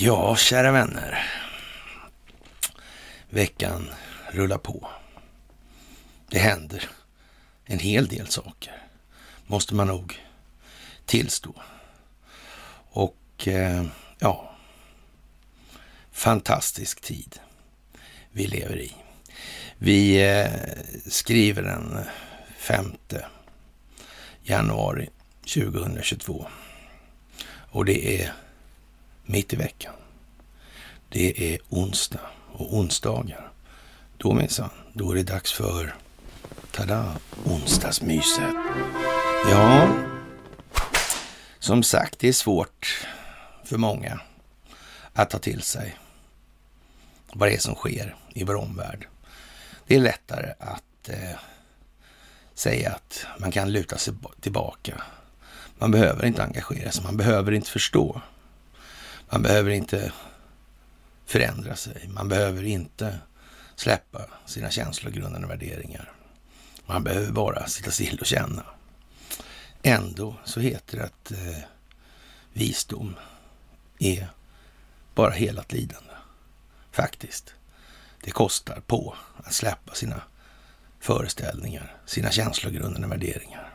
[0.00, 1.30] Ja, kära vänner.
[3.28, 3.90] Veckan
[4.30, 4.88] rullar på.
[6.30, 6.88] Det händer
[7.64, 8.82] en hel del saker,
[9.46, 10.22] måste man nog
[11.06, 11.54] tillstå.
[12.90, 13.84] Och eh,
[14.18, 14.56] ja,
[16.12, 17.40] fantastisk tid
[18.32, 18.92] vi lever i.
[19.78, 20.50] Vi eh,
[21.06, 21.98] skriver den
[22.68, 22.96] 5
[24.42, 25.08] januari
[25.40, 26.46] 2022
[27.70, 28.32] och det är
[29.24, 29.94] mitt i veckan.
[31.08, 32.20] Det är onsdag
[32.52, 33.52] och onsdagar.
[34.16, 35.94] Då minsann, då är det dags för,
[36.70, 38.54] tada, onsdagsmyset.
[39.50, 39.94] Ja,
[41.58, 43.06] som sagt, det är svårt
[43.64, 44.20] för många
[45.12, 45.96] att ta till sig
[47.32, 49.06] vad det är som sker i vår omvärld.
[49.86, 51.38] Det är lättare att eh,
[52.58, 55.02] säga att man kan luta sig tillbaka.
[55.78, 58.20] Man behöver inte engagera sig, man behöver inte förstå.
[59.30, 60.12] Man behöver inte
[61.26, 62.08] förändra sig.
[62.08, 63.18] Man behöver inte
[63.76, 66.12] släppa sina känslogrundande värderingar.
[66.86, 68.64] Man behöver bara sitta still och känna.
[69.82, 71.64] Ändå så heter det att eh,
[72.52, 73.16] visdom
[73.98, 74.28] är
[75.14, 76.14] bara helat lidande.
[76.92, 77.54] Faktiskt.
[78.24, 80.22] Det kostar på att släppa sina
[81.00, 83.74] föreställningar, sina känslogrundande värderingar.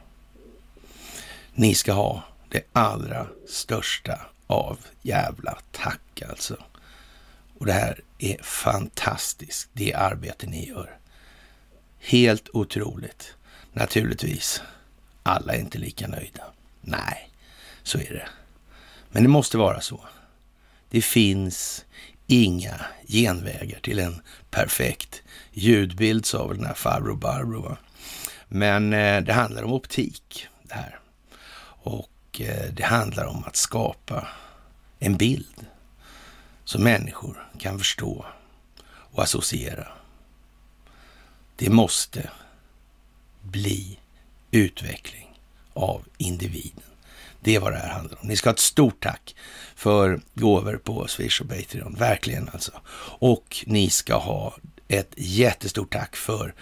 [1.53, 6.57] Ni ska ha det allra största av jävla tack alltså.
[7.59, 10.97] Och det här är fantastiskt, det arbete ni gör.
[11.99, 13.33] Helt otroligt.
[13.73, 14.61] Naturligtvis,
[15.23, 16.43] alla är inte lika nöjda.
[16.81, 17.29] Nej,
[17.83, 18.27] så är det.
[19.11, 19.99] Men det måste vara så.
[20.89, 21.85] Det finns
[22.27, 27.61] inga genvägar till en perfekt ljudbild, sa väl den här farbror Barbro.
[27.61, 27.77] va.
[28.47, 30.99] Men eh, det handlar om optik det här.
[31.83, 34.27] Och eh, det handlar om att skapa
[34.99, 35.65] en bild
[36.65, 38.25] som människor kan förstå
[38.85, 39.87] och associera.
[41.55, 42.29] Det måste
[43.41, 43.99] bli
[44.51, 45.39] utveckling
[45.73, 46.83] av individen.
[47.39, 48.27] Det är vad det här handlar om.
[48.27, 49.35] Ni ska ha ett stort tack
[49.75, 51.95] för gåvor på Swish och Patreon.
[51.99, 52.71] Verkligen alltså.
[53.19, 54.53] Och ni ska ha
[54.99, 56.53] ett jättestort tack för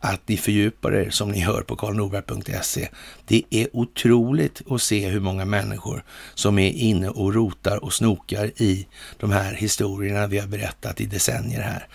[0.00, 2.88] att ni fördjupar er som ni hör på karlnorberg.se.
[3.26, 6.04] Det är otroligt att se hur många människor
[6.34, 8.86] som är inne och rotar och snokar i
[9.16, 11.88] de här historierna vi har berättat i decennier här.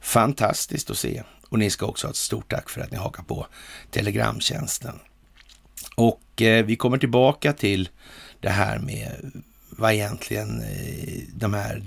[0.00, 1.22] Fantastiskt att se.
[1.48, 3.46] Och ni ska också ha ett stort tack för att ni hakar på
[3.90, 4.98] Telegramtjänsten.
[5.96, 7.88] Och eh, vi kommer tillbaka till
[8.40, 11.82] det här med vad egentligen eh, de här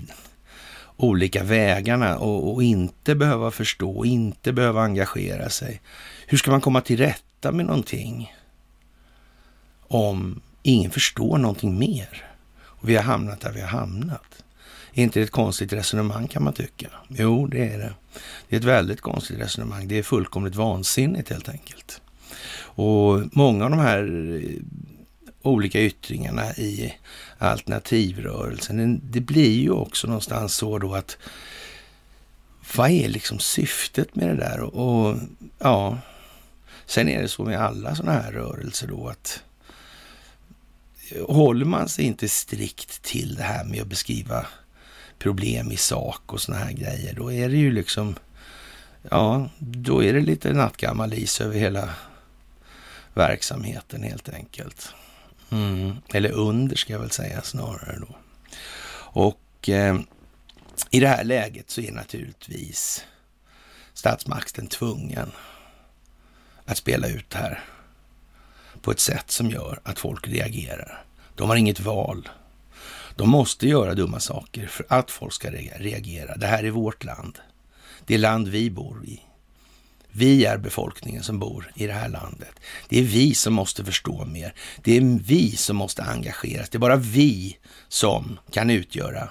[0.98, 5.82] olika vägarna och, och, inte behöva förstå, inte behöva engagera sig.
[6.28, 8.34] Hur ska man komma till rätta med någonting
[9.88, 12.26] om ingen förstår någonting mer?
[12.64, 14.44] Och vi har hamnat där vi har hamnat.
[14.94, 16.88] Är inte det ett konstigt resonemang kan man tycka?
[17.10, 17.94] Jo, det är det.
[18.50, 19.88] Det är ett väldigt konstigt resonemang.
[19.88, 22.02] Det är fullkomligt vansinnigt helt enkelt.
[22.58, 24.42] Och många av de här
[25.42, 26.94] olika yttringarna i
[27.38, 29.02] alternativrörelsen.
[29.04, 31.18] Det blir ju också någonstans så då att
[32.76, 34.60] vad är liksom syftet med det där?
[34.60, 35.18] Och, och
[35.60, 35.98] ja,
[36.86, 39.44] sen är det så med alla sådana här rörelser då att
[41.28, 44.46] håller man sig inte strikt till det här med att beskriva
[45.20, 48.16] problem i sak och sådana här grejer, då är det ju liksom,
[49.10, 51.90] ja, då är det lite nattgammal is över hela
[53.14, 54.94] verksamheten helt enkelt.
[55.50, 55.96] Mm.
[56.14, 58.16] Eller under ska jag väl säga snarare då.
[58.98, 60.00] Och eh,
[60.90, 63.06] i det här läget så är naturligtvis
[63.94, 65.32] statsmakten tvungen
[66.66, 67.64] att spela ut det här
[68.82, 71.04] på ett sätt som gör att folk reagerar.
[71.36, 72.30] De har inget val.
[73.16, 76.36] De måste göra dumma saker för att folk ska reagera.
[76.36, 77.40] Det här är vårt land.
[78.06, 79.22] Det är land vi bor i.
[80.18, 82.60] Vi är befolkningen som bor i det här landet.
[82.90, 84.54] Det är vi som måste förstå mer.
[84.84, 86.70] Det är vi som måste engageras.
[86.70, 87.58] Det är bara vi
[87.88, 89.30] som kan utgöra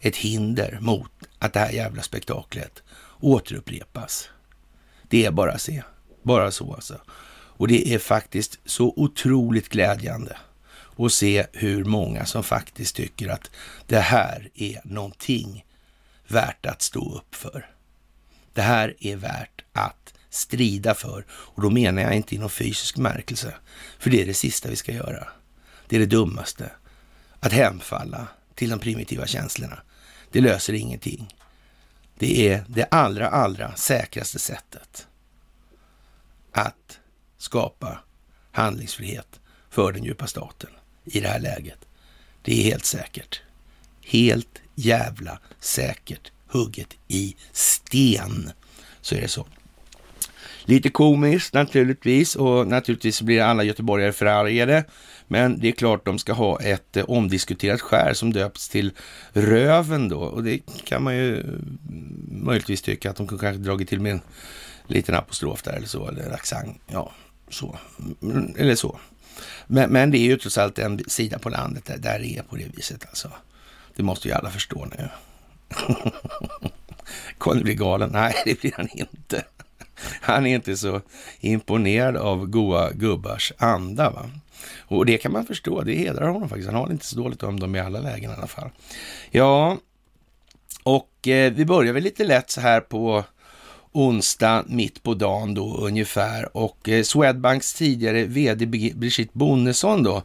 [0.00, 2.82] ett hinder mot att det här jävla spektaklet
[3.20, 4.28] återupprepas.
[5.08, 5.82] Det är bara se.
[6.22, 7.00] Bara så alltså.
[7.28, 10.36] Och det är faktiskt så otroligt glädjande
[10.98, 13.50] att se hur många som faktiskt tycker att
[13.86, 15.64] det här är någonting
[16.28, 17.75] värt att stå upp för.
[18.56, 21.24] Det här är värt att strida för.
[21.30, 23.54] Och då menar jag inte i någon fysisk märkelse,
[23.98, 25.28] för det är det sista vi ska göra.
[25.88, 26.70] Det är det dummaste.
[27.40, 29.82] Att hemfalla till de primitiva känslorna.
[30.30, 31.34] Det löser ingenting.
[32.18, 35.06] Det är det allra, allra säkraste sättet
[36.52, 36.98] att
[37.38, 37.98] skapa
[38.52, 40.70] handlingsfrihet för den djupa staten
[41.04, 41.78] i det här läget.
[42.42, 43.42] Det är helt säkert.
[44.00, 48.50] Helt jävla säkert hugget i sten.
[49.00, 49.46] Så är det så.
[50.64, 54.84] Lite komiskt naturligtvis och naturligtvis blir alla göteborgare förargade.
[55.28, 58.92] Men det är klart de ska ha ett eh, omdiskuterat skär som döps till
[59.32, 60.18] Röven då.
[60.18, 61.78] Och det kan man ju mm,
[62.28, 64.20] möjligtvis tycka att de kunde kanske dragit till med en
[64.86, 66.80] liten apostrof där eller så, eller accent.
[66.86, 67.12] Ja,
[67.50, 67.78] så.
[68.22, 68.98] Mm, eller så.
[69.66, 72.42] Men, men, det är ju trots allt en sida på landet där, där det är
[72.42, 73.30] på det viset alltså.
[73.96, 75.08] Det måste ju alla förstå nu.
[77.38, 78.10] Kommer bli galen.
[78.12, 79.44] Nej, det blir han inte.
[80.20, 81.00] Han är inte så
[81.40, 84.10] imponerad av goa gubbars anda.
[84.10, 84.30] Va?
[84.78, 85.82] Och det kan man förstå.
[85.82, 86.70] Det hedrar honom faktiskt.
[86.70, 88.70] Han har inte så dåligt om dem i alla lägen i alla fall.
[89.30, 89.76] Ja,
[90.82, 93.24] och eh, vi börjar väl lite lätt så här på
[93.92, 96.56] onsdag mitt på dagen då ungefär.
[96.56, 100.22] Och eh, Swedbanks tidigare vd Brigitte Bonnesson då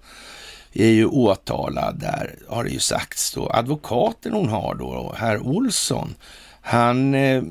[0.73, 3.51] är ju åtalad där, har det ju sagts då.
[3.53, 6.15] Advokaten hon har då, herr Olsson,
[6.62, 7.44] han eh,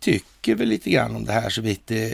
[0.00, 2.12] tycker väl lite grann om det här så vitt det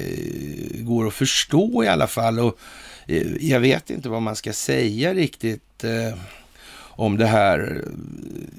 [0.80, 2.38] går att förstå i alla fall.
[2.40, 2.58] Och
[3.06, 6.18] eh, jag vet inte vad man ska säga riktigt eh,
[6.96, 7.84] om det här.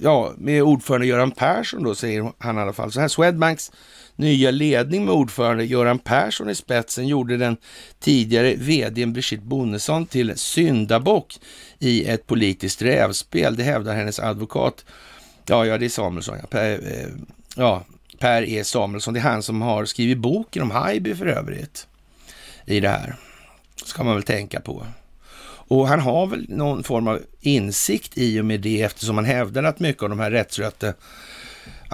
[0.01, 3.07] Ja, med ordförande Göran Persson då säger han i alla fall så här.
[3.07, 3.71] Swedbanks
[4.15, 7.57] nya ledning med ordförande Göran Persson i spetsen gjorde den
[7.99, 11.39] tidigare vdn Brigitte Bonnesson till syndabock
[11.79, 13.55] i ett politiskt rävspel.
[13.55, 14.85] Det hävdar hennes advokat.
[15.45, 16.37] Ja, ja, det är Samuelsson.
[16.41, 17.07] Ja, per, eh,
[17.55, 17.83] ja,
[18.19, 19.13] per E Samuelsson.
[19.13, 21.87] Det är han som har skrivit boken om Haijby för övrigt.
[22.65, 23.15] I det här.
[23.85, 24.85] Ska man väl tänka på.
[25.67, 29.63] Och han har väl någon form av insikt i och med det eftersom han hävdar
[29.63, 30.93] att mycket av de här rättsrötte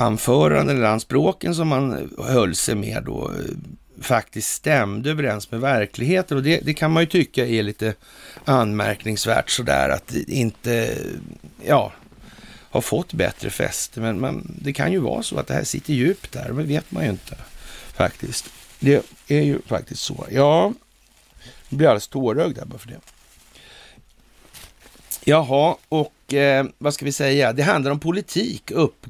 [0.02, 6.38] anföranden eller anspråken som man höll sig med då eh, faktiskt stämde överens med verkligheten.
[6.38, 7.94] Och det, det, kan man ju tycka är lite
[8.46, 10.98] anmärkningsvärt sådär att inte,
[11.66, 11.92] ja,
[12.72, 14.00] har fått bättre fäste.
[14.00, 16.92] Men, man, det kan ju vara så att det här sitter djupt där, det vet
[16.92, 17.36] man ju inte
[17.94, 18.50] faktiskt.
[18.80, 20.26] Det är ju faktiskt så.
[20.32, 20.74] Ja,
[21.70, 23.00] jag blir alldeles tårögd där bara för det.
[25.24, 27.54] Jaha, och eh, vad ska vi säga?
[27.54, 29.06] Det handlar om politik, upp,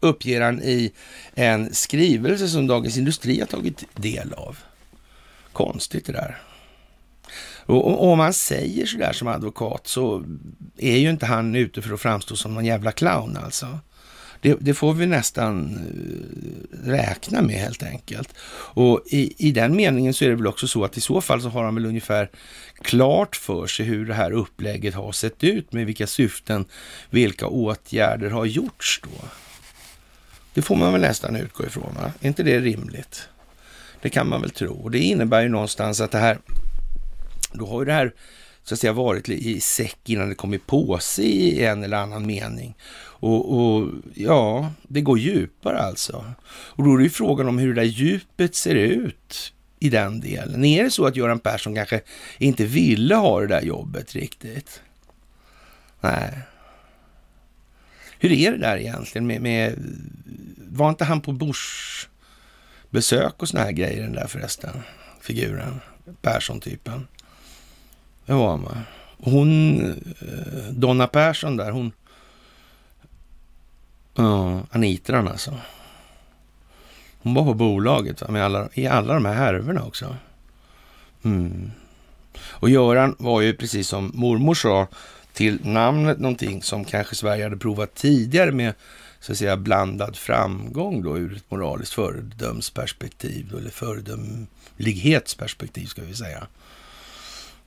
[0.00, 0.92] uppger han i
[1.34, 4.58] en skrivelse som Dagens Industri har tagit del av.
[5.52, 6.38] Konstigt det där.
[7.66, 10.24] Och om man säger sådär som advokat så
[10.76, 13.78] är ju inte han ute för att framstå som någon jävla clown alltså.
[14.40, 18.34] Det, det, får vi nästan eh, räkna med helt enkelt.
[18.74, 21.42] Och i, i den meningen så är det väl också så att i så fall
[21.42, 22.30] så har han väl ungefär
[22.82, 26.64] klart för sig hur det här upplägget har sett ut med vilka syften,
[27.10, 29.28] vilka åtgärder har gjorts då.
[30.56, 32.12] Det får man väl nästan utgå ifrån, va?
[32.20, 33.28] Är inte det rimligt?
[34.02, 34.72] Det kan man väl tro.
[34.72, 36.38] Och det innebär ju någonstans att det här,
[37.52, 38.14] då har ju det här
[38.64, 42.26] så att säga varit i säck innan det kom i påse i en eller annan
[42.26, 42.76] mening.
[42.98, 46.24] Och, och, ja, det går djupare alltså.
[46.48, 50.20] Och då är det ju frågan om hur det där djupet ser ut i den
[50.20, 50.64] delen.
[50.64, 52.00] Är det så att Göran Persson kanske
[52.38, 54.80] inte ville ha det där jobbet riktigt?
[56.00, 56.32] Nej.
[58.26, 59.74] Hur är det där egentligen med, med
[60.68, 62.08] var inte han på Bush
[62.90, 64.82] besök och såna här grejer den där förresten?
[65.20, 65.80] Figuren,
[66.22, 67.06] Persson-typen.
[68.26, 68.76] Det var han va?
[69.18, 69.80] hon,
[70.20, 71.92] eh, Donna Persson där, hon...
[74.14, 75.54] Ja, Anitran alltså.
[77.18, 78.28] Hon var på bolaget va?
[78.28, 80.16] Med alla, i alla de här härvorna också.
[81.22, 81.70] Mm.
[82.38, 84.88] Och Göran var ju precis som mormor sa
[85.36, 88.74] till namnet någonting som kanske Sverige hade provat tidigare med
[89.20, 96.46] så att säga blandad framgång då ur ett moraliskt föredömsperspektiv, eller föredömlighetsperspektiv ska vi säga.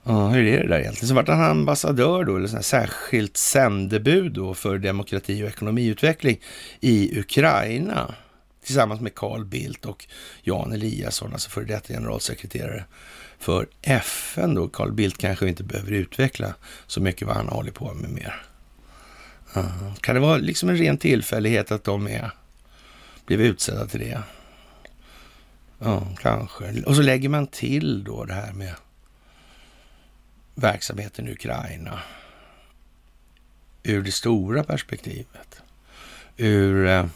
[0.02, 1.08] Ja, hur är det där egentligen?
[1.08, 6.40] Så vart han ambassadör då, eller sån särskilt sändebud då för demokrati och ekonomiutveckling
[6.80, 8.14] i Ukraina
[8.64, 10.06] tillsammans med Carl Bildt och
[10.42, 12.84] Jan Eliasson, alltså före detta generalsekreterare
[13.40, 14.68] för FN då.
[14.68, 16.54] Carl Bildt kanske inte behöver utveckla
[16.86, 18.42] så mycket vad han håller på med mer.
[19.56, 22.30] Uh, kan det vara liksom en ren tillfällighet att de är,
[23.26, 24.22] blev utsedda till det?
[25.78, 26.82] Ja, kanske.
[26.86, 28.74] Och så lägger man till då det här med
[30.54, 32.00] verksamheten i Ukraina
[33.82, 35.62] ur det stora perspektivet.
[36.36, 37.06] Ur uh,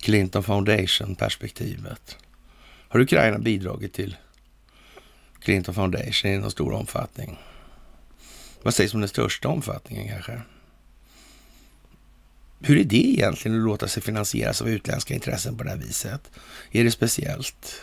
[0.00, 2.16] Clinton Foundation-perspektivet.
[2.88, 4.16] Har Ukraina bidragit till
[5.44, 7.38] Clinton Foundation i någon stor omfattning?
[8.62, 10.40] Vad sägs om den största omfattningen kanske?
[12.60, 16.30] Hur är det egentligen att låta sig finansieras av utländska intressen på det här viset?
[16.70, 17.82] Är det speciellt?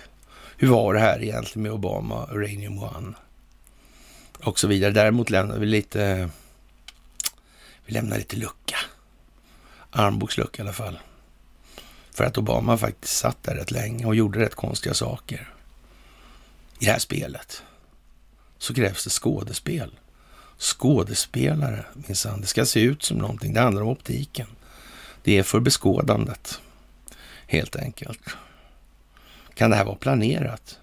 [0.57, 3.13] Hur var det här egentligen med Obama och Uranium One?
[4.43, 4.91] och så vidare.
[4.91, 6.29] Däremot lämnar vi lite,
[7.85, 8.75] vi lämnar lite lucka.
[9.91, 10.99] Armbågslucka i alla fall.
[12.11, 15.53] För att Obama faktiskt satt där rätt länge och gjorde rätt konstiga saker.
[16.79, 17.63] I det här spelet
[18.57, 19.91] så krävs det skådespel.
[20.57, 22.41] Skådespelare minsann.
[22.41, 23.53] Det ska se ut som någonting.
[23.53, 24.47] Det handlar om optiken.
[25.23, 26.61] Det är för beskådandet,
[27.47, 28.21] helt enkelt.
[29.53, 30.79] Kan det här vara planerat?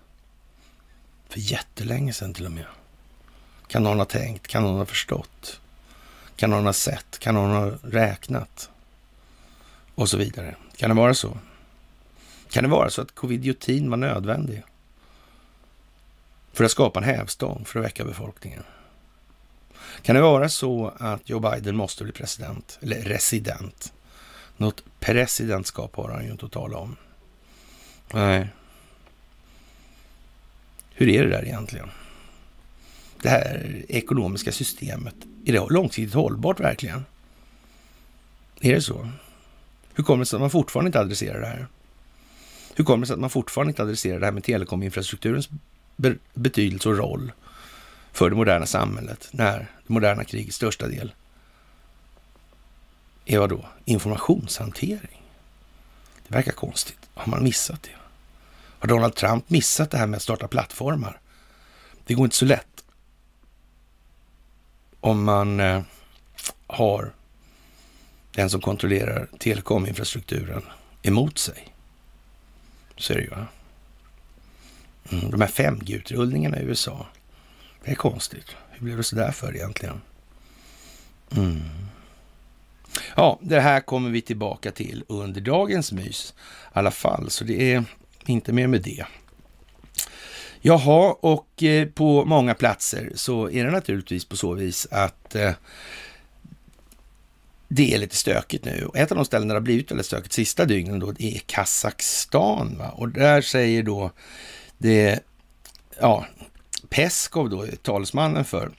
[1.29, 2.67] För jättelänge sedan till och med.
[3.69, 4.47] Kan någon ha tänkt?
[4.47, 5.61] Kan någon ha förstått?
[6.37, 7.19] Kan någon ha sett?
[7.19, 8.71] Kan någon ha räknat?
[9.95, 10.57] Och så vidare.
[10.77, 11.39] Kan det vara så?
[12.51, 14.63] Kan det vara så att covidiotin var nödvändig?
[16.57, 18.63] För att skapa en hävstång, för att väcka befolkningen?
[20.03, 23.93] Kan det vara så att Joe Biden måste bli president, eller resident?
[24.57, 26.97] Något presidentskap har han ju inte att tala om.
[28.13, 28.49] Nej.
[30.95, 31.91] Hur är det där egentligen?
[33.23, 35.15] Det här ekonomiska systemet,
[35.47, 37.05] är det långsiktigt hållbart verkligen?
[38.61, 39.11] Är det så?
[39.95, 41.67] Hur kommer det sig att man fortfarande inte adresserar det här?
[42.75, 45.49] Hur kommer det sig att man fortfarande inte adresserar det här med telekominfrastrukturens
[46.35, 47.33] betydelse och roll
[48.13, 51.15] för det moderna samhället när det moderna krigets största del
[53.25, 53.67] är vad då?
[53.85, 55.23] Informationshantering.
[56.29, 56.99] Det verkar konstigt.
[57.15, 57.91] Har man missat det?
[58.79, 61.21] Har Donald Trump missat det här med att starta plattformar?
[62.07, 62.85] Det går inte så lätt
[65.01, 65.83] om man eh,
[66.67, 67.13] har
[68.33, 70.63] den som kontrollerar telekominfrastrukturen
[71.03, 71.75] emot sig.
[72.97, 73.31] Så är det ju.
[73.31, 73.47] Va?
[75.13, 77.07] Mm, de här 5G-utrullningarna i USA.
[77.85, 78.47] Det är konstigt.
[78.71, 80.01] Hur blev det så där för egentligen?
[81.37, 81.63] Mm.
[83.17, 87.73] Ja, det här kommer vi tillbaka till under dagens mys i alla fall, så det
[87.73, 87.85] är
[88.27, 89.05] inte mer med det.
[90.61, 95.53] Jaha, och eh, på många platser så är det naturligtvis på så vis att eh,
[97.69, 98.91] det är lite stökigt nu.
[98.95, 102.79] Ett av de ställen där det har blivit väldigt stökigt sista dygnen då, är Kazakstan.
[102.79, 102.89] Va?
[102.89, 104.11] Och där säger då
[104.79, 105.21] det,
[106.01, 106.27] ja,
[106.89, 108.71] Peskov då, talesmannen för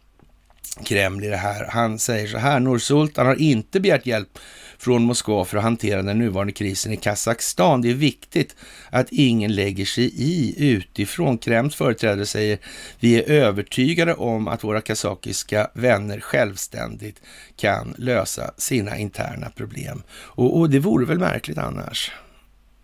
[0.86, 1.68] Kreml i det här.
[1.70, 4.40] Han säger så här, Nursultan har inte begärt hjälp
[4.78, 7.82] från Moskva för att hantera den nuvarande krisen i Kazakstan.
[7.82, 8.56] Det är viktigt
[8.90, 11.38] att ingen lägger sig i utifrån.
[11.38, 12.60] Kremls företrädare säger
[13.00, 17.22] vi är övertygade om att våra kazakiska vänner självständigt
[17.56, 20.04] kan lösa sina interna problem.
[20.10, 22.12] Och, och det vore väl märkligt annars.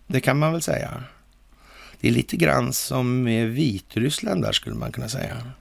[0.06, 1.04] Det kan man väl säga.
[2.00, 5.52] Det är lite grann som med Vitryssland där skulle man kunna säga.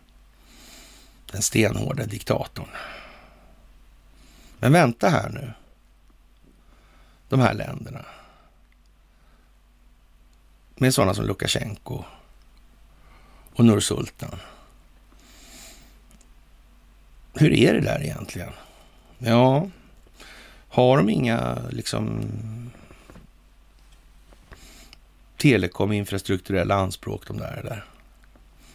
[1.31, 2.69] Den stenhårda diktatorn.
[4.59, 5.53] Men vänta här nu
[7.29, 8.05] de här länderna.
[10.75, 12.03] Med sådana som Lukasjenko
[13.53, 14.39] och Nursultan.
[17.33, 18.49] Hur är det där egentligen?
[19.17, 19.69] Ja,
[20.67, 22.21] har de inga liksom
[25.43, 27.85] telekominfrastrukturella anspråk de där där.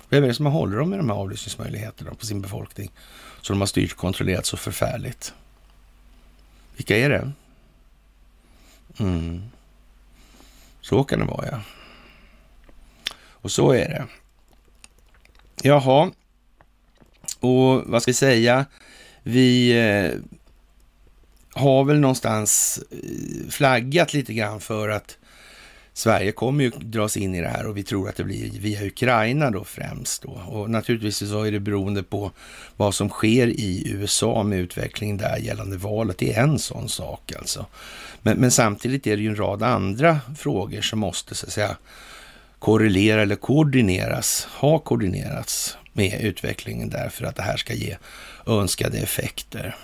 [0.08, 2.90] Vem är det som håller dem med de här avlyssningsmöjligheterna på sin befolkning?
[3.40, 5.34] Som de har styrt och kontrollerat så förfärligt.
[6.76, 7.32] Vilka är det?
[8.98, 9.42] Mm.
[10.80, 11.60] Så kan det vara, ja.
[13.18, 14.06] Och så är det.
[15.62, 16.10] Jaha,
[17.40, 18.66] och vad ska vi säga?
[19.22, 20.20] Vi eh,
[21.52, 25.17] har väl någonstans eh, flaggat lite grann för att
[25.98, 28.86] Sverige kommer ju dras in i det här och vi tror att det blir via
[28.86, 30.22] Ukraina då främst.
[30.22, 30.30] Då.
[30.30, 32.30] Och naturligtvis så är det beroende på
[32.76, 36.18] vad som sker i USA med utvecklingen där gällande valet.
[36.18, 37.66] Det är en sån sak alltså.
[38.22, 41.76] Men, men samtidigt är det ju en rad andra frågor som måste så att säga
[42.58, 47.96] korrelera eller koordineras, ha koordinerats med utvecklingen där för att det här ska ge
[48.46, 49.76] önskade effekter.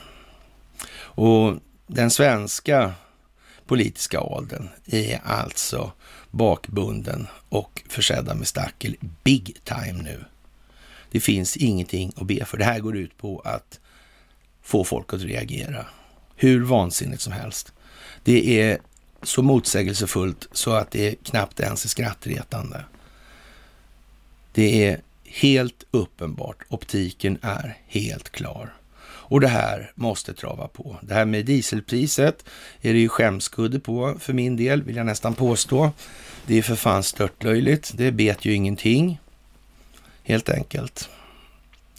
[0.97, 1.55] Och
[1.87, 2.95] den svenska
[3.67, 5.93] politiska adeln är alltså
[6.35, 10.25] bakbunden och försedda med stackel big time nu.
[11.11, 12.59] Det finns ingenting att be för.
[12.59, 13.81] Det här går ut på att
[14.63, 15.87] få folk att reagera.
[16.37, 17.73] Hur vansinnigt som helst.
[18.23, 18.79] Det är
[19.23, 22.85] så motsägelsefullt så att det knappt ens är skrattretande.
[24.53, 26.57] Det är helt uppenbart.
[26.69, 28.75] Optiken är helt klar.
[29.27, 30.97] Och det här måste trava på.
[31.03, 32.45] Det här med dieselpriset
[32.81, 35.91] är det ju skämskudde på för min del, vill jag nästan påstå.
[36.47, 37.93] Det är för fan störtlöjligt.
[37.95, 39.21] Det bet ju ingenting.
[40.23, 41.09] Helt enkelt.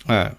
[0.05, 0.31] Nej.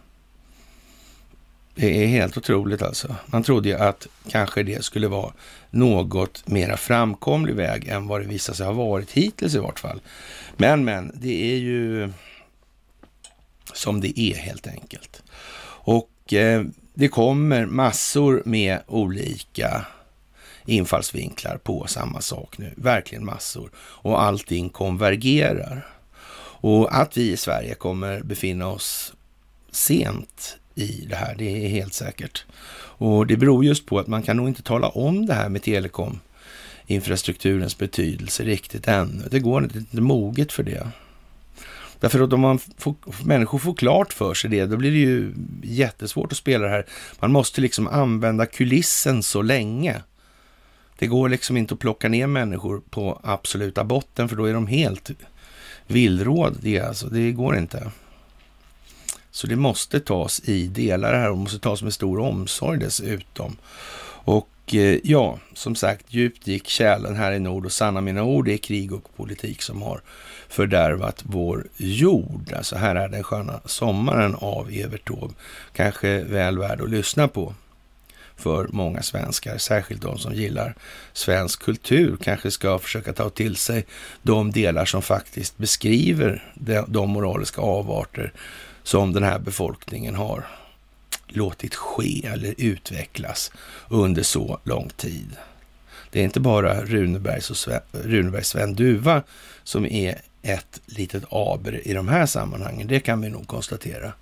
[1.75, 3.17] Det är helt otroligt alltså.
[3.27, 5.33] Man trodde ju att kanske det skulle vara
[5.71, 10.01] något mera framkomlig väg än vad det visar sig ha varit hittills i vart fall.
[10.57, 12.13] Men, men, det är ju
[13.73, 15.23] som det är helt enkelt.
[16.27, 16.65] Och eh,
[16.95, 19.87] det kommer massor med olika
[20.65, 22.73] infallsvinklar på samma sak nu.
[22.77, 23.71] Verkligen massor.
[23.77, 25.87] Och allting konvergerar.
[26.61, 29.13] Och att vi i Sverige kommer befinna oss
[29.71, 32.45] sent i det här, det är helt säkert.
[32.99, 35.63] Och det beror just på att man kan nog inte tala om det här med
[35.63, 36.21] telekom
[36.87, 39.29] infrastrukturens betydelse riktigt ännu.
[39.31, 40.91] Det går inte, det är inte moget för det.
[42.01, 45.35] Därför att om man får, människor får klart för sig det, då blir det ju
[45.63, 46.87] jättesvårt att spela det här.
[47.21, 50.03] Man måste liksom använda kulissen så länge.
[50.99, 54.67] Det går liksom inte att plocka ner människor på absoluta botten, för då är de
[54.67, 55.11] helt
[55.87, 56.89] villrådiga.
[56.89, 57.91] Alltså, det går inte.
[59.31, 63.57] Så det måste tas i delar här och måste tas med stor omsorg dessutom.
[64.25, 68.45] Och Eh, ja, som sagt, djupt gick kärlen här i nord och sanna mina ord,
[68.45, 70.01] det är krig och politik som har
[70.49, 72.53] fördärvat vår jord.
[72.57, 75.35] Alltså här är den sköna sommaren av Evert Taube.
[75.73, 77.55] Kanske väl värd att lyssna på
[78.37, 80.75] för många svenskar, särskilt de som gillar
[81.13, 83.87] svensk kultur, kanske ska försöka ta till sig
[84.23, 86.53] de delar som faktiskt beskriver
[86.89, 88.33] de moraliska avarter
[88.83, 90.47] som den här befolkningen har
[91.37, 93.53] låtit ske eller utvecklas
[93.89, 95.37] under så lång tid.
[96.11, 99.23] Det är inte bara Runebergs och Sven, Runebergs Sven Duva
[99.65, 102.87] som är ett litet aber i de här sammanhangen.
[102.87, 104.13] Det kan vi nog konstatera.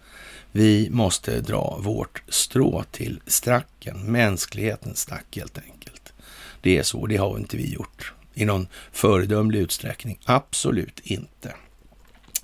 [0.53, 6.13] Vi måste dra vårt strå till stracken, mänsklighetens stack helt enkelt.
[6.61, 10.19] Det är så, det har inte vi gjort i någon föredömlig utsträckning.
[10.25, 11.55] Absolut inte.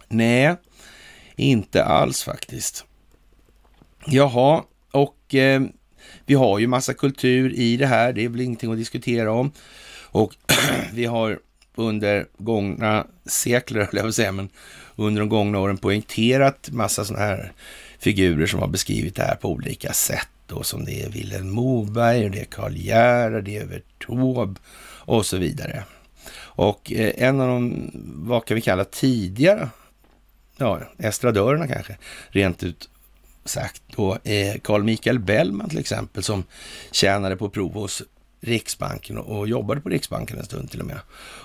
[0.08, 0.56] Nej,
[1.36, 2.84] inte alls faktiskt.
[4.06, 5.62] Jaha, och eh,
[6.26, 8.12] vi har ju massa kultur i det här.
[8.12, 9.52] Det är väl ingenting att diskutera om.
[10.04, 10.36] Och
[10.92, 11.38] vi har
[11.74, 14.48] under gångna sekler, jag vill säga, men
[14.96, 17.52] under de gångna åren poängterat massa sådana här
[17.98, 20.28] figurer som har beskrivit det här på olika sätt.
[20.46, 24.60] Då, som det är Vilhelm Moberg, och det är Karl Gerhard, det är Evert Taube
[24.98, 25.84] och så vidare.
[26.38, 29.68] Och eh, en av de, vad kan vi kalla tidigare,
[30.56, 31.96] ja, estradörerna kanske,
[32.28, 32.88] rent ut
[33.44, 36.44] sagt då, är Carl Michael Bellman till exempel, som
[36.90, 38.02] tjänade på prov hos
[38.40, 41.00] Riksbanken och jobbade på Riksbanken en stund till och med.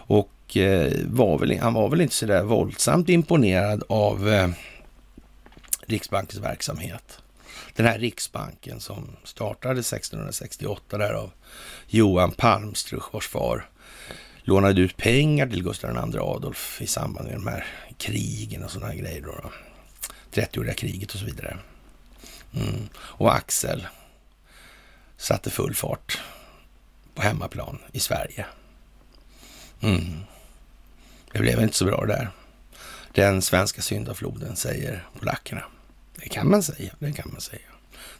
[0.07, 4.49] Och eh, var väl, han var väl inte så där våldsamt imponerad av eh,
[5.87, 7.19] Riksbankens verksamhet.
[7.75, 11.31] Den här Riksbanken som startade 1668 där av
[11.87, 13.69] Johan Palmstruch, vars far
[14.43, 17.65] lånade ut pengar till Gustav II Adolf i samband med de här
[17.97, 19.21] krigen och sådana här grejer.
[19.21, 19.51] Då, då.
[20.41, 21.57] 30-åriga kriget och så vidare.
[22.55, 22.89] Mm.
[22.95, 23.87] Och Axel
[25.17, 26.21] satte full fart
[27.13, 28.45] på hemmaplan i Sverige.
[29.81, 30.19] Mm.
[31.31, 32.29] Det blev inte så bra där.
[33.11, 35.63] Den svenska syndafloden, säger polackerna.
[36.15, 37.61] Det kan man säga, det kan man säga.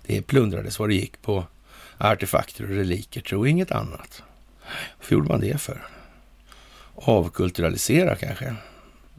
[0.02, 1.46] Det plundrades vad det gick på
[1.98, 4.24] artefakter och reliker, tro inget annat.
[4.98, 5.88] Varför gjorde man det för?
[6.96, 8.56] Avkulturalisera kanske?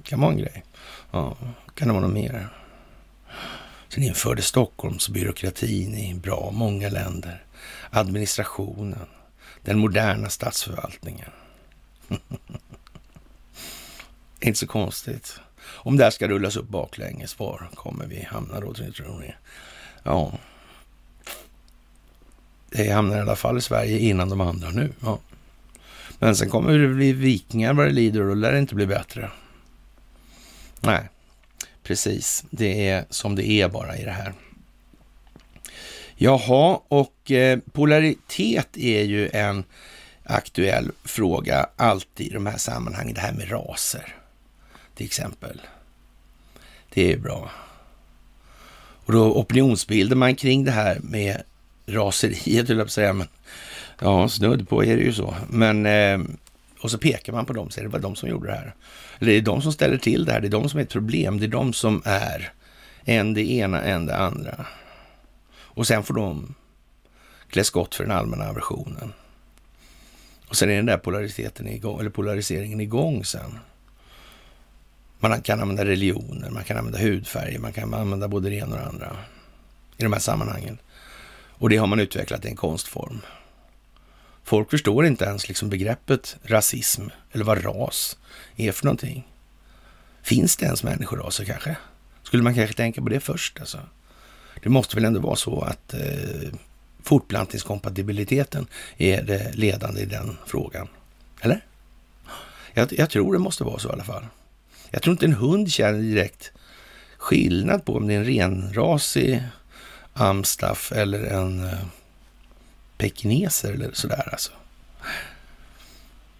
[0.02, 0.64] Kan vara en grej.
[1.10, 1.36] Ja,
[1.74, 2.48] kan det vara något mer?
[3.88, 7.44] Sen införde Stockholmsbyråkratin i bra många länder.
[7.90, 9.06] Administrationen,
[9.62, 11.30] den moderna statsförvaltningen.
[14.40, 15.40] Inte så konstigt.
[15.66, 19.34] Om det här ska rullas upp baklänges, var kommer vi hamna då tror ni?
[20.02, 20.32] Ja,
[22.70, 24.92] det hamnar i alla fall i Sverige innan de andra nu.
[25.00, 25.18] Ja.
[26.18, 28.86] Men sen kommer det bli vikingar vad det lider och då lär det inte bli
[28.86, 29.30] bättre.
[30.80, 31.08] Nej,
[31.86, 32.44] precis.
[32.50, 34.32] Det är som det är bara i det här.
[36.16, 39.64] Jaha, och eh, polaritet är ju en
[40.24, 43.14] aktuell fråga alltid i de här sammanhangen.
[43.14, 44.14] Det här med raser
[44.94, 45.60] till exempel.
[46.94, 47.50] Det är bra.
[49.06, 51.42] Och då opinionsbildar man kring det här med
[51.86, 53.12] raseriet, höll jag på att säga.
[53.12, 53.28] Men,
[54.00, 55.34] ja, snudd på är det ju så.
[55.48, 56.18] Men, eh,
[56.80, 58.74] och så pekar man på dem, så är det var de som gjorde det här.
[59.18, 60.92] Eller det är de som ställer till det här, det är de som är ett
[60.92, 62.52] problem, det är de som är
[63.04, 64.66] en det ena, en det andra.
[65.58, 66.54] Och sen får de
[67.50, 69.12] klä skott för den allmänna aversionen.
[70.48, 73.58] Och sen är den där polariteten igång, eller polariseringen igång sen.
[75.18, 78.80] Man kan använda religioner, man kan använda hudfärger, man kan använda både det ena och
[78.80, 79.16] det andra
[79.96, 80.78] i de här sammanhangen.
[81.58, 83.20] Och det har man utvecklat i en konstform.
[84.46, 88.18] Folk förstår inte ens liksom begreppet rasism eller vad ras
[88.56, 89.28] är för någonting.
[90.22, 91.76] Finns det ens människoraser kanske?
[92.22, 93.78] Skulle man kanske tänka på det först alltså?
[94.62, 96.52] Det måste väl ändå vara så att eh,
[97.02, 100.88] fortplantningskompatibiliteten är det ledande i den frågan.
[101.40, 101.64] Eller?
[102.74, 104.26] Jag, jag tror det måste vara så i alla fall.
[104.90, 106.52] Jag tror inte en hund känner direkt
[107.16, 109.42] skillnad på om det är en renrasig
[110.12, 111.78] amstaff eller en eh,
[112.98, 114.52] pekineser eller sådär alltså.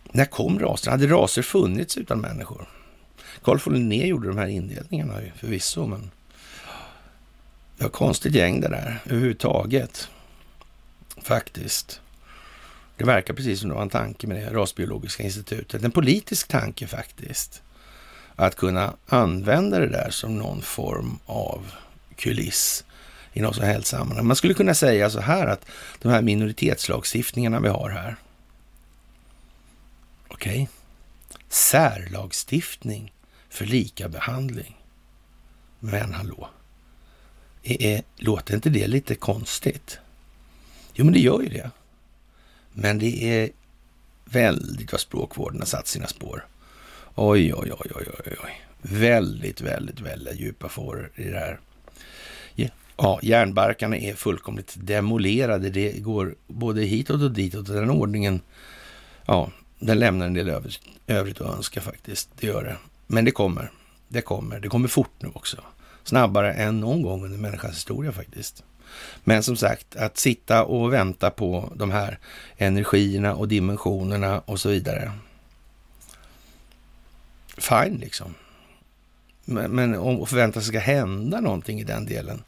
[0.04, 0.92] När kom raserna?
[0.92, 2.68] Hade raser funnits utan människor?
[3.42, 6.10] Carl von Linné gjorde de här indelningarna förvisso, men
[7.76, 10.08] det var konstigt gäng det där överhuvudtaget.
[11.22, 12.00] Faktiskt.
[12.96, 15.84] Det verkar precis som det var en tanke med det rasbiologiska institutet.
[15.84, 17.62] En politisk tanke faktiskt.
[18.36, 21.72] Att kunna använda det där som någon form av
[22.16, 22.84] kuliss
[23.36, 24.26] i något så här sammanhang.
[24.26, 25.66] Man skulle kunna säga så här att
[25.98, 28.16] de här minoritetslagstiftningarna vi har här.
[30.28, 30.62] Okej.
[30.62, 30.66] Okay.
[31.48, 33.12] Särlagstiftning
[33.48, 34.76] för lika behandling.
[35.80, 36.48] Men hallå,
[37.62, 39.98] är, är, låter inte det lite konstigt?
[40.94, 41.70] Jo, men det gör ju det.
[42.72, 43.50] Men det är
[44.24, 46.46] väldigt vad språkvården har satt sina spår.
[47.14, 48.62] Oj, oj, oj, oj, oj, oj.
[48.82, 51.60] Väldigt, väldigt, väldigt djupa fåror i det här.
[52.96, 55.70] Ja, järnbarkarna är fullkomligt demolerade.
[55.70, 57.66] Det går både hitåt och ditåt.
[57.66, 58.40] Den ordningen,
[59.26, 62.28] ja, den lämnar en del övrigt, övrigt att önska faktiskt.
[62.40, 62.76] Det gör det.
[63.06, 63.70] Men det kommer.
[64.08, 64.60] Det kommer.
[64.60, 65.56] Det kommer fort nu också.
[66.04, 68.64] Snabbare än någon gång under människans historia faktiskt.
[69.24, 72.18] Men som sagt, att sitta och vänta på de här
[72.56, 75.12] energierna och dimensionerna och så vidare.
[77.58, 78.34] Fine liksom.
[79.44, 82.42] Men, men om förvänta sig ska hända någonting i den delen.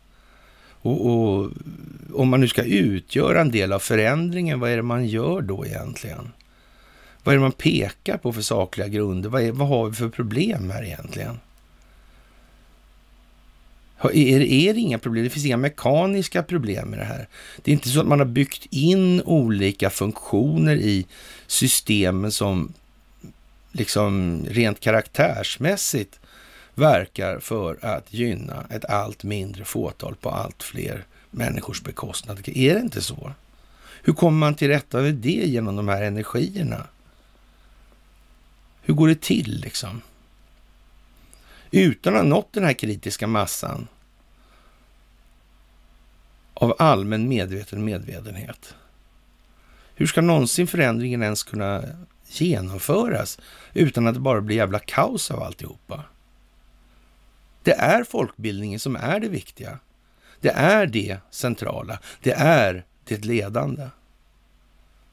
[0.82, 1.50] Och, och,
[2.14, 5.66] om man nu ska utgöra en del av förändringen, vad är det man gör då
[5.66, 6.32] egentligen?
[7.24, 9.28] Vad är det man pekar på för sakliga grunder?
[9.28, 11.38] Vad, är, vad har vi för problem här egentligen?
[14.02, 15.24] Är, är det inga problem?
[15.24, 17.28] Det finns inga mekaniska problem med det här.
[17.62, 21.06] Det är inte så att man har byggt in olika funktioner i
[21.46, 22.72] systemen som
[23.72, 26.20] liksom rent karaktärsmässigt
[26.78, 32.48] verkar för att gynna ett allt mindre fåtal på allt fler människors bekostnad.
[32.48, 33.32] Är det inte så?
[34.02, 36.86] Hur kommer man till rätta med det genom de här energierna?
[38.82, 40.00] Hur går det till liksom?
[41.70, 43.88] Utan att ha nått den här kritiska massan
[46.54, 48.74] av allmän medveten medvetenhet.
[49.94, 51.84] Hur ska någonsin förändringen ens kunna
[52.26, 53.38] genomföras
[53.74, 56.04] utan att det bara blir jävla kaos av alltihopa?
[57.62, 59.78] Det är folkbildningen som är det viktiga.
[60.40, 61.98] Det är det centrala.
[62.22, 63.88] Det är det ledande.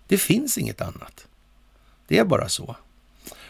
[0.07, 1.27] Det finns inget annat.
[2.07, 2.75] Det är bara så.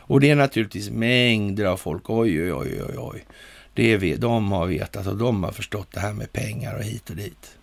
[0.08, 2.10] Och det är naturligtvis mängder av folk.
[2.10, 3.25] Oj, oj, oj, oj, oj.
[3.73, 6.84] Det är vi, de har vetat och de har förstått det här med pengar och
[6.84, 7.58] hit och dit.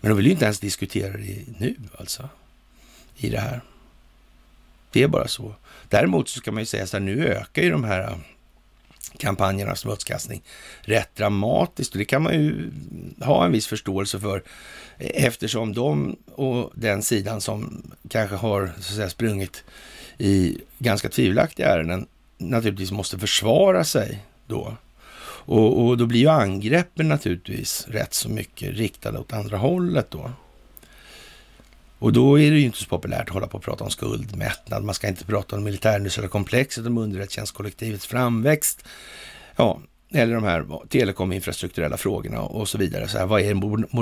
[0.00, 2.28] Men de vill ju inte ens diskutera det nu alltså.
[3.16, 3.60] I det här.
[4.92, 5.54] Det är bara så.
[5.88, 8.18] Däremot så ska man ju säga så här, nu ökar ju de här
[9.16, 10.42] kampanjernas smutskastning
[10.80, 11.92] rätt dramatiskt.
[11.92, 12.70] Och det kan man ju
[13.20, 14.42] ha en viss förståelse för
[14.98, 19.64] eftersom de och den sidan som kanske har så att säga, sprungit
[20.18, 22.06] i ganska tvivelaktiga ärenden
[22.38, 24.76] naturligtvis måste försvara sig då.
[25.48, 30.30] Och, och, då blir ju angreppen naturligtvis rätt så mycket riktade åt andra hållet då.
[31.98, 34.84] Och då är det ju inte så populärt att hålla på och prata om skuldmättnad.
[34.84, 38.84] Man ska inte prata om militärindustriella komplexet, om underrättelsetjänstkollektivets framväxt.
[39.56, 39.80] Ja,
[40.10, 43.08] eller de här telekominfrastrukturella frågorna och så vidare.
[43.08, 43.54] Så här, vad är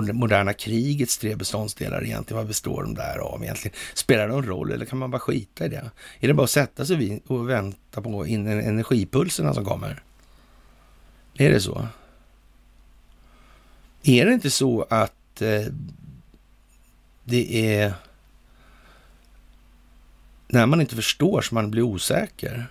[0.06, 2.38] det moderna krigets tre beståndsdelar egentligen?
[2.38, 3.76] Vad består de där av egentligen?
[3.94, 5.90] Spelar det någon roll eller kan man bara skita i det?
[6.20, 10.02] Är det bara att sätta sig vid och vänta på in energipulserna som kommer?
[11.34, 11.86] Är det så?
[14.02, 15.66] Är det inte så att eh,
[17.28, 17.94] det är
[20.48, 22.66] när man inte förstår som man blir osäker?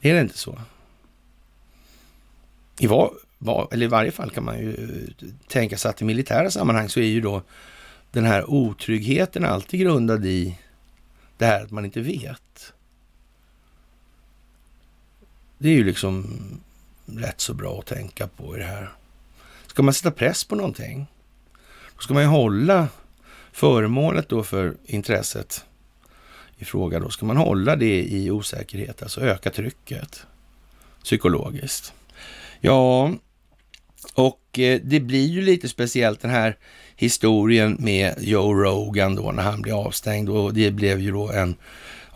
[0.00, 0.58] Är det inte så?
[2.78, 6.04] I, var, var, eller I varje fall kan man ju eh, tänka sig att i
[6.04, 7.42] militära sammanhang så är ju då
[8.10, 10.58] den här otryggheten alltid grundad i
[11.38, 12.72] det här att man inte vet.
[15.58, 16.40] Det är ju liksom
[17.06, 18.92] rätt så bra att tänka på i det här.
[19.66, 21.06] Ska man sätta press på någonting,
[21.96, 22.88] då ska man ju hålla
[23.52, 25.64] föremålet då för intresset
[26.58, 27.00] i fråga.
[27.00, 30.26] Då ska man hålla det i osäkerhet, alltså öka trycket
[31.04, 31.92] psykologiskt.
[32.60, 33.12] Ja,
[34.14, 36.56] och eh, det blir ju lite speciellt den här
[36.96, 41.56] historien med Joe Rogan då när han blev avstängd och det blev ju då en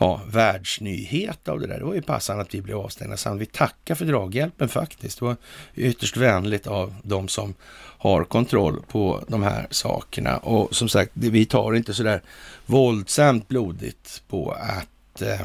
[0.00, 1.78] ja, världsnyhet av det där.
[1.78, 3.16] Det var ju passande att vi blev avstängda.
[3.16, 5.18] Så vi tackar för draghjälpen faktiskt.
[5.18, 5.36] Det var
[5.74, 7.54] ytterst vänligt av de som
[7.98, 10.36] har kontroll på de här sakerna.
[10.36, 12.22] Och som sagt, vi tar inte så där
[12.66, 15.40] våldsamt blodigt på att eh,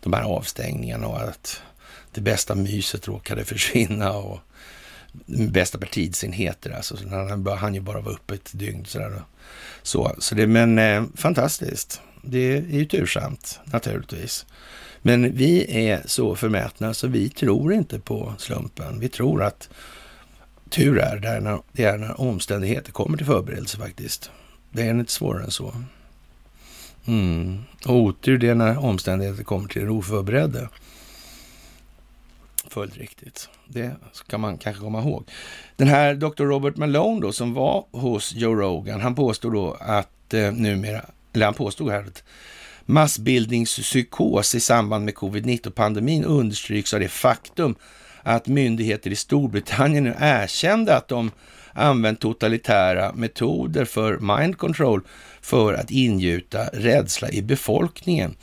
[0.00, 1.62] de här avstängningarna och att
[2.12, 4.38] det bästa myset råkade försvinna och
[5.26, 6.70] bästa partidsenheter.
[6.70, 8.84] Alltså, så han hann ju bara vara uppe ett dygn.
[8.84, 9.22] Sådär.
[9.82, 12.00] Så, så det, men eh, fantastiskt.
[12.22, 14.46] Det är ju tursamt naturligtvis.
[15.02, 19.00] Men vi är så förmätna så vi tror inte på slumpen.
[19.00, 19.68] Vi tror att
[20.68, 24.30] tur är det när, det är när omständigheter kommer till förberedelse faktiskt.
[24.70, 25.74] Det är inte svårare än så.
[27.06, 27.58] Mm.
[27.86, 30.68] Och otur det är när omständigheter kommer till det oförberedda.
[32.68, 33.48] Fullt riktigt.
[33.68, 35.30] Det ska man kanske komma ihåg.
[35.76, 36.42] Den här Dr.
[36.44, 41.44] Robert Malone då, som var hos Joe Rogan, han påstår då att eh, numera, eller
[41.44, 42.22] han påstod här att
[42.86, 47.74] massbildningspsykos i samband med covid-19-pandemin understryks av det faktum
[48.22, 51.30] att myndigheter i Storbritannien nu erkände att de
[51.72, 55.02] använt totalitära metoder för mind control
[55.40, 58.36] för att ingjuta rädsla i befolkningen.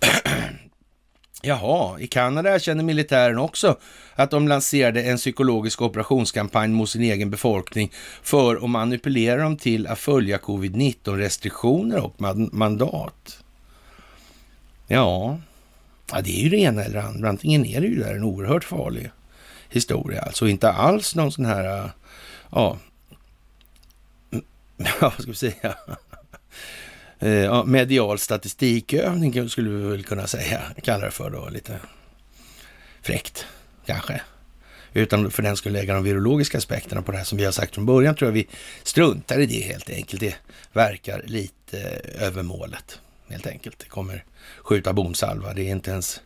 [1.46, 3.76] Jaha, i Kanada erkänner militären också
[4.14, 9.86] att de lanserade en psykologisk operationskampanj mot sin egen befolkning för att manipulera dem till
[9.86, 12.14] att följa covid-19 restriktioner och
[12.52, 13.44] mandat.
[14.86, 15.38] Ja,
[16.12, 17.28] ja, det är ju det ena eller andra.
[17.28, 19.10] Antingen är det ju där en oerhört farlig
[19.68, 21.90] historia, alltså inte alls någon sån här, äh,
[22.50, 22.78] ja,
[25.00, 25.74] vad ska vi säga,
[27.18, 31.78] Eh, medial statistikövning skulle vi väl kunna säga, kalla det för då, lite
[33.02, 33.46] fräckt
[33.86, 34.20] kanske.
[34.92, 37.74] Utan för den skulle lägga de virologiska aspekterna på det här som vi har sagt
[37.74, 38.48] från början tror jag vi
[38.82, 40.20] struntar i det helt enkelt.
[40.20, 40.34] Det
[40.72, 41.78] verkar lite
[42.18, 43.78] över målet helt enkelt.
[43.78, 44.24] Det kommer
[44.62, 45.54] skjuta bomsalva.
[45.54, 46.20] Det är inte ens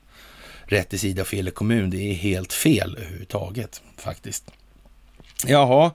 [0.65, 1.91] rätt i sida fel i kommun.
[1.91, 4.45] Det är helt fel överhuvudtaget faktiskt.
[5.47, 5.91] Jaha,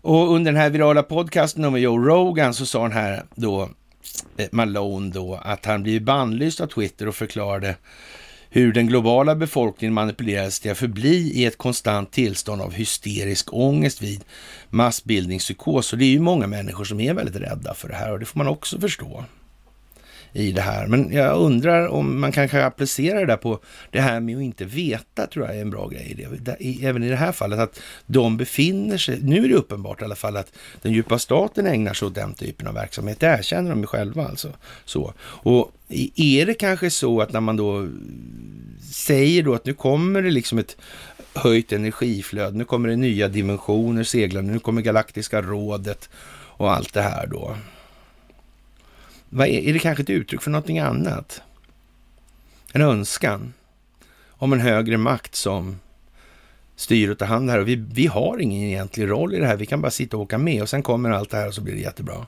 [0.00, 3.70] och under den här virala podcasten med Joe Rogan så sa han här då
[4.36, 7.76] Eh, Malone då att han blivit bannlyst av Twitter och förklarade
[8.50, 14.02] hur den globala befolkningen manipulerades till att förbli i ett konstant tillstånd av hysterisk ångest
[14.02, 14.24] vid
[14.70, 15.92] massbildningspsykos.
[15.92, 18.24] Och det är ju många människor som är väldigt rädda för det här och det
[18.24, 19.24] får man också förstå
[20.36, 20.86] i det här.
[20.86, 23.58] Men jag undrar om man kanske applicera det där på
[23.90, 26.28] det här med att inte veta, tror jag är en bra grej.
[26.82, 30.14] Även i det här fallet, att de befinner sig, nu är det uppenbart i alla
[30.14, 33.20] fall att den djupa staten ägnar sig åt den typen av verksamhet.
[33.20, 34.52] Det erkänner de ju själva alltså.
[34.84, 35.12] Så.
[35.20, 35.72] Och
[36.16, 37.88] är det kanske så att när man då
[38.92, 40.76] säger då att nu kommer det liksom ett
[41.34, 46.08] höjt energiflöde, nu kommer det nya dimensioner seglande, nu kommer Galaktiska rådet
[46.58, 47.56] och allt det här då.
[49.28, 51.42] Vad är, är det kanske ett uttryck för någonting annat?
[52.72, 53.52] En önskan
[54.28, 55.76] om en högre makt som
[56.76, 57.58] styr och tar hand här.
[57.58, 59.56] Och vi, vi har ingen egentlig roll i det här.
[59.56, 61.60] Vi kan bara sitta och åka med och sen kommer allt det här och så
[61.60, 62.26] blir det jättebra.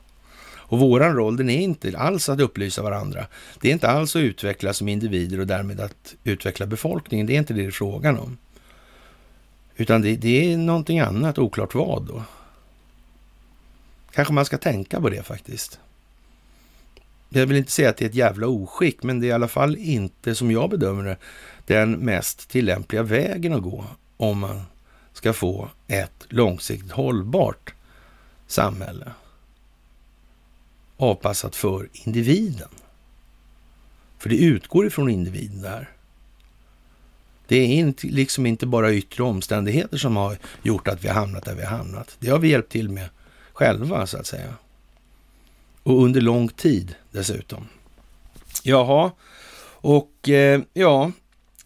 [0.70, 3.26] Och våran roll, den är inte alls att upplysa varandra.
[3.61, 7.26] Det är inte alls att utvecklas som individer och därmed att utveckla befolkningen.
[7.26, 8.38] Det är inte det det är frågan om.
[9.76, 12.22] Utan det, det är någonting annat, oklart vad då.
[14.12, 15.80] Kanske man ska tänka på det faktiskt.
[17.28, 19.48] Jag vill inte säga att det är ett jävla oskick, men det är i alla
[19.48, 21.16] fall inte, som jag bedömer det,
[21.66, 23.84] den mest tillämpliga vägen att gå
[24.16, 24.62] om man
[25.12, 27.74] ska få ett långsiktigt hållbart
[28.46, 29.12] samhälle
[30.96, 32.68] avpassat för individen.
[34.18, 35.90] För det utgår ifrån individen där.
[37.46, 41.44] Det är inte, liksom inte bara yttre omständigheter som har gjort att vi har hamnat
[41.44, 42.16] där vi har hamnat.
[42.20, 43.08] Det har vi hjälpt till med
[43.52, 44.54] själva, så att säga.
[45.88, 47.68] Och under lång tid dessutom.
[48.62, 49.11] Jaha,
[49.81, 51.12] och eh, ja,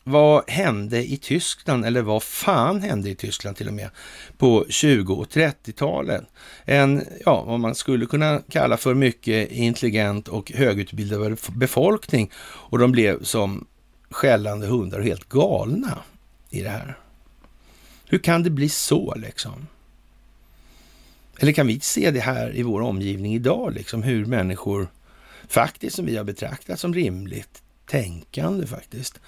[0.05, 3.91] vad hände i Tyskland, eller vad fan hände i Tyskland till och med,
[4.39, 6.27] på 20 och 30-talen?
[6.65, 12.93] En, ja, vad man skulle kunna kalla för mycket intelligent och högutbildad befolkning och de
[12.93, 13.67] blev som
[14.11, 15.99] skällande hundar och helt galna
[16.51, 16.99] i det här.
[18.07, 19.67] Hur kan det bli så liksom?
[21.43, 24.89] Eller kan vi se det här i vår omgivning idag, liksom hur människor
[25.49, 29.21] faktiskt, som vi har betraktat som rimligt tänkande faktiskt,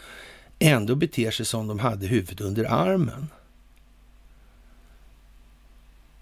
[0.58, 3.28] ändå beter sig som de hade huvudet under armen?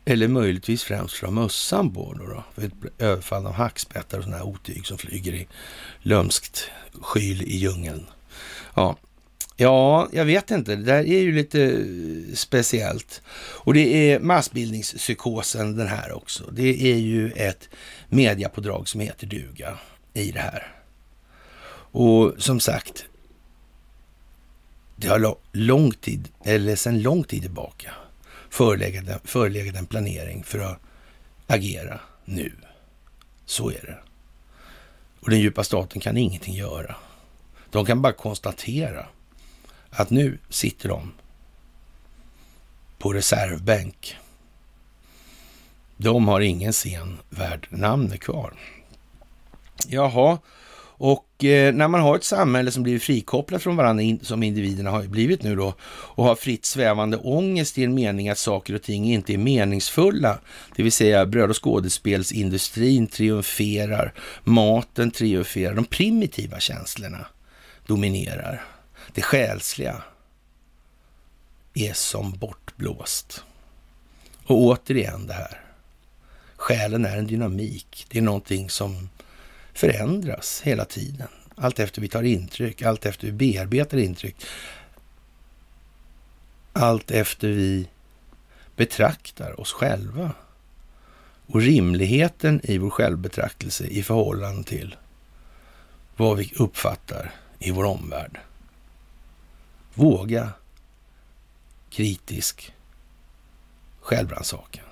[0.04, 4.38] Eller möjligtvis främst för mössan på då, då för ett överfall av hackspettar och sådana
[4.38, 5.48] här otyg som flyger i
[6.02, 8.06] lömskt skyl i djungeln.
[8.74, 8.96] Ja,
[9.56, 10.76] Ja, jag vet inte.
[10.76, 13.22] Det där är ju lite eh, speciellt.
[13.36, 16.50] Och det är massbildningspsykosen den här också.
[16.52, 17.68] Det är ju ett
[18.08, 19.78] mediapådrag som heter duga
[20.14, 20.72] i det här.
[21.94, 23.04] Och som sagt,
[24.96, 27.94] det har lång tid, eller sedan lång tid tillbaka
[28.50, 30.78] förelegat, förelegat en planering för att
[31.46, 32.52] agera nu.
[33.46, 33.98] Så är det.
[35.20, 36.96] Och den djupa staten kan ingenting göra.
[37.70, 39.06] De kan bara konstatera
[39.92, 41.12] att nu sitter de
[42.98, 44.16] på reservbänk.
[45.96, 48.54] De har ingen scen värd namnet kvar.
[49.88, 50.38] Jaha,
[51.04, 55.02] och eh, när man har ett samhälle som blir frikopplat från varandra som individerna har
[55.02, 59.12] blivit nu då och har fritt svävande ångest i en mening att saker och ting
[59.12, 60.38] inte är meningsfulla,
[60.76, 67.26] det vill säga bröd och skådespelsindustrin triumferar, maten triumferar, de primitiva känslorna
[67.86, 68.71] dominerar.
[69.12, 70.02] Det själsliga
[71.74, 73.44] är som bortblåst.
[74.44, 75.60] Och återigen det här.
[76.56, 78.06] Själen är en dynamik.
[78.08, 79.08] Det är någonting som
[79.72, 81.28] förändras hela tiden.
[81.56, 84.36] Allt efter vi tar intryck, allt efter vi bearbetar intryck.
[86.72, 87.88] Allt efter vi
[88.76, 90.32] betraktar oss själva.
[91.46, 94.96] Och rimligheten i vår självbetraktelse i förhållande till
[96.16, 98.40] vad vi uppfattar i vår omvärld.
[99.94, 100.52] Våga
[101.90, 102.74] kritisk
[104.00, 104.84] självrannsakan.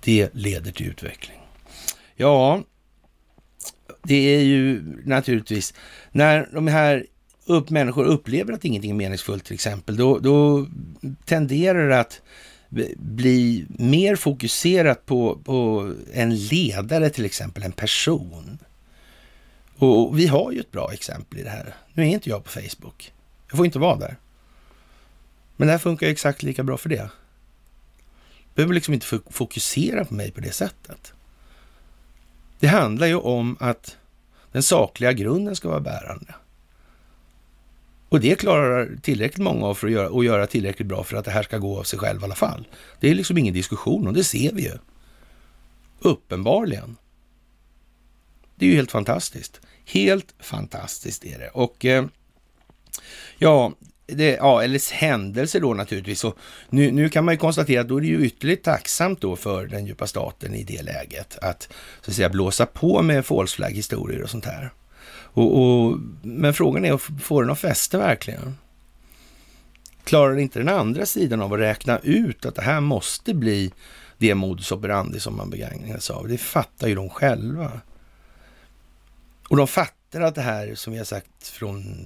[0.00, 1.38] Det leder till utveckling.
[2.16, 2.62] Ja,
[4.02, 5.74] det är ju naturligtvis
[6.12, 7.06] när de här
[7.46, 10.66] upp, människor upplever att ingenting är meningsfullt till exempel, då, då
[11.24, 12.20] tenderar det att
[12.96, 18.58] bli mer fokuserat på, på en ledare till exempel, en person.
[19.78, 21.74] Och vi har ju ett bra exempel i det här.
[21.92, 23.12] Nu är inte jag på Facebook.
[23.48, 24.16] Jag får inte vara där.
[25.56, 27.10] Men det här funkar ju exakt lika bra för det.
[28.26, 31.12] Du behöver liksom inte fokusera på mig på det sättet.
[32.60, 33.96] Det handlar ju om att
[34.52, 36.34] den sakliga grunden ska vara bärande.
[38.08, 41.24] Och det klarar tillräckligt många av för att göra, och göra tillräckligt bra för att
[41.24, 42.68] det här ska gå av sig själv i alla fall.
[43.00, 44.72] Det är liksom ingen diskussion och det ser vi ju.
[45.98, 46.96] Uppenbarligen.
[48.54, 49.60] Det är ju helt fantastiskt.
[49.84, 51.48] Helt fantastiskt är det.
[51.48, 52.04] Och eh,
[53.38, 53.72] ja,
[54.06, 56.24] det, ja, eller händelser då naturligtvis.
[56.24, 56.38] Och
[56.68, 59.66] nu, nu kan man ju konstatera att då är det ju ytterligt tacksamt då för
[59.66, 61.68] den djupa staten i det läget att
[62.02, 64.72] så att säga blåsa på med false flag historier och sånt här.
[65.34, 68.56] Och, och, men frågan är, får den att fäste verkligen?
[70.04, 73.72] Klarar inte den andra sidan av att räkna ut att det här måste bli
[74.18, 76.28] det modus operandi som man begagnar sig av?
[76.28, 77.80] Det fattar ju de själva.
[79.48, 82.04] Och de fattar att det här, som vi har sagt från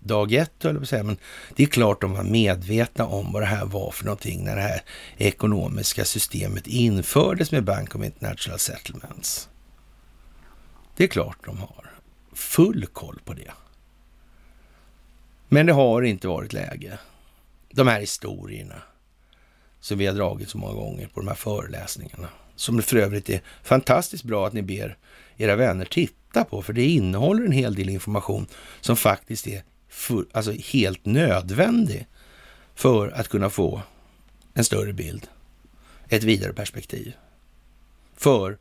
[0.00, 1.02] dag ett, höll jag på att säga.
[1.02, 1.18] Men
[1.56, 4.62] det är klart de var medvetna om vad det här var för någonting när det
[4.62, 4.82] här
[5.16, 9.48] ekonomiska systemet infördes med Bank of International Settlements.
[10.96, 11.90] Det är klart de har
[12.32, 13.52] full koll på det.
[15.48, 16.98] Men det har inte varit läge.
[17.70, 18.82] De här historierna
[19.80, 22.28] som vi har dragit så många gånger på de här föreläsningarna.
[22.56, 24.96] Som för övrigt är fantastiskt bra att ni ber
[25.36, 28.46] era vänner titta på, för det innehåller en hel del information
[28.80, 32.06] som faktiskt är för, alltså helt nödvändig
[32.74, 33.82] för att kunna få
[34.54, 35.26] en större bild,
[36.08, 37.12] ett vidare perspektiv.
[38.16, 38.58] För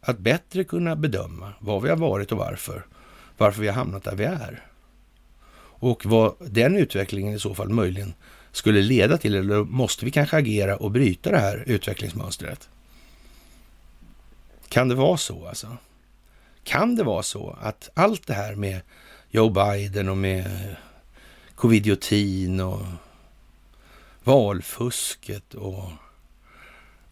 [0.00, 2.86] att bättre kunna bedöma vad vi har varit och varför,
[3.36, 4.64] varför vi har hamnat där vi är.
[5.80, 8.14] Och vad den utvecklingen i så fall möjligen
[8.52, 12.68] skulle leda till, eller måste vi kanske agera och bryta det här utvecklingsmönstret?
[14.68, 15.76] Kan det vara så alltså?
[16.68, 18.80] Kan det vara så att allt det här med
[19.30, 20.76] Joe Biden och med
[21.54, 22.80] covidiotin och
[24.24, 25.90] valfusket och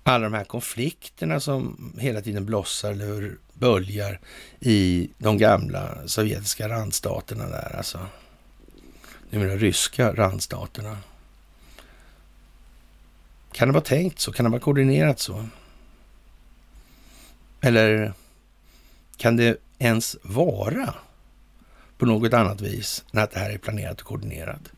[0.03, 4.21] alla de här konflikterna som hela tiden blossar eller böljar
[4.61, 8.07] i de gamla sovjetiska randstaterna där alltså.
[9.31, 10.99] Numera ryska randstaterna.
[13.53, 14.33] Kan det vara tänkt så?
[14.33, 15.47] Kan det vara koordinerat så?
[17.61, 18.13] Eller
[19.17, 20.95] kan det ens vara
[21.99, 24.73] på något annat vis än att det här är planerat och koordinerat.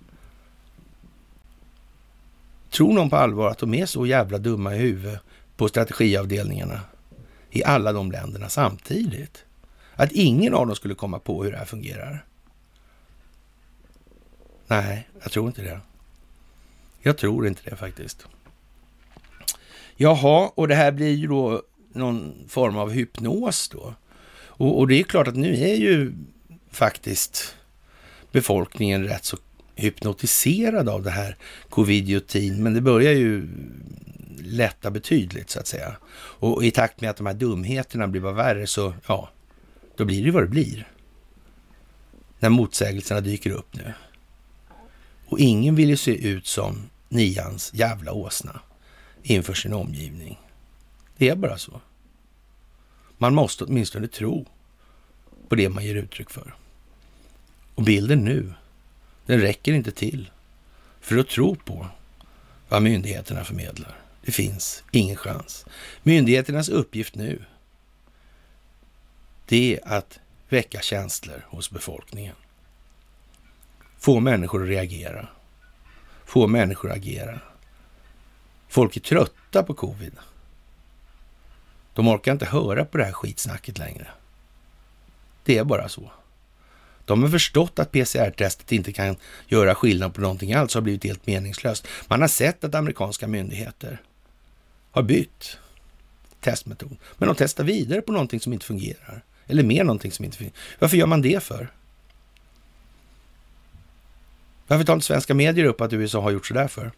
[2.70, 5.20] Tror någon på allvar att de är så jävla dumma i huvudet
[5.56, 6.80] på strategiavdelningarna
[7.50, 9.44] i alla de länderna samtidigt?
[9.94, 12.24] Att ingen av dem skulle komma på hur det här fungerar?
[14.66, 15.80] Nej, jag tror inte det.
[17.00, 18.26] Jag tror inte det faktiskt.
[19.96, 21.62] Jaha, och det här blir ju då
[21.92, 23.94] någon form av hypnos då.
[24.58, 26.12] Och, och det är klart att nu är ju
[26.70, 27.56] faktiskt
[28.32, 29.36] befolkningen rätt så
[29.74, 31.36] hypnotiserad av det här
[31.68, 33.48] covidiotin, men det börjar ju
[34.42, 35.96] lätta betydligt så att säga.
[36.14, 39.30] Och i takt med att de här dumheterna blir bara värre så, ja,
[39.96, 40.88] då blir det vad det blir.
[42.38, 43.92] När motsägelserna dyker upp nu.
[45.26, 48.60] Och ingen vill ju se ut som nians jävla åsna
[49.22, 50.38] inför sin omgivning.
[51.16, 51.80] Det är bara så.
[53.18, 54.46] Man måste åtminstone tro
[55.48, 56.54] på det man ger uttryck för.
[57.74, 58.54] Och bilden nu,
[59.26, 60.30] den räcker inte till
[61.00, 61.86] för att tro på
[62.68, 63.98] vad myndigheterna förmedlar.
[64.24, 65.66] Det finns ingen chans.
[66.02, 67.44] Myndigheternas uppgift nu,
[69.46, 72.34] det är att väcka känslor hos befolkningen.
[73.98, 75.28] Få människor att reagera.
[76.24, 77.40] Få människor att agera.
[78.68, 80.12] Folk är trötta på covid.
[81.98, 84.06] De orkar inte höra på det här skitsnacket längre.
[85.44, 86.10] Det är bara så.
[87.04, 91.26] De har förstått att PCR-testet inte kan göra skillnad på någonting alls har blivit helt
[91.26, 91.88] meningslöst.
[92.06, 94.00] Man har sett att amerikanska myndigheter
[94.90, 95.58] har bytt
[96.40, 96.96] testmetod.
[97.16, 99.22] Men de testar vidare på någonting som inte fungerar.
[99.46, 100.56] Eller med någonting som inte fungerar.
[100.78, 101.68] Varför gör man det för?
[104.66, 106.92] Varför tar inte svenska medier upp att USA har gjort sådär för?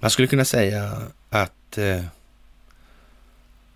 [0.00, 2.04] Man skulle kunna säga att eh,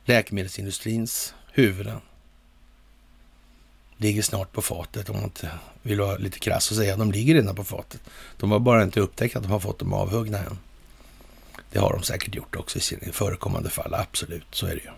[0.08, 2.00] läkemedelsindustrins huvuden
[3.96, 5.50] ligger snart på fatet om man inte
[5.82, 8.00] vill vara lite krass och säga att de ligger redan på fatet.
[8.36, 10.58] De har bara inte upptäckt att de har fått dem avhuggna än.
[11.70, 14.46] Det har de säkert gjort också i förekommande fall, absolut.
[14.50, 14.90] Så är det ju.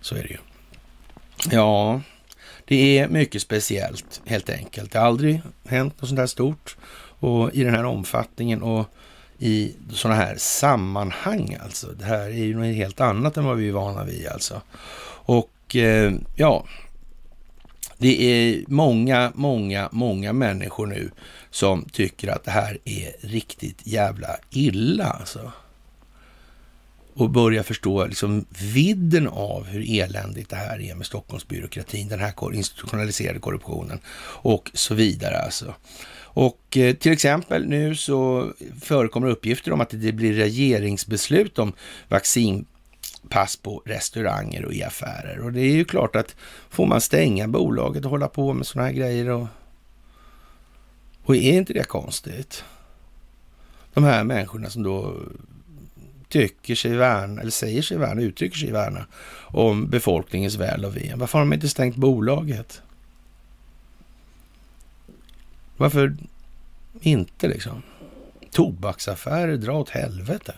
[0.00, 0.38] Så är det ju.
[1.50, 2.00] Ja,
[2.64, 4.92] det är mycket speciellt helt enkelt.
[4.92, 6.76] Det har aldrig hänt något sånt här stort
[7.18, 8.88] och i den här omfattningen och
[9.42, 11.86] i sådana här sammanhang alltså.
[11.86, 14.62] Det här är ju något helt annat än vad vi är vana vid alltså.
[15.24, 16.64] Och eh, ja,
[17.98, 21.10] det är många, många, många människor nu
[21.50, 25.52] som tycker att det här är riktigt jävla illa alltså.
[27.14, 32.54] Och börjar förstå liksom vidden av hur eländigt det här är med Stockholmsbyråkratin, den här
[32.54, 33.98] institutionaliserade korruptionen
[34.42, 35.74] och så vidare alltså.
[36.34, 41.72] Och eh, till exempel nu så förekommer uppgifter om att det blir regeringsbeslut om
[42.08, 45.40] vaccinpass på restauranger och i affärer.
[45.40, 46.36] Och det är ju klart att
[46.70, 49.46] får man stänga bolaget och hålla på med sådana här grejer och,
[51.24, 52.64] och är inte det konstigt?
[53.94, 55.16] De här människorna som då
[56.28, 59.06] tycker sig värna, eller säger sig värna, uttrycker sig värna
[59.40, 61.12] om befolkningens väl och ve.
[61.16, 62.82] Varför har de inte stängt bolaget?
[65.82, 66.16] Varför
[67.00, 67.82] inte liksom?
[68.50, 70.54] Tobaksaffärer, dra åt helvete.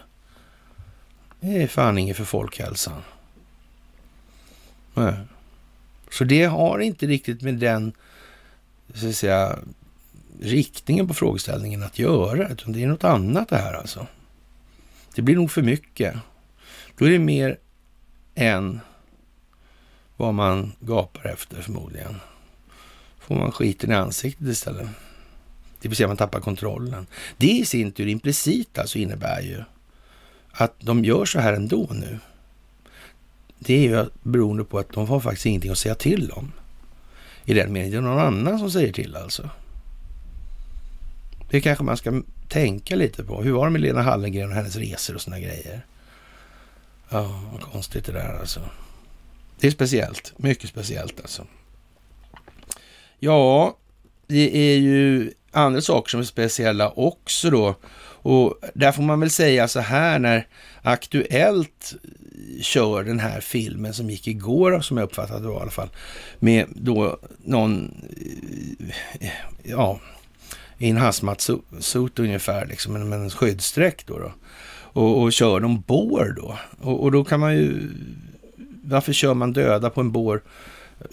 [1.41, 3.03] Det är fan inget för folkhälsan.
[4.95, 5.15] Nej.
[6.11, 7.93] Så det har inte riktigt med den,
[8.95, 9.59] så att säga,
[10.41, 14.07] riktningen på frågeställningen att göra, utan det är något annat det här alltså.
[15.15, 16.15] Det blir nog för mycket.
[16.99, 17.59] Då är det mer
[18.35, 18.81] än
[20.17, 22.21] vad man gapar efter förmodligen.
[23.19, 24.89] Får man skiten i ansiktet istället.
[25.85, 27.07] Det vill säga man tappar kontrollen.
[27.37, 29.65] Det i sin tur implicit alltså innebär ju
[30.53, 32.19] att de gör så här ändå nu.
[33.59, 36.53] Det är ju beroende på att de har faktiskt ingenting att säga till om.
[37.45, 39.51] I den meningen, det är någon annan som säger till alltså.
[41.51, 43.43] Det kanske man ska tänka lite på.
[43.43, 45.87] Hur var det med Lena Hallengren och hennes resor och sådana grejer?
[47.09, 48.61] Ja, vad konstigt det där alltså.
[49.61, 51.47] Det är speciellt, mycket speciellt alltså.
[53.19, 53.77] Ja,
[54.27, 57.75] det är ju andra saker som är speciella också då.
[58.23, 60.47] Och där får man väl säga så här när
[60.83, 61.95] Aktuellt
[62.61, 65.89] kör den här filmen som gick igår, som jag uppfattade det i alla fall,
[66.39, 67.95] med då någon,
[69.21, 69.29] eh,
[69.63, 70.01] ja,
[70.79, 74.19] i en hazmat-suit ungefär, liksom, med en skyddsdräkt då.
[74.19, 74.33] då.
[75.01, 76.59] Och, och kör de bår då.
[76.81, 77.91] Och, och, då kan man ju,
[78.85, 80.43] varför kör man döda på en bår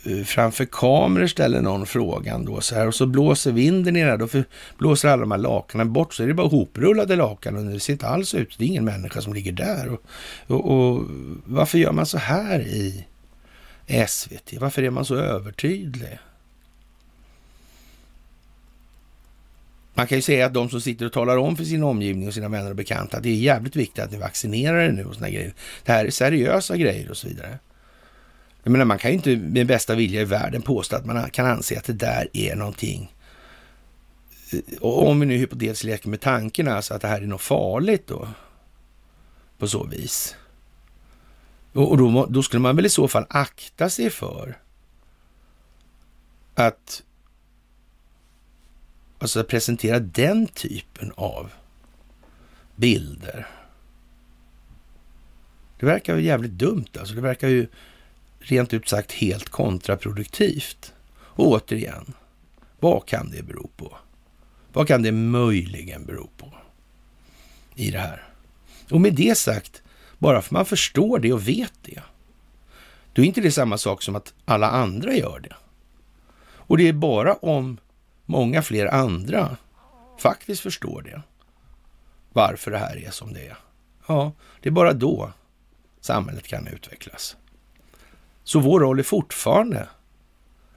[0.05, 4.17] Eh, framför kameror ställer någon frågan då så här och så blåser vinden ner det
[4.17, 4.43] då
[4.77, 7.93] blåser alla de här lakanen bort så är det bara hoprullade lakan och det ser
[7.93, 9.89] inte alls ut, det är ingen människa som ligger där.
[9.89, 10.01] Och,
[10.47, 11.05] och, och
[11.45, 13.05] varför gör man så här i
[14.07, 14.53] SVT?
[14.59, 16.19] Varför är man så övertydlig?
[19.93, 22.33] Man kan ju säga att de som sitter och talar om för sin omgivning och
[22.33, 25.15] sina vänner och bekanta att det är jävligt viktigt att ni vaccinerar er nu och
[25.15, 25.53] såna grejer.
[25.83, 27.59] Det här är seriösa grejer och så vidare.
[28.63, 31.45] Jag menar, man kan ju inte med bästa vilja i världen påstå att man kan
[31.45, 33.15] anse att det där är någonting.
[34.79, 38.07] Och om vi nu hypotetiskt leker med tanken alltså att det här är något farligt
[38.07, 38.27] då.
[39.57, 40.35] På så vis.
[41.73, 44.57] Och då, då skulle man väl i så fall akta sig för
[46.55, 47.03] att
[49.19, 51.51] alltså presentera den typen av
[52.75, 53.47] bilder.
[55.79, 57.15] Det verkar ju jävligt dumt alltså.
[57.15, 57.67] Det verkar ju
[58.41, 60.93] rent ut sagt helt kontraproduktivt.
[61.13, 62.13] Och återigen,
[62.79, 63.97] vad kan det bero på?
[64.73, 66.53] Vad kan det möjligen bero på
[67.75, 68.27] i det här?
[68.91, 69.81] Och med det sagt,
[70.17, 72.01] bara för man förstår det och vet det,
[73.13, 75.55] då är inte det samma sak som att alla andra gör det.
[76.43, 77.77] Och det är bara om
[78.25, 79.57] många fler andra
[80.17, 81.21] faktiskt förstår det,
[82.33, 83.57] varför det här är som det är.
[84.07, 84.31] Ja,
[84.61, 85.33] det är bara då
[86.01, 87.37] samhället kan utvecklas.
[88.43, 89.89] Så vår roll är fortfarande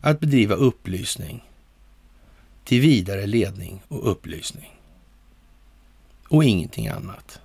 [0.00, 1.44] att bedriva upplysning
[2.64, 4.80] till vidare ledning och upplysning.
[6.28, 7.40] Och ingenting annat.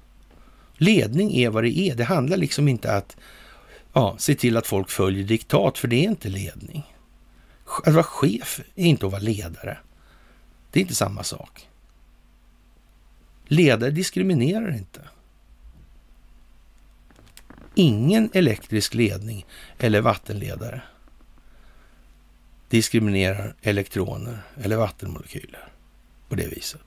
[0.73, 1.95] Ledning är vad det är.
[1.95, 3.17] Det handlar liksom inte att
[3.93, 6.95] ja, se till att folk följer diktat, för det är inte ledning.
[7.83, 9.77] Att vara chef är inte att vara ledare.
[10.71, 11.67] Det är inte samma sak.
[13.47, 15.01] Ledare diskriminerar inte.
[17.75, 19.45] Ingen elektrisk ledning
[19.79, 20.81] eller vattenledare
[22.69, 25.67] diskriminerar elektroner eller vattenmolekyler
[26.29, 26.81] på det viset.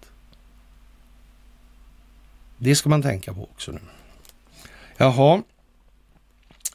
[2.59, 3.81] Det ska man tänka på också nu.
[4.97, 5.43] Jaha,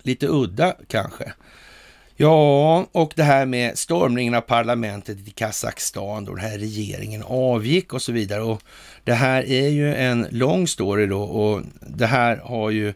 [0.01, 1.33] lite udda kanske.
[2.19, 7.93] Ja, och det här med stormningen av parlamentet i Kazakstan då den här regeringen avgick
[7.93, 8.41] och så vidare.
[8.41, 8.63] Och
[9.03, 12.93] det här är ju en lång story då och det här har ju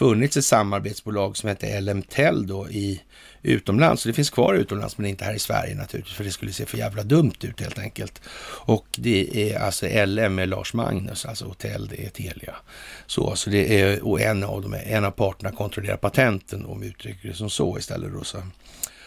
[0.00, 3.02] funnits ett samarbetsbolag som hette LMTEL då i
[3.42, 4.02] utomlands.
[4.02, 6.66] Så det finns kvar utomlands men inte här i Sverige naturligtvis för det skulle se
[6.66, 8.20] för jävla dumt ut helt enkelt.
[8.66, 12.54] Och det är alltså LM med Lars Magnus, alltså hotell, det är Telia.
[13.06, 16.86] Så, så det är, och en av, dem, en av parterna kontrollerar patenten om vi
[16.86, 18.12] uttrycker det som så istället.
[18.12, 18.42] Då, så.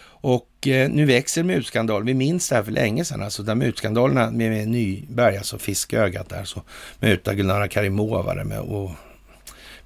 [0.05, 2.05] Och eh, nu växer mutskandalen.
[2.05, 6.29] Vi minns det här för länge sedan, alltså där mutskandalerna med, med Nyberg, alltså fiskögat
[6.29, 6.61] där, så
[6.99, 8.91] muta Gulnara Karimova med och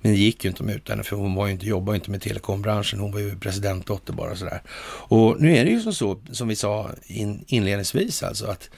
[0.08, 2.12] men det gick ju inte att muta henne för hon var ju inte, jobbade inte
[2.12, 3.00] med telekombranschen.
[3.00, 4.62] Hon var ju presidentdotter bara sådär.
[5.08, 8.70] Och nu är det ju som så, som vi sa in, inledningsvis alltså, att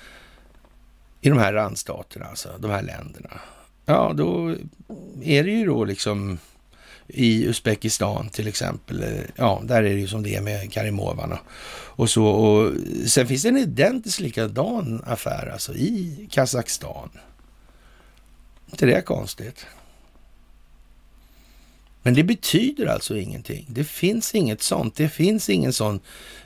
[1.21, 3.29] i de här randstaterna, alltså de här länderna,
[3.85, 4.55] ja då
[5.21, 6.37] är det ju då liksom
[7.07, 9.03] i Uzbekistan till exempel.
[9.03, 11.37] Eh, ja, där är det ju som det är med Karimovan
[11.71, 12.25] och så.
[12.25, 12.73] Och
[13.07, 17.09] sen finns det en identiskt likadan affär alltså i Kazakstan.
[18.71, 19.65] inte det är konstigt?
[22.03, 23.65] Men det betyder alltså ingenting.
[23.69, 24.95] Det finns inget sånt.
[24.95, 25.99] Det finns ingen sån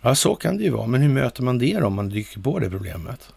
[0.00, 0.86] Ja, så kan det ju vara.
[0.86, 3.32] Men hur möter man det då om man dyker på det problemet?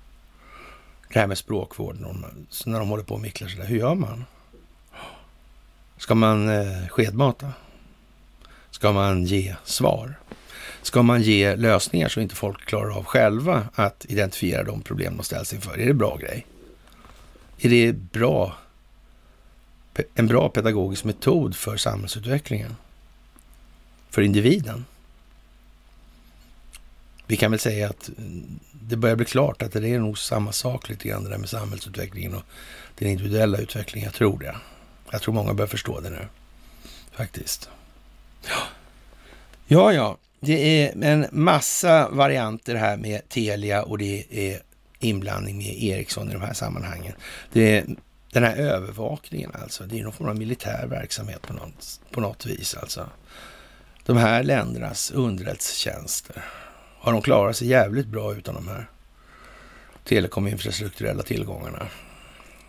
[1.14, 2.26] Det här med språkvården,
[2.66, 3.66] när de håller på och micklar sådär.
[3.66, 4.26] Hur gör man?
[5.98, 7.54] Ska man eh, skedmata?
[8.72, 10.16] Ska man ge svar?
[10.82, 15.24] Ska man ge lösningar så inte folk klarar av själva att identifiera de problem de
[15.24, 15.80] ställs inför?
[15.80, 16.46] Är det bra grej?
[17.60, 18.58] Är det bra,
[20.16, 22.76] en bra pedagogisk metod för samhällsutvecklingen?
[24.10, 24.86] För individen?
[27.28, 30.52] Vi kan väl säga att mm, det börjar bli klart att det är nog samma
[30.52, 32.44] sak lite grann det där med samhällsutvecklingen och
[32.96, 34.06] den individuella utvecklingen.
[34.06, 34.56] Jag tror det.
[35.12, 36.28] Jag tror många börjar förstå det nu,
[37.12, 37.70] faktiskt.
[38.48, 38.62] Ja,
[39.68, 40.18] ja, ja.
[40.40, 44.62] det är en massa varianter här med Telia och det är
[45.00, 47.14] inblandning med Ericsson i de här sammanhangen.
[47.52, 47.86] Det är
[48.32, 52.46] den här övervakningen alltså, det är någon form av militär verksamhet på något, på något
[52.46, 53.10] vis alltså.
[54.06, 56.44] De här ländernas underrättelsetjänster,
[57.00, 58.90] har de klarat sig jävligt bra utan de här
[60.04, 61.88] telekominfrastrukturella tillgångarna?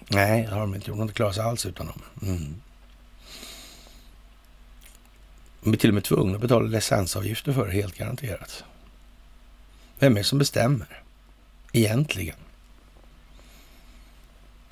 [0.09, 0.97] Nej, det har de inte gjort.
[0.97, 2.03] De har inte klarat sig alls utan dem.
[2.23, 2.55] Mm.
[5.61, 8.65] De är till och med tvungna att betala licensavgifter för det, helt garanterat.
[9.99, 11.03] Vem är det som bestämmer?
[11.73, 12.37] Egentligen.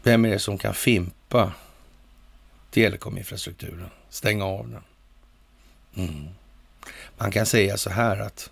[0.03, 1.53] Vem är det som kan fimpa
[2.71, 3.91] telekominfrastrukturen?
[4.09, 4.83] Stänga av den?
[6.07, 6.29] Mm.
[7.19, 8.51] Man kan säga så här att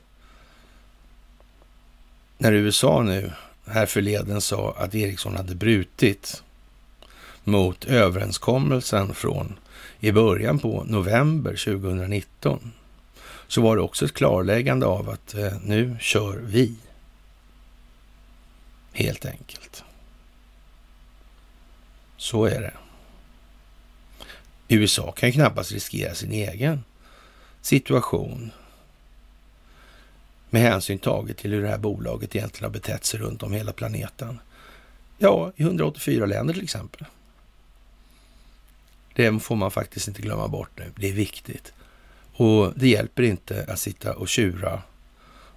[2.38, 3.32] när USA nu
[3.66, 6.42] här förleden sa att Ericsson hade brutit
[7.44, 9.58] mot överenskommelsen från
[10.00, 12.72] i början på november 2019
[13.48, 16.74] så var det också ett klarläggande av att eh, nu kör vi.
[18.92, 19.84] Helt enkelt.
[22.16, 22.72] Så är det.
[24.68, 26.84] USA kan knappast riskera sin egen
[27.60, 28.50] situation
[30.50, 33.72] med hänsyn taget till hur det här bolaget egentligen har betett sig runt om hela
[33.72, 34.38] planeten.
[35.18, 37.06] Ja, i 184 länder till exempel.
[39.14, 40.92] Det får man faktiskt inte glömma bort nu.
[40.96, 41.72] Det är viktigt.
[42.32, 44.82] Och det hjälper inte att sitta och tjura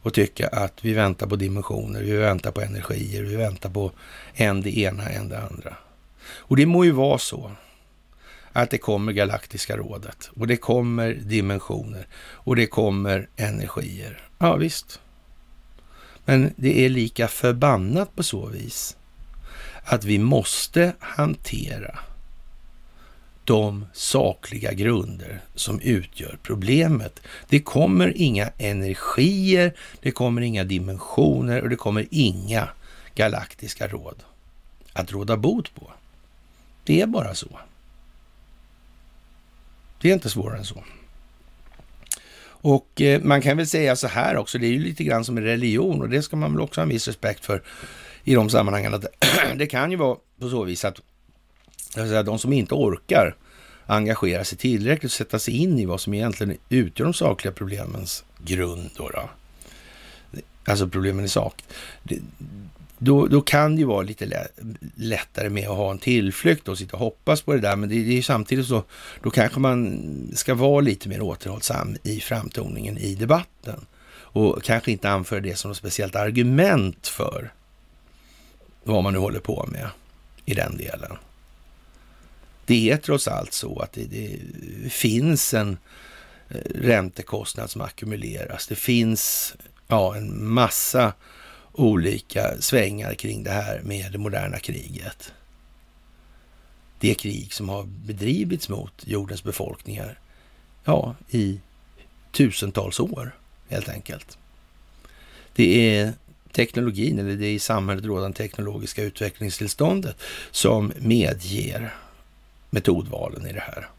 [0.06, 3.92] och tycka att vi väntar på dimensioner, vi väntar på energier, vi väntar på
[4.34, 5.78] en det ena, en det andra.
[6.28, 7.52] Och det må ju vara så
[8.52, 14.30] att det kommer galaktiska rådet och det kommer dimensioner och det kommer energier.
[14.38, 15.00] Ja, visst.
[16.26, 18.98] Men det är lika förbannat på så vis
[19.84, 22.00] att vi måste hantera
[23.46, 27.22] de sakliga grunder som utgör problemet.
[27.50, 32.70] Det kommer inga energier, det kommer inga dimensioner och det kommer inga
[33.16, 34.24] galaktiska råd
[34.94, 35.92] att råda bot på.
[36.84, 37.60] Det är bara så.
[40.02, 40.84] Det är inte svårare än så.
[42.48, 45.38] Och eh, man kan väl säga så här också, det är ju lite grann som
[45.38, 47.64] en religion och det ska man väl också ha en viss respekt för
[48.24, 48.94] i de sammanhangen.
[48.94, 49.06] Att
[49.56, 51.02] det kan ju vara på så vis att
[51.96, 53.36] säga, de som inte orkar
[53.86, 58.24] engagera sig tillräckligt och sätta sig in i vad som egentligen utgör de sakliga problemens
[58.46, 58.90] grund.
[58.98, 59.30] Då, då.
[60.66, 61.64] Alltså problemen i sak.
[62.04, 62.20] Det,
[62.98, 64.48] då, då kan det ju vara lite
[64.96, 67.76] lättare med att ha en tillflykt och sitta och hoppas på det där.
[67.76, 68.84] Men det, det är ju samtidigt så,
[69.24, 70.02] då kanske man
[70.36, 73.86] ska vara lite mer återhållsam i framtoningen i debatten.
[74.16, 77.54] Och kanske inte anföra det som något speciellt argument för
[78.84, 79.88] vad man nu håller på med
[80.46, 81.12] i den delen.
[82.66, 84.40] Det är trots allt så att det, det
[84.90, 85.78] finns en
[86.50, 88.68] eh, räntekostnad som ackumuleras.
[88.68, 89.56] Det finns
[89.88, 91.14] ja, en massa
[91.74, 95.34] olika svängar kring det här med det moderna kriget.
[97.00, 100.20] Det krig som har bedrivits mot jordens befolkningar,
[100.84, 101.60] ja, i
[102.32, 103.36] tusentals år
[103.68, 104.38] helt enkelt.
[105.56, 106.14] Det är
[106.52, 110.16] teknologin, eller det är i samhället rådande teknologiska utvecklingstillståndet
[110.52, 111.94] som medger
[112.76, 113.90] metodvalen i det här.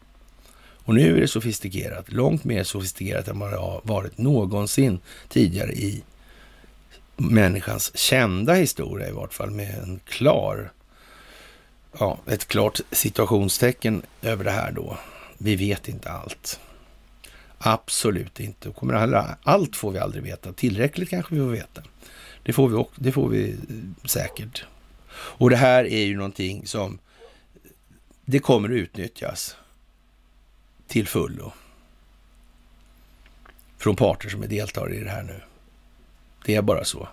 [0.85, 4.99] Och nu är det sofistikerat, långt mer sofistikerat än vad det har varit någonsin
[5.29, 6.03] tidigare i
[7.15, 10.71] människans kända historia i vart fall med en klar,
[11.99, 14.97] ja, ett klart situationstecken över det här då.
[15.37, 16.59] Vi vet inte allt.
[17.57, 18.69] Absolut inte.
[18.69, 20.53] Kommer alla, allt får vi aldrig veta.
[20.53, 21.81] Tillräckligt kanske vi får veta.
[22.43, 23.55] Det får vi, det får vi
[24.05, 24.65] säkert.
[25.13, 26.99] Och det här är ju någonting som
[28.29, 29.55] det kommer utnyttjas
[30.87, 31.53] till fullo
[33.77, 35.41] från parter som är deltagare i det här nu.
[36.45, 37.07] Det är bara så.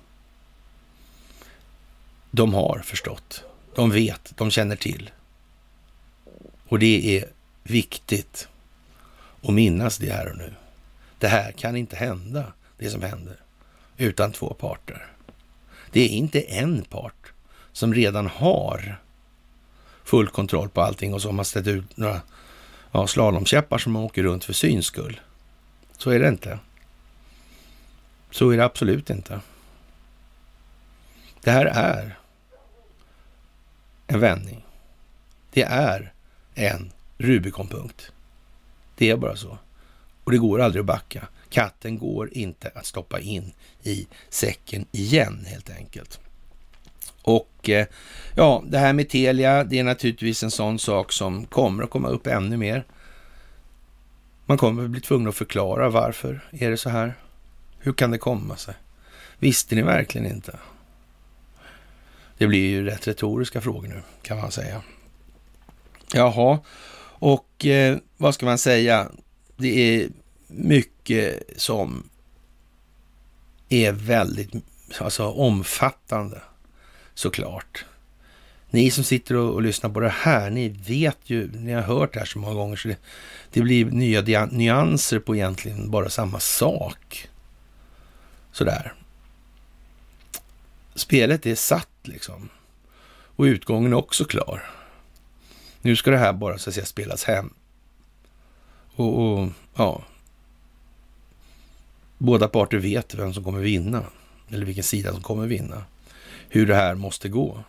[2.30, 3.44] De har förstått.
[3.74, 4.32] De vet.
[4.36, 5.10] De känner till.
[6.68, 7.28] Och det är
[7.62, 8.48] viktigt
[9.42, 10.54] att minnas det här och nu.
[11.18, 13.40] Det här kan inte hända, det som händer,
[13.96, 15.06] utan två parter.
[15.90, 17.32] Det är inte en part
[17.72, 19.03] som redan har
[20.04, 22.22] full kontroll på allting och så har man ställt ut några
[22.92, 25.20] ja, slalomkäppar som man åker runt för syns skull.
[25.98, 26.58] Så är det inte.
[28.30, 29.40] Så är det absolut inte.
[31.40, 32.18] Det här är
[34.06, 34.64] en vändning.
[35.50, 36.12] Det är
[36.54, 38.12] en Rubikonpunkt.
[38.96, 39.58] Det är bara så.
[40.24, 41.28] Och det går aldrig att backa.
[41.48, 43.52] Katten går inte att stoppa in
[43.82, 46.20] i säcken igen helt enkelt.
[47.24, 47.86] Och eh,
[48.34, 52.08] ja, det här med Telia, det är naturligtvis en sån sak som kommer att komma
[52.08, 52.84] upp ännu mer.
[54.46, 57.14] Man kommer att bli tvungen att förklara varför är det så här?
[57.78, 58.74] Hur kan det komma sig?
[59.38, 60.58] Visste ni verkligen inte?
[62.38, 64.82] Det blir ju rätt retoriska frågor nu, kan man säga.
[66.12, 66.58] Jaha,
[67.18, 69.08] och eh, vad ska man säga?
[69.56, 70.08] Det är
[70.46, 72.08] mycket som
[73.68, 74.50] är väldigt
[75.00, 76.40] alltså, omfattande
[77.14, 77.84] såklart.
[78.70, 82.12] Ni som sitter och, och, lyssnar på det här, ni vet ju, ni har hört
[82.12, 82.98] det här så många gånger så det,
[83.52, 87.28] det blir nya nyanser på egentligen bara samma sak.
[88.52, 88.94] Sådär.
[90.94, 92.48] Spelet är satt liksom.
[93.36, 94.70] Och utgången är också klar.
[95.82, 97.54] Nu ska det här bara så att säga spelas hem.
[98.96, 100.04] Och, och ja,
[102.18, 104.04] båda parter vet vem som kommer vinna.
[104.50, 105.84] Eller vilken sida som kommer vinna.
[106.54, 107.64] Hur det här måste gå.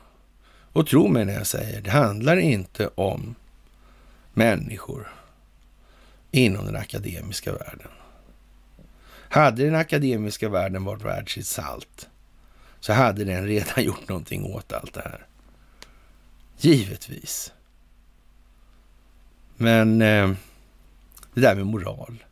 [0.47, 3.35] Och tro mig när jag säger, det handlar inte om
[4.33, 5.13] människor
[6.31, 7.87] inom den akademiska världen.
[9.29, 12.09] Hade den akademiska världen varit värd sitt salt
[12.79, 15.25] så hade den redan gjort någonting åt allt det här.
[16.57, 17.53] Givetvis.
[19.57, 20.31] Men eh,
[21.33, 22.23] det där med moral,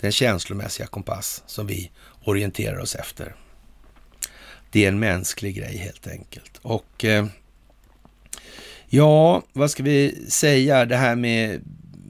[0.00, 1.90] den känslomässiga kompass som vi
[2.24, 3.34] orienterar oss efter.
[4.70, 6.58] Det är en mänsklig grej helt enkelt.
[6.62, 7.26] Och eh,
[8.86, 10.84] ja, vad ska vi säga?
[10.84, 11.60] Det här med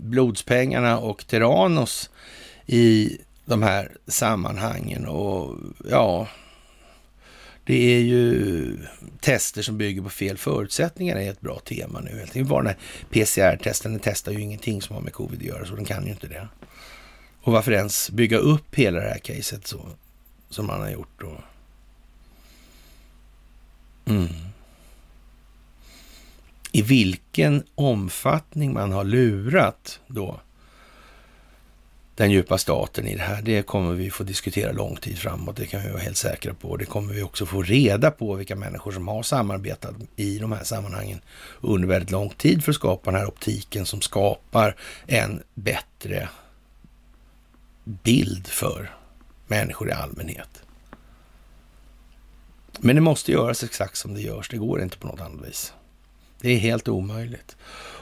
[0.03, 2.11] blodspengarna och Terranos
[2.67, 5.57] i de här sammanhangen och
[5.91, 6.29] ja,
[7.65, 8.79] det är ju
[9.21, 12.27] tester som bygger på fel förutsättningar är ett bra tema nu.
[12.33, 12.75] Det var den
[13.11, 16.11] PCR-testen, den testar ju ingenting som har med covid att göra, så den kan ju
[16.11, 16.49] inte det.
[17.43, 19.81] Och varför ens bygga upp hela det här caset så
[20.51, 21.41] som man har gjort då?
[24.09, 24.29] Mm.
[26.73, 30.41] I vilken omfattning man har lurat då
[32.19, 35.57] den djupa staten i det här, det kommer vi få diskutera lång tid framåt.
[35.57, 36.77] Det kan vi vara helt säkra på.
[36.77, 40.65] Det kommer vi också få reda på vilka människor som har samarbetat i de här
[40.65, 41.21] sammanhangen
[41.61, 46.29] under väldigt lång tid för att skapa den här optiken som skapar en bättre
[47.85, 48.91] bild för
[49.47, 50.63] människor i allmänhet.
[52.81, 54.49] Men det måste göras exakt som det görs.
[54.49, 55.73] Det går inte på något annat vis.
[56.41, 57.57] Det är helt omöjligt.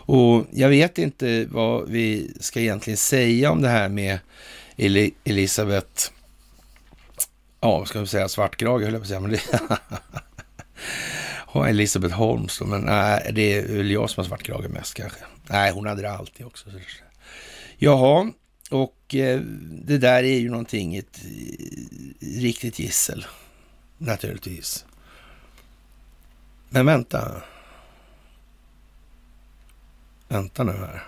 [0.08, 4.18] Och jag vet inte vad vi ska egentligen säga om det här med
[5.24, 6.10] Elisabeth,
[7.60, 9.40] ja, vad ska vi säga, svartkrage höll jag på att säga, men det
[11.68, 15.18] Elisabeth Holmes då, men nej, det är väl jag som har svartkrage mest kanske.
[15.46, 16.70] Nej, hon hade det alltid också.
[17.76, 18.32] Jaha,
[18.70, 19.40] och eh,
[19.84, 23.26] det där är ju någonting, ett eh, riktigt gissel
[23.98, 24.84] naturligtvis.
[26.68, 27.42] Men vänta.
[30.28, 31.04] Vänta nu här.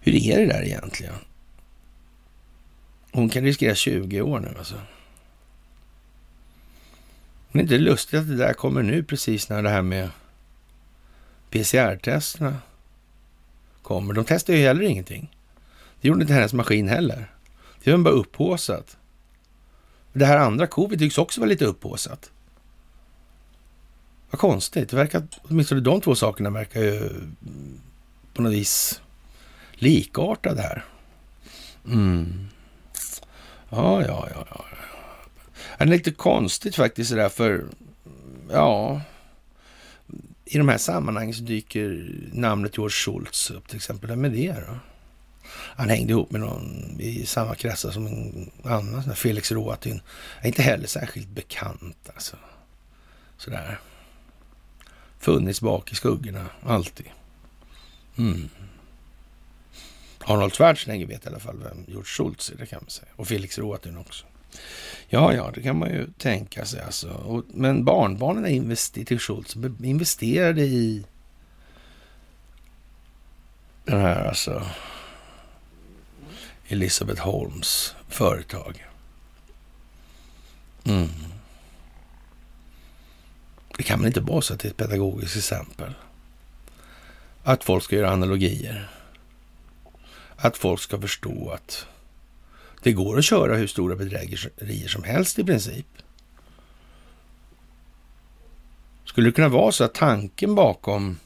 [0.00, 1.14] Hur är det där egentligen?
[3.12, 4.80] Hon kan riskera 20 år nu alltså.
[7.50, 10.10] Men det är inte lustigt att det där kommer nu precis när det här med
[11.50, 12.56] PCR-testerna
[13.82, 14.14] kommer.
[14.14, 15.36] De testar ju heller ingenting.
[16.00, 17.30] Det gjorde inte hennes maskin heller.
[17.82, 18.96] Det var bara upphåsat.
[20.14, 22.30] Det här andra covid tycks också vara lite upphåsat.
[24.30, 24.88] Vad konstigt.
[24.88, 27.80] Det verkar, åtminstone de två sakerna verkar ju mm,
[28.34, 29.00] på något vis
[29.72, 30.84] likartade här.
[31.86, 32.48] Mm.
[33.68, 34.64] Ja, ja, ja, ja.
[35.78, 37.70] Det är lite konstigt faktiskt det där för, mm,
[38.50, 39.00] ja,
[40.44, 44.10] i de här sammanhangen så dyker namnet George Schultz upp till exempel.
[44.10, 44.78] Vem är det då?
[45.50, 50.00] Han hängde ihop med någon i samma kretsar som en annan, Felix Roatin.
[50.40, 52.36] Är inte heller särskilt bekant alltså.
[53.36, 53.78] Sådär.
[55.18, 57.06] Funnits bak i skuggorna, alltid.
[58.18, 58.48] Mm.
[60.24, 63.08] Arnold Schwarzenegger vet i alla fall vem George Schultz är, det kan man säga.
[63.16, 64.26] Och Felix Roatin också.
[65.08, 67.10] Ja, ja, det kan man ju tänka sig alltså.
[67.10, 71.04] Och, men barnbarnen invester till Schultz investerade i
[73.84, 74.66] den här alltså
[76.74, 78.86] Elisabeth Holmes företag.
[80.84, 81.08] Mm.
[83.76, 85.94] Det kan väl inte vara så att det är ett pedagogiskt exempel?
[87.42, 88.90] Att folk ska göra analogier.
[90.36, 91.86] Att folk ska förstå att
[92.82, 95.86] det går att köra hur stora bedrägerier som helst i princip.
[99.04, 101.18] Skulle det kunna vara så att tanken bakom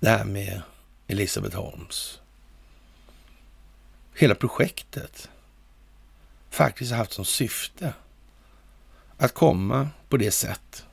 [0.00, 0.62] det här med
[1.06, 2.19] Elisabeth Holmes,
[4.20, 5.30] hela projektet,
[6.50, 7.94] faktiskt har haft som syfte
[9.16, 10.84] att komma på det sätt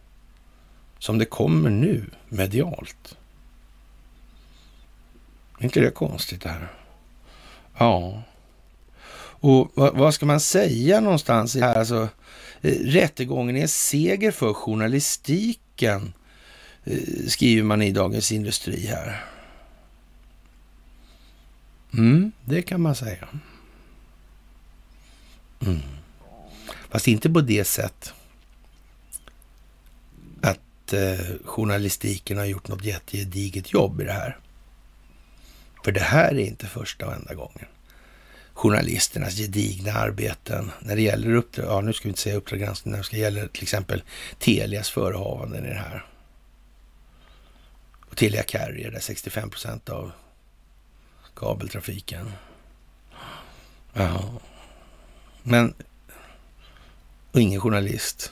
[1.00, 3.18] som det kommer nu medialt.
[5.60, 6.68] Är inte det konstigt det här?
[7.78, 8.22] Ja.
[9.40, 11.76] Och vad, vad, ska man säga någonstans i det här?
[11.76, 12.10] Alltså,
[12.62, 16.14] eh, rättegången är seger för journalistiken,
[16.84, 19.26] eh, skriver man i Dagens Industri här.
[21.94, 23.28] Mm, det kan man säga.
[25.66, 25.80] Mm.
[26.90, 28.14] Fast inte på det sätt
[30.42, 34.38] att eh, journalistiken har gjort något jättegediget jobb i det här.
[35.84, 37.66] För det här är inte första och enda gången.
[38.54, 42.92] Journalisternas gedigna arbeten när det gäller uppdrag, ja nu ska vi inte säga Uppdrag granskning,
[42.92, 44.04] när det ska gälla till exempel
[44.40, 46.06] Telias förehavanden i det här.
[48.10, 50.12] Och Telia Carrier, där 65 procent av
[51.38, 52.32] kabeltrafiken.
[53.94, 54.30] Ja.
[55.44, 55.74] Men
[57.32, 58.32] och ingen journalist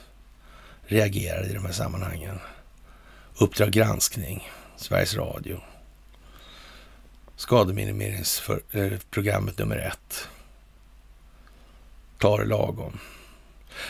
[0.86, 2.38] reagerade i de här sammanhangen.
[3.38, 5.60] Uppdrag granskning, Sveriges Radio.
[7.36, 10.28] Skademinimeringsprogrammet eh, nummer ett.
[12.18, 12.98] Tar det lagom.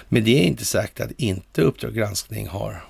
[0.08, 2.84] Men det är inte sagt att inte Uppdrag granskning har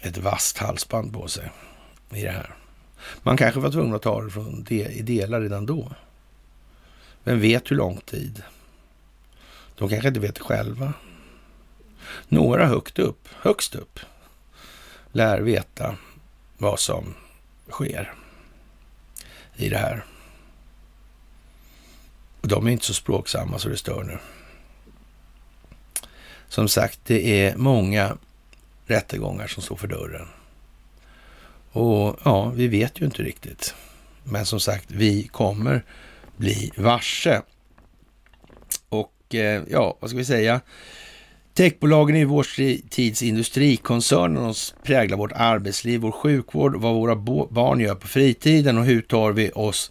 [0.00, 1.50] ett vasst halsband på sig
[2.14, 2.54] i det här.
[3.22, 5.92] Man kanske var tvungen att ta det från de, i delar redan då.
[7.24, 8.42] Vem vet hur lång tid?
[9.74, 10.92] De kanske inte vet det själva.
[12.28, 14.00] Några högt upp, högst upp,
[15.12, 15.96] lär veta
[16.58, 17.14] vad som
[17.68, 18.14] sker
[19.56, 20.04] i det här.
[22.40, 24.18] Och de är inte så språksamma så det stör nu.
[26.48, 28.16] Som sagt, det är många
[28.86, 30.28] rättegångar som står för dörren.
[31.74, 33.74] Och ja, vi vet ju inte riktigt.
[34.24, 35.84] Men som sagt, vi kommer
[36.36, 37.42] bli varse.
[38.88, 40.60] Och eh, ja, vad ska vi säga?
[41.54, 42.46] Techbolagen i vår
[42.88, 47.16] tids industrikoncerner präglar vårt arbetsliv, vår sjukvård, vad våra
[47.50, 49.90] barn gör på fritiden och hur tar vi oss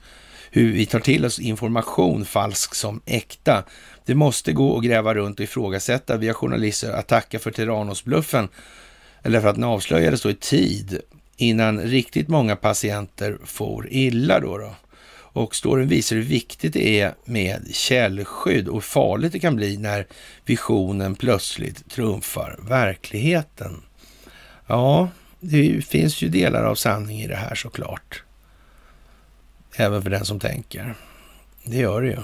[0.56, 3.64] hur vi tar till oss information, falsk som äkta.
[4.06, 8.48] Det måste gå att gräva runt och ifrågasätta via journalister att tacka för Terranos-bluffen
[9.24, 11.02] eller för att den avslöjades då i tid
[11.44, 14.58] innan riktigt många patienter får illa då.
[14.58, 14.76] då.
[15.16, 19.78] Och storyn visar hur viktigt det är med källskydd och hur farligt det kan bli
[19.78, 20.08] när
[20.46, 23.82] visionen plötsligt trumfar verkligheten.
[24.68, 28.24] Ja, det finns ju delar av sanning i det här såklart.
[29.76, 30.96] Även för den som tänker.
[31.64, 32.20] Det gör det ju.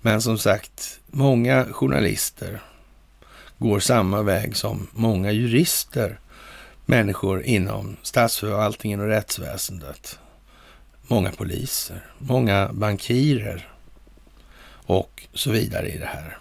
[0.00, 2.62] Men som sagt, många journalister
[3.58, 6.18] går samma väg som många jurister,
[6.86, 10.18] människor inom statsförvaltningen och rättsväsendet
[11.02, 13.72] många poliser, många bankirer
[14.68, 16.38] och så vidare i det här.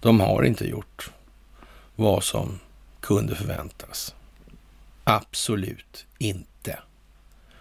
[0.00, 1.10] De har inte gjort
[1.96, 2.60] vad som
[3.00, 4.14] kunde förväntas.
[5.04, 6.78] Absolut inte.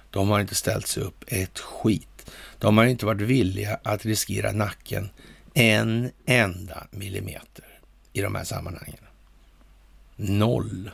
[0.10, 2.32] De har inte ställt sig upp ett skit.
[2.60, 5.10] De har inte varit villiga att riskera nacken
[5.54, 7.80] en enda millimeter
[8.14, 9.04] i de här sammanhangen.
[10.16, 10.92] Noll.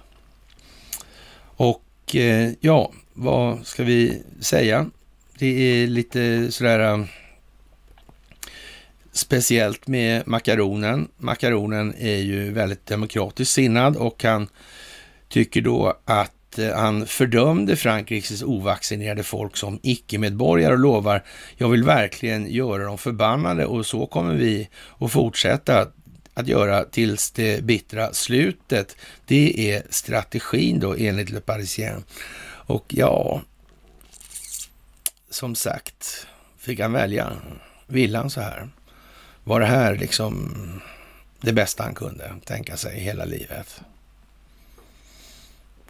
[1.59, 4.89] Och eh, ja, vad ska vi säga?
[5.39, 7.05] Det är lite sådär eh,
[9.11, 11.07] speciellt med makaronen.
[11.17, 14.47] Makaronen är ju väldigt demokratiskt sinnad och han
[15.29, 21.23] tycker då att eh, han fördömde Frankrikes ovaccinerade folk som icke-medborgare och lovar,
[21.57, 25.87] jag vill verkligen göra dem förbannade och så kommer vi att fortsätta
[26.39, 28.95] att göra tills det bittra slutet.
[29.25, 32.03] Det är strategin då enligt Le Parisien.
[32.45, 33.41] Och ja,
[35.29, 36.27] som sagt,
[36.57, 37.31] fick han välja.
[37.87, 38.69] Ville han så här?
[39.43, 40.81] Var det här liksom
[41.41, 43.81] det bästa han kunde tänka sig i hela livet?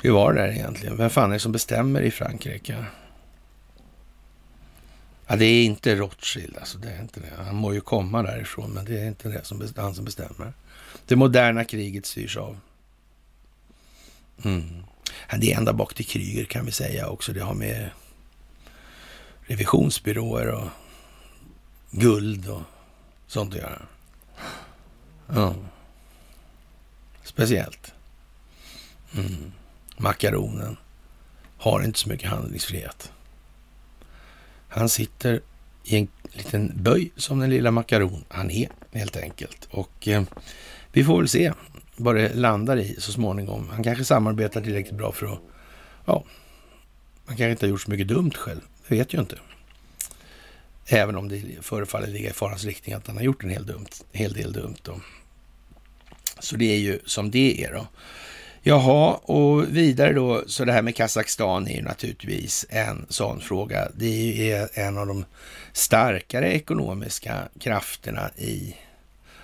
[0.01, 0.97] Hur var det där egentligen?
[0.97, 2.85] Vem fan är det som bestämmer i Frankrike?
[5.31, 7.43] Ja, det är inte Rothschild, alltså det är inte det.
[7.43, 10.53] Han må ju komma därifrån, men det är inte det som han som bestämmer.
[11.05, 12.59] Det moderna kriget styrs av.
[14.43, 14.83] Mm.
[15.39, 17.33] Det är ända bak till Kryger kan vi säga också.
[17.33, 17.89] Det har med
[19.41, 20.69] revisionsbyråer och
[21.91, 22.61] guld och
[23.27, 23.81] sånt att göra.
[25.27, 25.55] Ja.
[27.23, 27.93] Speciellt.
[29.17, 29.51] Mm.
[29.97, 30.77] Makaronen
[31.57, 33.11] har inte så mycket handlingsfrihet.
[34.69, 35.41] Han sitter
[35.83, 39.67] i en liten böj som den lilla makaron han är helt enkelt.
[39.71, 40.23] Och eh,
[40.91, 41.53] vi får väl se
[41.95, 43.69] vad det landar i så småningom.
[43.69, 45.39] Han kanske samarbetar tillräckligt bra för att,
[46.05, 46.23] ja,
[47.25, 48.61] han kanske inte har gjort så mycket dumt själv.
[48.87, 49.35] Det vet ju inte.
[50.85, 53.89] Även om det förefaller ligga i farans riktning att han har gjort en hel, dumt,
[54.11, 54.75] hel del dumt.
[54.81, 54.99] Då.
[56.39, 57.87] Så det är ju som det är då.
[58.63, 63.87] Jaha, och vidare då, så det här med Kazakstan är ju naturligtvis en sån fråga.
[63.95, 65.25] Det är en av de
[65.73, 68.75] starkare ekonomiska krafterna i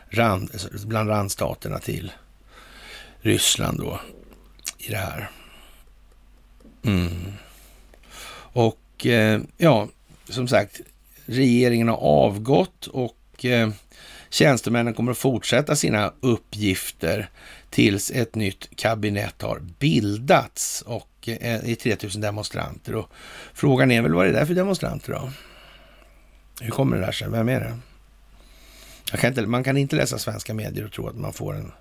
[0.09, 0.49] rand,
[0.85, 2.11] bland randstaterna till
[3.21, 3.99] Ryssland då
[4.77, 5.29] i det här.
[6.83, 7.33] Mm.
[8.53, 9.87] Och eh, ja,
[10.29, 10.81] som sagt,
[11.25, 13.69] regeringen har avgått och eh,
[14.29, 17.29] tjänstemännen kommer att fortsätta sina uppgifter
[17.69, 22.95] tills ett nytt kabinett har bildats och eh, i 3000 demonstranter.
[22.95, 23.11] Och
[23.53, 25.31] frågan är väl vad det är för demonstranter då?
[26.61, 27.29] Hur kommer det där sig?
[27.29, 27.77] Vem är det?
[29.17, 31.71] Kan inte, man kan inte läsa svenska medier och tro att man får en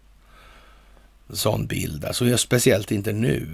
[1.32, 2.04] sån bild.
[2.04, 3.48] Alltså, speciellt inte nu.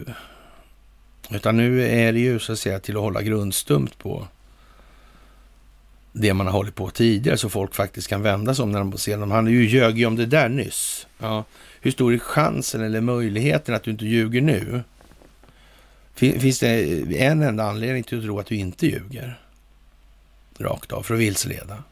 [1.31, 4.29] Utan nu är det ju så att säga till att hålla grundstumt på
[6.13, 8.99] det man har hållit på tidigare så folk faktiskt kan vända sig om när de
[8.99, 9.31] ser dem.
[9.31, 11.07] Han ju ljög ju om det där nyss.
[11.19, 11.45] Ja.
[11.81, 14.83] Hur stor är chansen eller möjligheten att du inte ljuger nu?
[16.15, 19.41] Finns det en enda anledning till att tro att du inte ljuger?
[20.59, 21.85] Rakt av, för att vilseleda.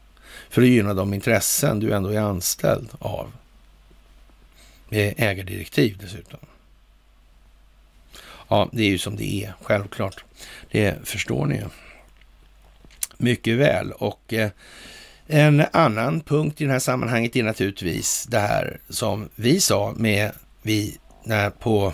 [0.49, 3.31] För att gynna de intressen du ändå är anställd av.
[4.89, 6.39] Med ägardirektiv dessutom.
[8.47, 10.23] Ja, det är ju som det är, självklart.
[10.71, 11.65] Det förstår ni ju
[13.17, 13.91] mycket väl.
[13.91, 14.49] Och eh,
[15.31, 20.31] en annan punkt i det här sammanhanget är naturligtvis det här som vi sa med
[20.61, 21.93] vi när på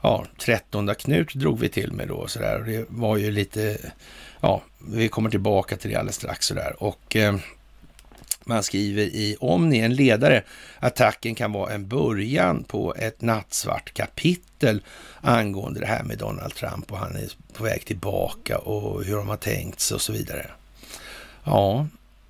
[0.00, 2.58] ja, 13 Knut drog vi till med då så där.
[2.58, 3.78] Det var ju lite,
[4.40, 6.82] ja, vi kommer tillbaka till det alldeles strax så där.
[6.82, 7.36] Och eh,
[8.44, 10.42] man skriver i Omni, en ledare,
[10.78, 14.82] attacken kan vara en början på ett nattsvart kapitel
[15.20, 19.28] angående det här med Donald Trump och han är på väg tillbaka och hur de
[19.28, 20.50] har tänkt sig och så vidare.
[21.44, 21.86] Ja,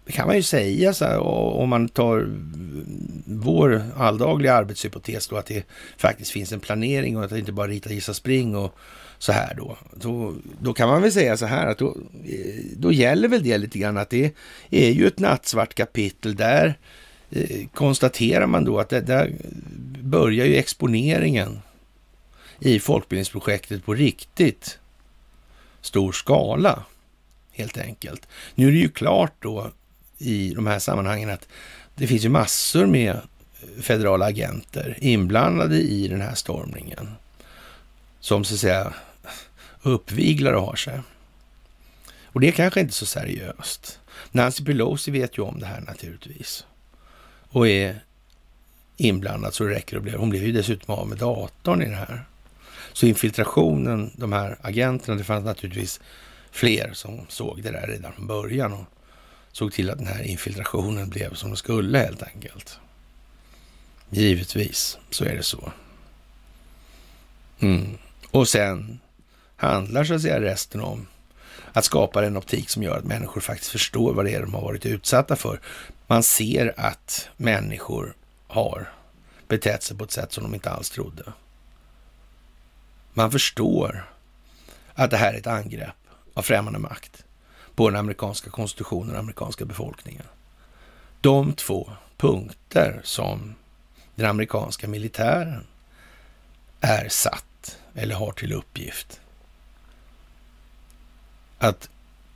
[0.07, 2.29] kan man ju säga så här, om man tar
[3.27, 7.69] vår alldagliga arbetshypotes då att det faktiskt finns en planering och att det inte bara
[7.69, 8.79] rita, gissa, spring och
[9.19, 9.77] så här då.
[9.95, 10.35] då.
[10.61, 13.79] Då kan man väl säga så här att då, eh, då gäller väl det lite
[13.79, 14.35] grann att det
[14.71, 16.37] är ju ett nattsvart kapitel.
[16.37, 16.79] Där
[17.31, 19.33] eh, konstaterar man då att det, där
[20.03, 21.59] börjar ju exponeringen
[22.59, 24.79] i folkbildningsprojektet på riktigt
[25.81, 26.85] stor skala
[27.53, 28.29] helt enkelt.
[28.55, 29.73] Nu är det ju klart då
[30.25, 31.49] i de här sammanhangen att
[31.95, 33.21] det finns ju massor med
[33.81, 37.11] federala agenter inblandade i den här stormningen.
[38.21, 38.93] Som så att säga
[39.83, 41.01] uppviglar och har sig.
[42.25, 44.01] Och det är kanske inte så seriöst.
[44.31, 46.67] Nancy Pelosi vet ju om det här naturligtvis.
[47.49, 48.01] Och är
[48.97, 50.13] inblandad så det räcker att bli.
[50.13, 52.25] Hon blev ju dessutom av med datorn i det här.
[52.93, 56.01] Så infiltrationen, de här agenterna, det fanns naturligtvis
[56.51, 58.85] fler som såg det där redan från början och
[59.55, 62.79] såg till att den här infiltrationen blev som den skulle helt enkelt.
[64.11, 65.73] Givetvis så är det så.
[67.61, 67.99] Mm.
[68.31, 68.99] Och sen
[69.57, 71.07] handlar så att säga resten om
[71.73, 74.63] att skapa en optik som gör att människor faktiskt förstår vad det är de har
[74.63, 75.61] varit utsatta för.
[76.07, 78.15] Man ser att människor
[78.47, 78.93] har
[79.49, 81.33] betett sig på ett sätt som de inte alls trodde.
[83.13, 84.11] Man förstår
[84.95, 85.97] att det här är ett angrepp
[86.35, 87.24] av främmande makt
[87.75, 90.25] på den amerikanska konstitutionen och den amerikanska befolkningen.
[91.21, 93.55] De två punkter som
[94.15, 95.67] den amerikanska militären
[96.81, 99.21] är satt eller har till uppgift
[101.59, 101.89] att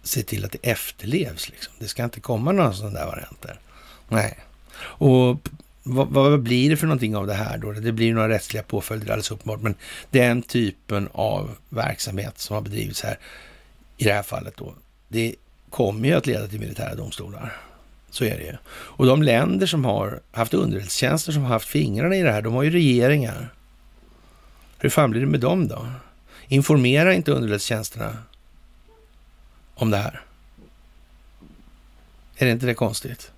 [0.03, 1.49] se till att det efterlevs.
[1.49, 1.75] Liksom.
[1.79, 3.61] Det ska inte komma några sådana där varianter.
[4.09, 4.39] Nej.
[4.81, 5.49] Och
[5.83, 7.73] vad, vad, blir det för någonting av det här då?
[7.73, 9.75] Det blir några rättsliga påföljder alldeles uppenbart, men
[10.11, 13.19] den typen av verksamhet som har bedrivits här,
[13.97, 14.75] i det här fallet då,
[15.09, 15.35] det
[15.71, 17.57] kommer ju att leda till militära domstolar.
[18.11, 18.57] Så är det ju.
[18.69, 22.55] Och de länder som har haft underrättelsetjänster som har haft fingrarna i det här, de
[22.55, 23.55] har ju regeringar.
[24.79, 25.87] Hur fan blir det med dem då?
[26.49, 28.17] Informerar inte underrättelsetjänsterna
[29.75, 30.21] om det här?
[32.37, 33.33] Är det inte det konstigt?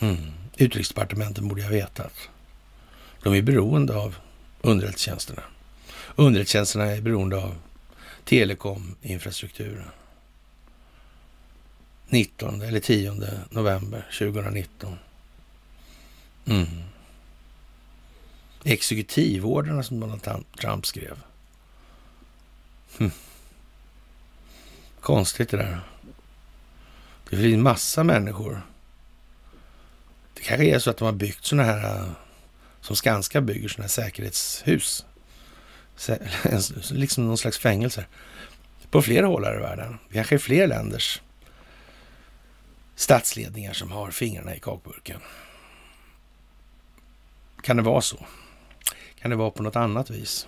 [0.00, 0.16] Mm.
[0.56, 2.12] Utrikesdepartementet borde ha vetat.
[3.22, 4.16] De är beroende av
[4.62, 5.42] underrättelsetjänsterna.
[6.16, 7.54] Underrättelsetjänsterna är beroende av
[8.26, 9.90] telekominfrastrukturen.
[12.08, 13.12] 19 eller 10
[13.50, 14.98] november 2019.
[16.44, 16.66] Mm.
[18.64, 21.22] Exekutivorderna som Donald Trump skrev.
[22.98, 23.10] Hm.
[25.00, 25.80] Konstigt det där.
[27.30, 28.62] Det finns massa människor.
[30.34, 32.10] Det kanske är så att de har byggt sådana här, äh,
[32.80, 35.04] som Skanska bygger, sådana här säkerhetshus.
[36.90, 38.04] Liksom någon slags fängelse.
[38.90, 39.98] På flera håll här i världen.
[40.12, 41.20] Kanske i fler länders
[42.96, 45.20] statsledningar som har fingrarna i kakburken.
[47.62, 48.26] Kan det vara så?
[49.20, 50.46] Kan det vara på något annat vis?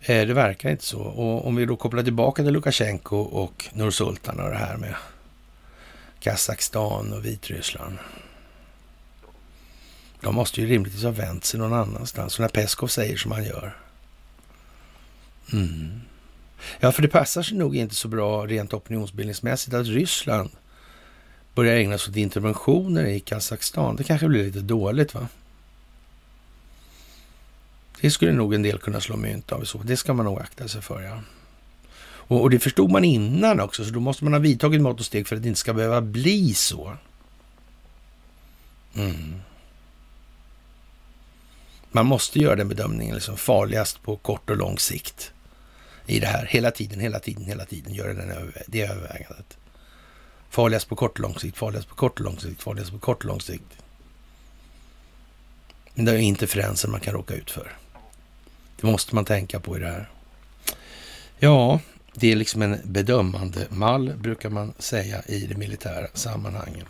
[0.00, 1.00] Eh, det verkar inte så.
[1.00, 4.94] Och om vi då kopplar tillbaka till Lukasjenko och Nursultan och det här med
[6.20, 7.98] Kazakstan och Vitryssland.
[10.20, 12.32] De måste ju rimligtvis ha vänt sig någon annanstans.
[12.32, 13.76] Så när Peskov säger som han gör.
[15.52, 16.00] Mm.
[16.80, 20.50] Ja, för det passar sig nog inte så bra rent opinionsbildningsmässigt att Ryssland
[21.54, 23.96] börjar ägna sig åt interventioner i Kazakstan.
[23.96, 25.28] Det kanske blir lite dåligt va?
[28.00, 29.64] Det skulle nog en del kunna slå mynt av.
[29.64, 29.78] Så.
[29.78, 31.02] Det ska man nog akta sig för.
[31.02, 31.20] Ja.
[32.04, 35.06] Och, och, det förstod man innan också, så då måste man ha vidtagit mått och
[35.06, 36.96] steg för att det inte ska behöva bli så.
[38.94, 39.34] Mm.
[41.90, 45.31] Man måste göra den bedömningen, liksom farligast på kort och lång sikt
[46.06, 46.46] i det här.
[46.46, 49.56] Hela tiden, hela tiden, hela tiden göra den det övervägandet.
[50.50, 53.18] Farligast på kort och lång sikt, farligast på kort och lång sikt, farligast på kort
[53.18, 53.82] och lång sikt.
[55.94, 57.72] Men det är interferenser man kan råka ut för.
[58.80, 60.10] Det måste man tänka på i det här.
[61.38, 61.80] Ja,
[62.14, 66.86] det är liksom en bedömande mall brukar man säga i det militära sammanhanget.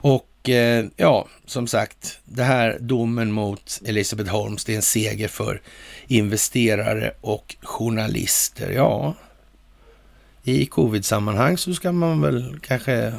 [0.00, 5.28] Och eh, ja, som sagt, det här domen mot Elisabeth Holmes, det är en seger
[5.28, 5.60] för
[6.06, 8.70] investerare och journalister.
[8.70, 9.14] Ja,
[10.42, 13.14] i covid-sammanhang så ska man väl kanske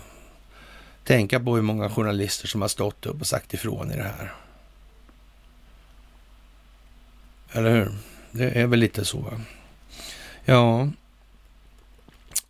[1.03, 4.33] tänka på hur många journalister som har stått upp och sagt ifrån i det här.
[7.51, 7.91] Eller hur?
[8.31, 9.17] Det är väl lite så.
[9.17, 9.41] Va?
[10.45, 10.89] Ja,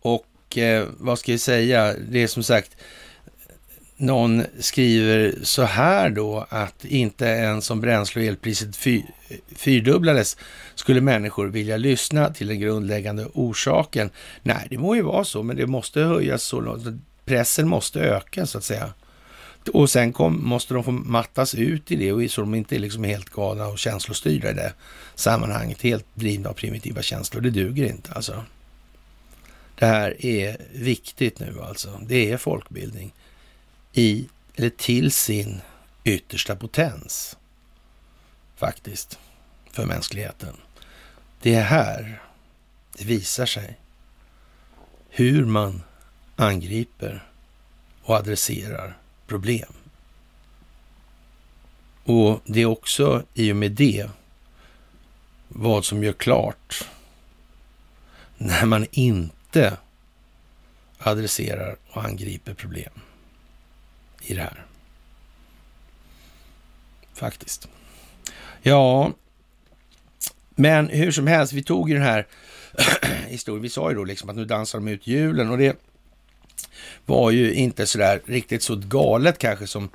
[0.00, 1.94] och eh, vad ska jag säga?
[2.08, 2.76] Det är som sagt,
[4.00, 9.02] någon skriver så här då att inte ens om bränsle och elpriset fy,
[9.56, 10.36] fyrdubblades
[10.74, 14.10] skulle människor vilja lyssna till den grundläggande orsaken.
[14.42, 16.86] Nej, det må ju vara så, men det måste höjas så långt.
[17.24, 18.92] Pressen måste öka så att säga.
[19.72, 22.78] Och sen kom, måste de få mattas ut i det och så de inte är
[22.78, 24.72] liksom helt galna och känslostyrda i det
[25.14, 25.82] sammanhanget.
[25.82, 27.40] Helt drivna av primitiva känslor.
[27.40, 28.44] Det duger inte alltså.
[29.78, 32.00] Det här är viktigt nu alltså.
[32.06, 33.12] Det är folkbildning
[33.92, 35.60] i, eller till sin
[36.04, 37.36] yttersta potens.
[38.56, 39.18] Faktiskt.
[39.72, 40.56] För mänskligheten.
[41.42, 42.22] Det är här
[42.98, 43.78] det visar sig
[45.08, 45.82] hur man
[46.36, 47.30] angriper
[48.02, 49.72] och adresserar problem.
[52.04, 54.10] Och det är också i och med det
[55.48, 56.88] vad som gör klart
[58.36, 59.76] när man inte
[60.98, 62.92] adresserar och angriper problem
[64.20, 64.66] i det här.
[67.14, 67.68] Faktiskt.
[68.62, 69.12] Ja,
[70.54, 72.26] men hur som helst, vi tog ju den här
[73.26, 73.62] historien.
[73.62, 75.76] Vi sa ju då liksom att nu dansar de ut julen och det
[77.06, 79.88] var ju inte sådär riktigt så galet kanske som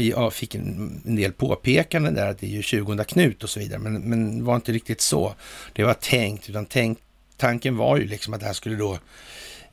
[0.00, 3.60] jag fick en, en del påpekanden där att det är ju 20 Knut och så
[3.60, 5.34] vidare, men, men var inte riktigt så
[5.72, 6.98] det var tänkt, utan tänk,
[7.36, 8.98] tanken var ju liksom att det här skulle då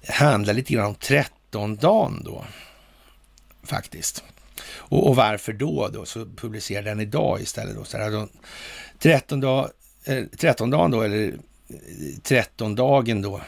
[0.07, 2.45] handla lite grann om 13 dagen då,
[3.65, 4.23] faktiskt.
[4.67, 5.89] Och, och, varför då?
[5.93, 6.05] då?
[6.05, 7.75] Så publicerar den idag istället.
[7.75, 7.83] Då.
[7.83, 8.27] Så här, då,
[8.99, 9.69] 13, dag,
[10.03, 13.41] eh, 13 dagen då, eller eh, 13 dagen då,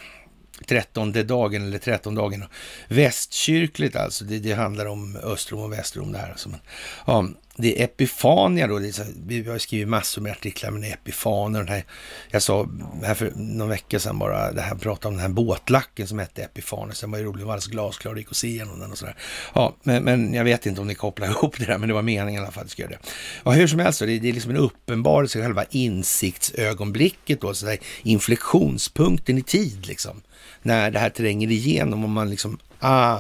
[0.68, 2.44] trettonde dagen eller trettondagen.
[2.88, 6.32] Västkyrkligt alltså, det, det handlar om Östrom och Västrom det här.
[6.32, 6.50] Alltså.
[6.50, 6.60] Men,
[7.06, 7.26] ja,
[7.60, 11.60] det är Epifania då, det är så, vi har skrivit massor med artiklar med Epifaner.
[11.60, 11.86] Den här,
[12.30, 12.70] jag sa
[13.04, 16.44] här för någon vecka sedan bara, det här pratade om den här båtlacken som hette
[16.44, 16.94] Epifaner.
[16.94, 18.98] Sen var det roligt, den var alldeles glasklar, det gick att se igenom den och
[18.98, 19.16] sådär.
[19.54, 22.02] Ja, men, men jag vet inte om ni kopplar ihop det där, men det var
[22.02, 23.00] meningen i alla fall att göra det.
[23.46, 27.78] Ja, hur som helst, det, det är liksom en uppenbarelse, själva insiktsögonblicket då, så där,
[28.04, 30.22] inflektionspunkten i tid liksom
[30.68, 33.20] när det här tränger igenom och man liksom, ah,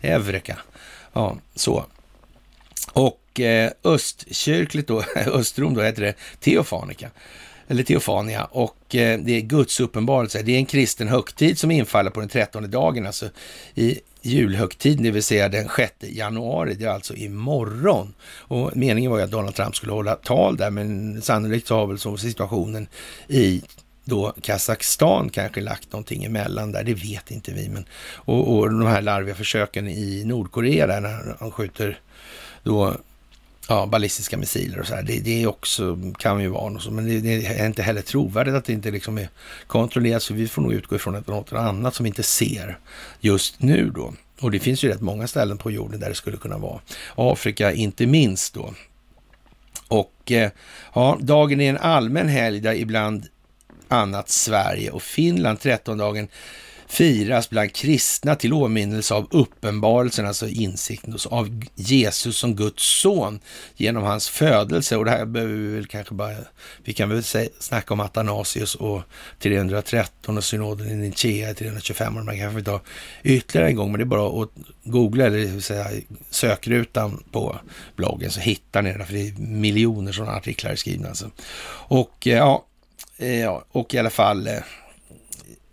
[0.00, 0.58] Eureka.
[1.12, 1.84] Ja, så.
[2.92, 7.10] Och eh, östkyrkligt då, Östrom då heter det Teofanika
[7.68, 10.42] eller Teofania och eh, det är Guds uppenbarelse.
[10.42, 13.28] Det är en kristen högtid som infaller på den trettonde dagen, alltså
[13.74, 16.74] i julhögtiden, det vill säga den 6 januari.
[16.74, 18.14] Det är alltså imorgon.
[18.22, 21.86] Och meningen var ju att Donald Trump skulle hålla tal där, men sannolikt så har
[21.86, 22.86] väl så situationen
[23.28, 23.62] i
[24.10, 27.68] då Kazakstan kanske lagt någonting emellan där, det vet inte vi.
[27.68, 27.84] Men,
[28.14, 31.98] och, och de här larviga försöken i Nordkorea där när de skjuter
[32.62, 32.96] då
[33.68, 35.02] ja, ballistiska missiler och så här.
[35.02, 38.54] Det, det också, kan ju vara något så, men det, det, är inte heller trovärdigt
[38.54, 39.28] att det inte liksom är
[39.66, 42.22] kontrollerat, så vi får nog utgå ifrån att det är något annat som vi inte
[42.22, 42.78] ser
[43.20, 44.14] just nu då.
[44.40, 46.80] Och det finns ju rätt många ställen på jorden där det skulle kunna vara.
[47.16, 48.74] Afrika inte minst då.
[49.88, 50.50] Och eh,
[50.94, 53.26] ja, dagen är en allmän helg där ibland
[53.90, 55.60] annat Sverige och Finland.
[55.60, 56.28] Trettondagen
[56.90, 63.40] firas bland kristna till åminnelse av uppenbarelsen, alltså insikten av Jesus som Guds son
[63.76, 64.96] genom hans födelse.
[64.96, 66.36] Och det här behöver vi väl kanske bara,
[66.84, 69.02] vi kan väl säga, snacka om Athanasius och
[69.38, 72.80] 313 och synoden i Nicea 325 och man kanske vi ta
[73.22, 74.50] ytterligare en gång, men det är bara att
[74.84, 75.86] googla eller säga,
[76.30, 77.60] sökrutan på
[77.96, 81.08] bloggen så hittar ni det, för det är miljoner sådana artiklar skrivna.
[81.08, 81.30] Alltså.
[81.88, 82.66] Och eh, ja,
[83.20, 84.54] Eh, ja, och i alla fall, eh,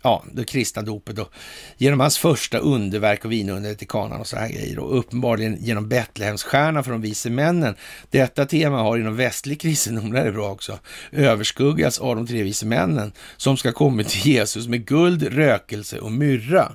[0.02, 1.32] ja, det kristna dopet och
[1.76, 5.88] genom hans första underverk och vinundret i kanan och så här grejer och uppenbarligen genom
[5.88, 7.76] Betlehemsstjärnan för de vise männen.
[8.10, 10.78] Detta tema har inom västlig kristendom, det är bra också,
[11.12, 16.12] överskuggats av de tre vise männen som ska komma till Jesus med guld, rökelse och
[16.12, 16.72] myrra.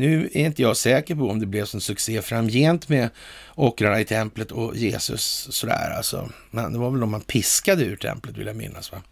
[0.00, 3.10] Nu är inte jag säker på om det blev som succé framgent med
[3.54, 6.30] ockrarna i templet och Jesus sådär alltså.
[6.50, 8.92] Men det var väl de man piskade ur templet vill jag minnas.
[8.92, 9.02] Va?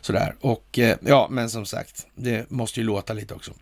[0.00, 0.34] Sådär.
[0.40, 3.52] Och eh, ja, men som sagt, det måste ju låta lite också.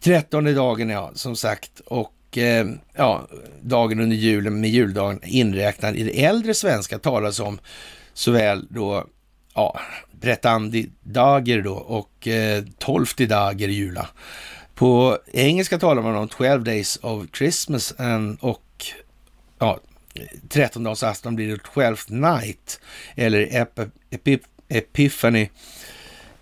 [0.00, 1.80] Trettonde dagen, ja, som sagt.
[1.86, 3.28] Och eh, ja,
[3.62, 7.58] dagen under julen med juldagen inräknad i det äldre svenska talas om
[8.14, 9.06] såväl då
[9.54, 9.80] ja,
[10.12, 14.08] Bretandi dager då och eh, tolfte dager jula.
[14.74, 18.86] På engelska talar man om 12 days of Christmas and, och
[19.58, 19.80] ja,
[20.48, 22.80] 13-dagsafton blir det 12-night
[23.16, 23.78] eller ep,
[24.10, 25.48] ep, Epiphany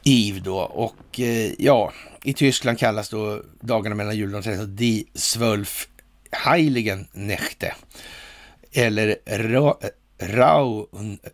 [0.04, 0.58] Eve då.
[0.58, 1.92] Och eh, ja,
[2.24, 5.88] i Tyskland kallas då dagarna mellan jul och 13 Die Zwölf
[6.30, 7.74] Heiligen Nächte.
[8.72, 9.76] Eller ra,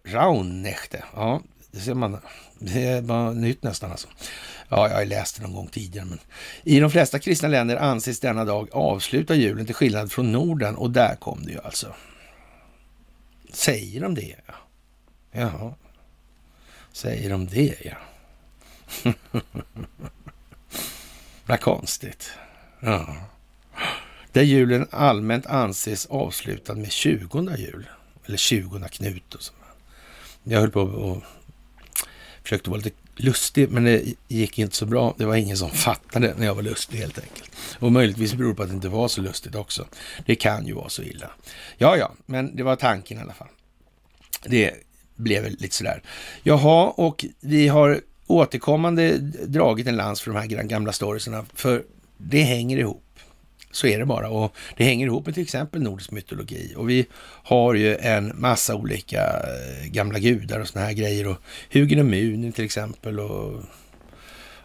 [0.05, 1.05] Raun Nächte.
[1.15, 2.19] Ja, det ser man.
[2.59, 4.09] Det är bara nytt nästan alltså.
[4.69, 6.07] Ja, jag har läst det någon gång tidigare.
[6.07, 6.19] Men
[6.63, 10.91] I de flesta kristna länder anses denna dag avsluta julen till skillnad från Norden och
[10.91, 11.95] där kom det ju alltså.
[13.53, 14.35] Säger de det?
[14.47, 14.55] Ja.
[15.33, 15.75] Jaha.
[16.93, 17.97] Säger de det, ja.
[21.47, 22.31] Vad konstigt.
[22.81, 23.17] Ja.
[24.33, 27.89] Där julen allmänt anses avslutad med 20 jul.
[28.27, 29.53] Eller 20 Knut och så.
[30.45, 31.23] Jag höll på och
[32.43, 35.15] försökte vara lite lustig, men det gick inte så bra.
[35.19, 37.51] Det var ingen som fattade när jag var lustig helt enkelt.
[37.79, 39.87] Och möjligtvis beror det på att det inte var så lustigt också.
[40.27, 41.31] Det kan ju vara så illa.
[41.77, 43.49] Ja, ja, men det var tanken i alla fall.
[44.47, 44.75] Det
[45.17, 46.03] blev väl lite sådär.
[46.43, 51.85] Jaha, och vi har återkommande dragit en lans för de här gamla storiesarna, för
[52.17, 53.05] det hänger ihop.
[53.71, 57.07] Så är det bara och det hänger ihop med till exempel nordisk mytologi och vi
[57.43, 61.37] har ju en massa olika eh, gamla gudar och såna här grejer och
[61.73, 63.63] Hugin och Munin till exempel och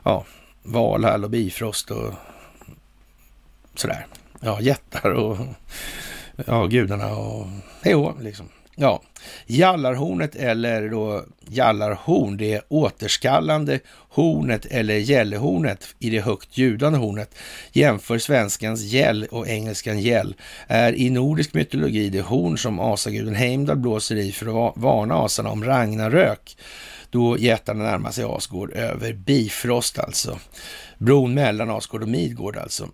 [0.03, 0.25] ja,
[0.63, 2.13] Valhall och Bifrost och
[3.75, 4.07] sådär.
[4.39, 5.37] Ja, jättar och
[6.45, 7.47] ja, gudarna och
[7.81, 8.49] hej liksom.
[8.75, 9.01] Ja,
[9.45, 13.79] jallarhornet eller då jallarhorn, det återskallande
[14.09, 17.35] hornet eller gällehornet i det högt ljudande hornet
[17.71, 20.35] jämför svenskans gäll och engelskan gäll
[20.67, 25.49] är i nordisk mytologi det horn som asaguden Heimdall blåser i för att varna asarna
[25.49, 26.57] om Ragnarök
[27.09, 30.39] då jättarna närmar sig Asgård över Bifrost alltså.
[30.97, 32.89] Bron mellan Asgård och Midgård alltså.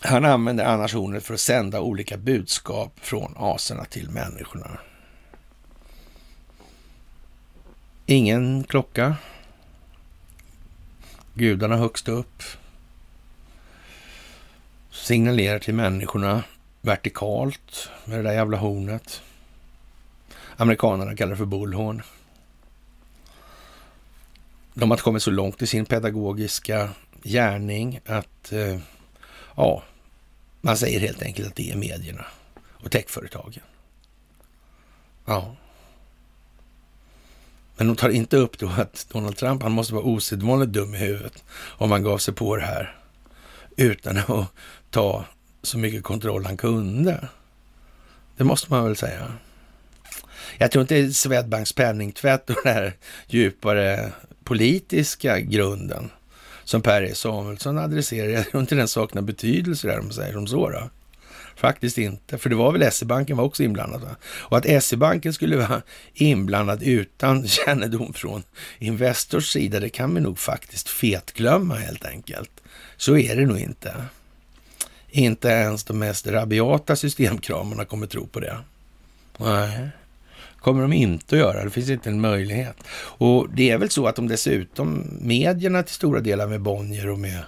[0.00, 4.78] Han använder annars hornet för att sända olika budskap från aserna till människorna.
[8.06, 9.16] Ingen klocka.
[11.34, 12.42] Gudarna högst upp.
[14.90, 16.42] Signalerar till människorna
[16.80, 19.22] vertikalt med det där jävla hornet.
[20.56, 22.02] Amerikanerna kallar det för bullhorn.
[24.74, 26.90] De har kommit så långt i sin pedagogiska
[27.22, 28.78] gärning att eh,
[29.56, 29.82] ja,
[30.60, 32.24] man säger helt enkelt att det är medierna
[32.72, 33.62] och techföretagen.
[35.24, 35.56] Ja.
[37.76, 40.98] Men de tar inte upp då att Donald Trump, han måste vara osedvanligt dum i
[40.98, 41.44] huvudet
[41.78, 42.96] om han gav sig på det här
[43.76, 44.46] utan att
[44.90, 45.24] ta
[45.62, 47.28] så mycket kontroll han kunde.
[48.36, 49.32] Det måste man väl säga.
[50.58, 52.92] Jag tror inte Swedbanks penningtvätt och den här
[53.26, 54.12] djupare
[54.44, 56.10] politiska grunden
[56.64, 58.28] som Per E Samuelsson adresserar.
[58.28, 60.70] Jag tror inte den saknar betydelse där, om man säger som så.
[60.70, 60.90] Då.
[61.56, 64.00] Faktiskt inte, för det var väl SE-banken var också inblandad.
[64.00, 64.16] Va?
[64.24, 65.82] Och att SE-banken skulle vara
[66.14, 68.42] inblandad utan kännedom från
[68.78, 72.50] Investors sida, det kan vi nog faktiskt fetglömma helt enkelt.
[72.96, 73.94] Så är det nog inte.
[75.10, 78.58] Inte ens de mest rabiata systemkramarna kommer tro på det.
[79.36, 79.88] Nej,
[80.58, 81.64] kommer de inte att göra.
[81.64, 82.76] Det finns inte en möjlighet.
[82.96, 87.18] Och det är väl så att de dessutom, medierna till stora delar med Bonnier och
[87.18, 87.38] med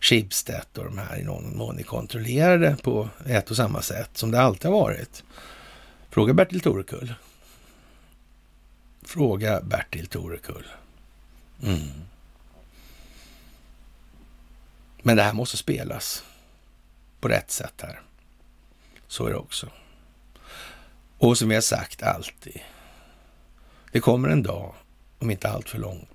[0.00, 4.30] Schibsted och de här i någon mån är kontrollerade på ett och samma sätt som
[4.30, 5.24] det alltid har varit.
[6.10, 7.14] Fråga Bertil Torekull.
[9.02, 10.66] Fråga Bertil Torekull.
[11.62, 11.90] Mm.
[15.02, 16.24] Men det här måste spelas
[17.20, 18.00] på rätt sätt här.
[19.08, 19.70] Så är det också.
[21.18, 22.60] Och som vi har sagt alltid.
[23.92, 24.74] Det kommer en dag,
[25.18, 26.06] om inte allt för lång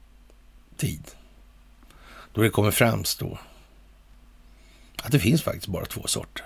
[0.77, 1.11] tid,
[2.33, 3.39] då det kommer framstå
[5.01, 6.45] att det finns faktiskt bara två sorter.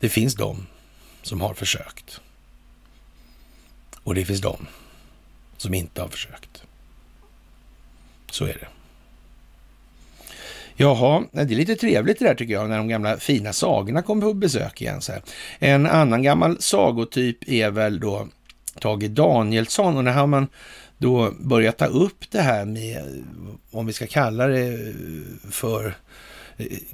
[0.00, 0.66] Det finns de
[1.22, 2.20] som har försökt.
[4.02, 4.66] Och det finns de
[5.56, 6.62] som inte har försökt.
[8.30, 8.68] Så är det.
[10.76, 14.22] Jaha, det är lite trevligt det där tycker jag, när de gamla fina sagorna kommer
[14.22, 15.00] på besök igen.
[15.00, 15.22] Så här.
[15.58, 18.28] En annan gammal sagotyp är väl då
[18.78, 20.48] Tage Danielsson och när har man
[20.98, 23.24] då börjat ta upp det här med,
[23.70, 24.94] om vi ska kalla det
[25.50, 25.94] för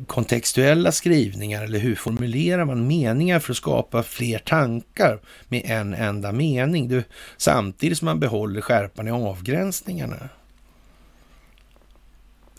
[0.07, 6.33] kontextuella skrivningar eller hur formulerar man meningar för att skapa fler tankar med en enda
[6.33, 7.05] mening, du,
[7.37, 10.29] samtidigt som man behåller skärpan i avgränsningarna.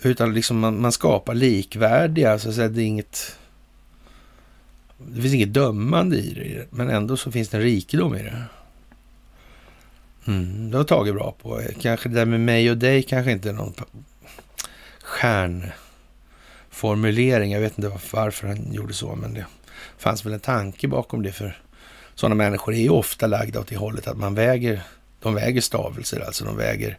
[0.01, 3.37] Utan liksom man, man skapar likvärdiga, så att säga, det är inget...
[4.97, 8.43] Det finns inget dömande i det, men ändå så finns det en rikedom i det.
[10.27, 11.61] Mm, det har tagit bra på.
[11.81, 13.73] Kanske det där med mig och dig kanske inte är någon
[15.03, 15.71] stjärn
[16.77, 17.51] formulering.
[17.51, 19.45] Jag vet inte varför han gjorde så, men det
[19.97, 21.31] fanns väl en tanke bakom det.
[21.31, 21.61] För
[22.15, 24.81] sådana människor är ju ofta lagda åt det hållet att man väger,
[25.19, 26.97] de väger stavelser, alltså de väger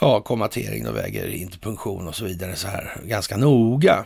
[0.00, 4.04] ja, kommatering, de väger interpunktion och så vidare så här ganska noga.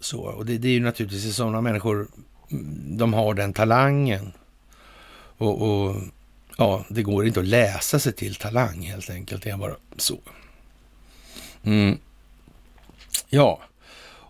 [0.00, 2.08] Så, och det, det är ju naturligtvis sådana människor,
[2.50, 4.32] mm, de har den talangen.
[5.38, 5.96] Och, och
[6.56, 9.42] ja, det går inte att läsa sig till talang helt enkelt.
[9.42, 10.18] Det är bara så.
[11.62, 11.98] Mm.
[13.32, 13.60] Ja,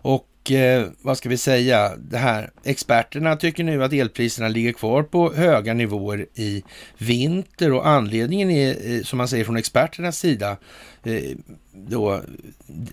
[0.01, 1.95] och eh, vad ska vi säga?
[1.97, 2.51] Det här.
[2.63, 6.63] Experterna tycker nu att elpriserna ligger kvar på höga nivåer i
[6.97, 10.57] vinter och anledningen är, eh, som man säger från experternas sida,
[11.03, 11.37] eh,
[11.73, 12.21] då,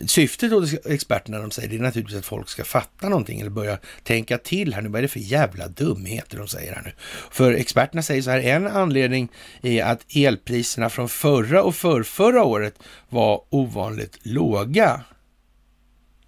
[0.06, 3.78] syftet hos experterna de säger det är naturligtvis att folk ska fatta någonting eller börja
[4.02, 4.88] tänka till här nu.
[4.88, 6.92] Vad är det för jävla dumheter de säger här nu?
[7.30, 9.28] För experterna säger så här, en anledning
[9.62, 12.74] är att elpriserna från förra och förrförra året
[13.08, 15.00] var ovanligt låga.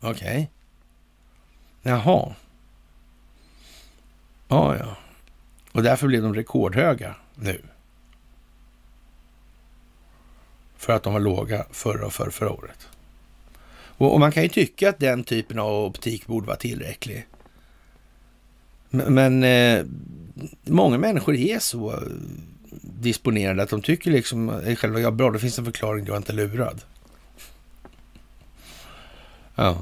[0.01, 0.11] Okej.
[0.19, 0.47] Okay.
[1.83, 2.35] Jaha.
[4.49, 4.97] Ja, ja.
[5.73, 7.63] Och därför blev de rekordhöga nu.
[10.77, 12.89] För att de var låga förra och förra, förra året.
[14.01, 17.27] Och, och, man kan ju tycka att den typen av optik borde vara tillräcklig.
[18.91, 19.85] Men, men eh,
[20.65, 21.99] många människor är så eh,
[22.81, 26.17] disponerade att de tycker liksom eh, själva, ja bra, det finns en förklaring, du är
[26.17, 26.81] inte lurad.
[29.61, 29.79] Ja.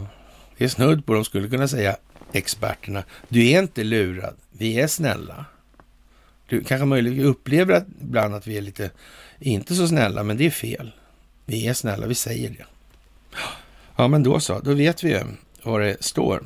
[0.57, 1.97] Det är snudd på de skulle kunna säga
[2.33, 3.05] experterna.
[3.29, 4.37] Du är inte lurad.
[4.51, 5.45] Vi är snälla.
[6.47, 8.91] Du kanske möjligen upplever att ibland att vi är lite
[9.39, 10.93] inte så snälla, men det är fel.
[11.47, 12.65] Vi är snälla, vi säger det.
[13.97, 14.61] Ja, men då så.
[14.61, 15.21] Då vet vi ju
[15.63, 16.43] vad det står.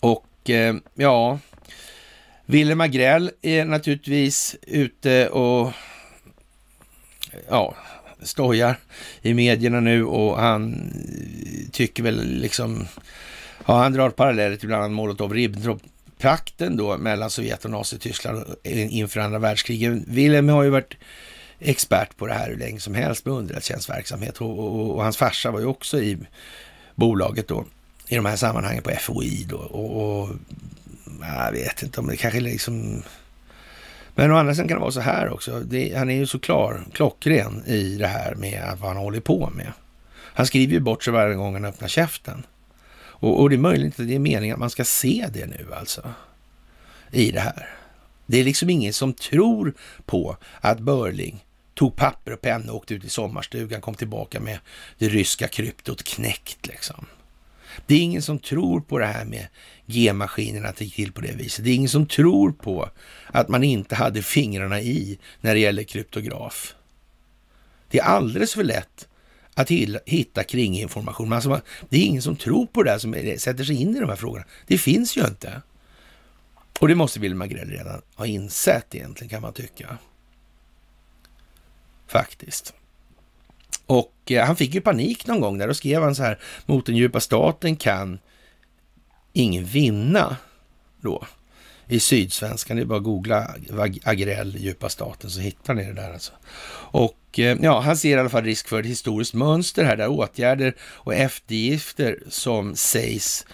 [0.00, 1.38] Och eh, ja,
[2.46, 5.72] Willem Agrell är naturligtvis ute och
[7.48, 7.74] ja,
[8.22, 8.76] stojar
[9.22, 10.92] i medierna nu och han
[11.72, 12.86] tycker väl liksom,
[13.66, 19.38] ja han drar paralleller till bland annat Molotov-Ribbentrop-pakten då mellan Sovjet och Nazityskland inför andra
[19.38, 20.02] världskriget.
[20.06, 20.94] Wilhelm har ju varit
[21.58, 25.50] expert på det här hur länge som helst med underrättelsetjänstverksamhet och, och, och, hans farsa
[25.50, 26.18] var ju också i
[26.94, 27.64] bolaget då
[28.08, 30.30] i de här sammanhangen på FOI då och, och
[31.20, 33.02] jag vet inte om det kanske liksom
[34.18, 35.60] men å andra sidan kan det vara så här också.
[35.60, 39.50] Det, han är ju så klar, klockren i det här med vad han håller på
[39.54, 39.72] med.
[40.14, 42.46] Han skriver ju bort sig varje gång han öppnar käften.
[43.00, 45.66] Och, och det är möjligt att det är meningen att man ska se det nu
[45.74, 46.02] alltså.
[47.10, 47.68] I det här.
[48.26, 49.74] Det är liksom ingen som tror
[50.06, 54.58] på att Börling tog papper och penna och åkte ut i sommarstugan, kom tillbaka med
[54.98, 57.06] det ryska kryptot knäckt liksom.
[57.86, 59.46] Det är ingen som tror på det här med
[59.86, 61.64] G-maskinerna att det gick till på det viset.
[61.64, 62.90] Det är ingen som tror på
[63.26, 66.74] att man inte hade fingrarna i när det gäller kryptograf.
[67.90, 69.08] Det är alldeles för lätt
[69.54, 69.70] att
[70.06, 71.32] hitta kringinformation.
[71.32, 74.08] Alltså, det är ingen som tror på det här, som sätter sig in i de
[74.08, 74.44] här frågorna.
[74.66, 75.62] Det finns ju inte.
[76.80, 79.98] Och det måste Wilhelm Agrell redan ha insett egentligen, kan man tycka.
[82.06, 82.74] Faktiskt.
[83.86, 85.68] Och eh, han fick ju panik någon gång där.
[85.68, 88.18] Då skrev han så här, mot den djupa staten kan
[89.32, 90.36] ingen vinna
[91.00, 91.26] då.
[91.90, 93.54] I Sydsvenskan, det är bara att googla
[94.04, 96.32] Agrell, djupa staten, så hittar ni det där alltså.
[96.90, 100.08] Och eh, ja, han ser i alla fall risk för ett historiskt mönster här, där
[100.08, 103.46] åtgärder och eftergifter som sägs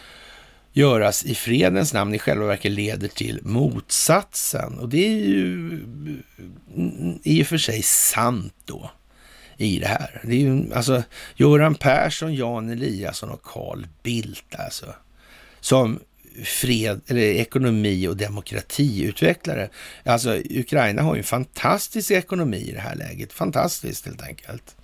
[0.72, 4.78] göras i fredens namn i själva verket leder till motsatsen.
[4.78, 5.68] Och det är ju
[6.76, 8.90] mm, i och för sig sant då
[9.56, 10.20] i det här.
[10.24, 11.02] Det är ju alltså
[11.34, 14.94] Göran Persson, Jan Eliasson och Carl Bildt alltså.
[15.60, 16.00] Som
[16.44, 19.68] fred, eller ekonomi och demokratiutvecklare.
[20.04, 23.32] Alltså Ukraina har ju en fantastisk ekonomi i det här läget.
[23.32, 24.76] Fantastiskt helt enkelt.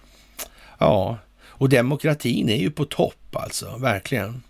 [0.79, 4.43] Ja, och demokratin är ju på topp alltså, verkligen.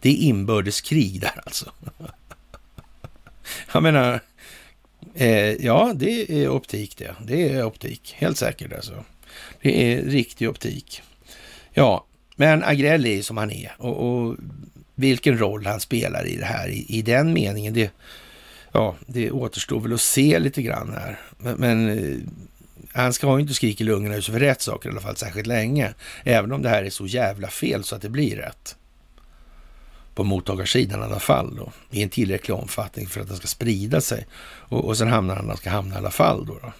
[0.00, 1.72] Det är inbördeskrig där alltså.
[3.72, 4.20] Jag menar,
[5.14, 7.14] eh, ja det är optik det.
[7.24, 9.04] Det är optik, helt säkert alltså.
[9.62, 11.02] Det är riktig optik.
[11.72, 12.04] Ja,
[12.36, 14.36] Men Agrell är som han är och, och,
[14.94, 17.90] vilken roll han spelar i det här, i, i den meningen, det,
[18.72, 21.20] ja, det återstår väl att se lite grann här.
[21.38, 22.18] Men, men eh,
[22.92, 25.94] han ska ju inte skrika i lungorna för rätt saker i alla fall särskilt länge.
[26.24, 28.76] Även om det här är så jävla fel så att det blir rätt.
[30.14, 31.72] På mottagarsidan i alla fall då.
[31.90, 34.26] I en tillräcklig omfattning för att den ska sprida sig.
[34.42, 36.72] Och, och sen hamnar han, där han ska hamna i alla fall då, då.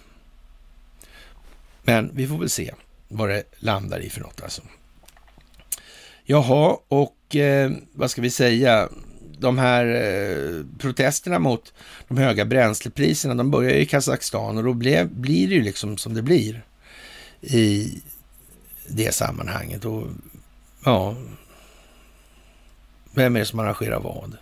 [1.91, 2.73] Men vi får väl se
[3.07, 4.61] vad det landar i för något alltså.
[6.23, 8.89] Jaha, och eh, vad ska vi säga?
[9.39, 11.73] De här eh, protesterna mot
[12.07, 16.13] de höga bränslepriserna, de börjar i Kazakstan och då ble, blir det ju liksom som
[16.13, 16.65] det blir
[17.41, 18.01] i
[18.87, 19.85] det sammanhanget.
[19.85, 20.07] Och
[20.85, 21.15] ja,
[23.13, 24.37] vem är det som arrangerar vad?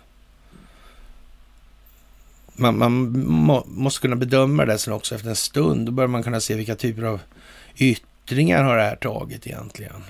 [2.52, 2.92] Man, man
[3.26, 5.86] må, måste kunna bedöma det sen också efter en stund.
[5.86, 7.20] Då börjar man kunna se vilka typer av
[7.80, 10.04] yttringar har det här tagit egentligen.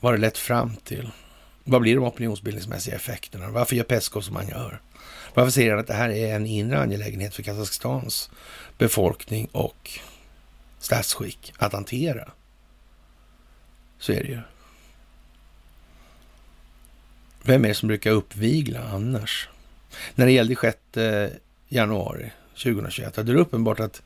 [0.00, 1.10] Vad har det lett fram till?
[1.64, 3.50] Vad blir de opinionsbildningsmässiga effekterna?
[3.50, 4.80] Varför gör Peskov som han gör?
[5.34, 8.30] Varför säger han att det här är en inre angelägenhet för Kazakstans
[8.78, 9.90] befolkning och
[10.78, 12.32] statsskick att hantera?
[13.98, 14.40] Så är det ju.
[17.42, 19.48] Vem är det som brukar uppvigla annars?
[20.14, 20.78] När det gällde 6
[21.68, 24.02] januari 2021 hade det uppenbart att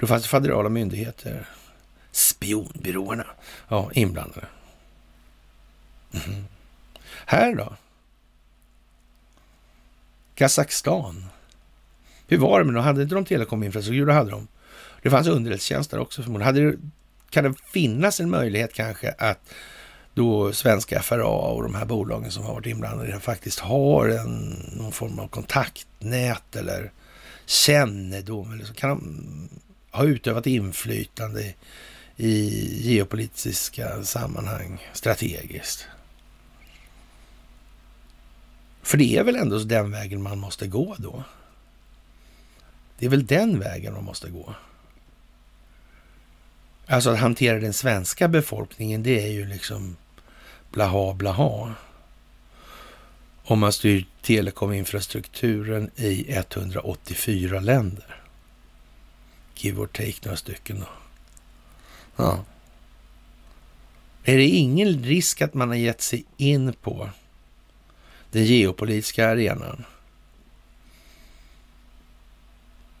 [0.00, 1.48] då fanns det federala myndigheter,
[2.12, 3.26] spionbyråerna,
[3.68, 4.46] ja, inblandade.
[6.12, 6.44] Mm.
[7.26, 7.76] Här då?
[10.34, 11.24] Kazakstan.
[12.26, 12.84] Hur var det med dem?
[12.84, 14.06] Hade inte de telekominfrastruktur?
[14.06, 14.48] Det hade de.
[15.02, 16.46] Det fanns underrättelsetjänster också förmodligen.
[16.46, 16.78] Hade det,
[17.30, 19.54] kan det finnas en möjlighet kanske att
[20.14, 24.92] då svenska FRA och de här bolagen som har varit inblandade faktiskt har en, någon
[24.92, 26.92] form av kontaktnät eller
[27.46, 29.24] kännedom eller så kan de
[29.90, 31.54] har utövat inflytande
[32.16, 32.48] i
[32.82, 35.86] geopolitiska sammanhang strategiskt.
[38.82, 41.24] För det är väl ändå den vägen man måste gå då?
[42.98, 44.54] Det är väl den vägen man måste gå?
[46.86, 49.96] Alltså att hantera den svenska befolkningen, det är ju liksom
[50.72, 51.74] blaha blaha.
[53.44, 58.19] Om man styr telekominfrastrukturen i 184 länder.
[59.62, 60.88] Give or take några stycken då.
[62.16, 62.44] Ja.
[64.24, 67.10] Är det ingen risk att man har gett sig in på
[68.30, 69.84] den geopolitiska arenan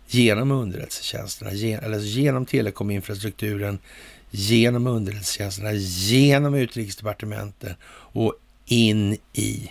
[0.06, 3.78] genom underrättelsetjänsterna, eller genom telekominfrastrukturen,
[4.30, 8.34] genom underrättelsetjänsterna, genom utrikesdepartementet och
[8.66, 9.70] in i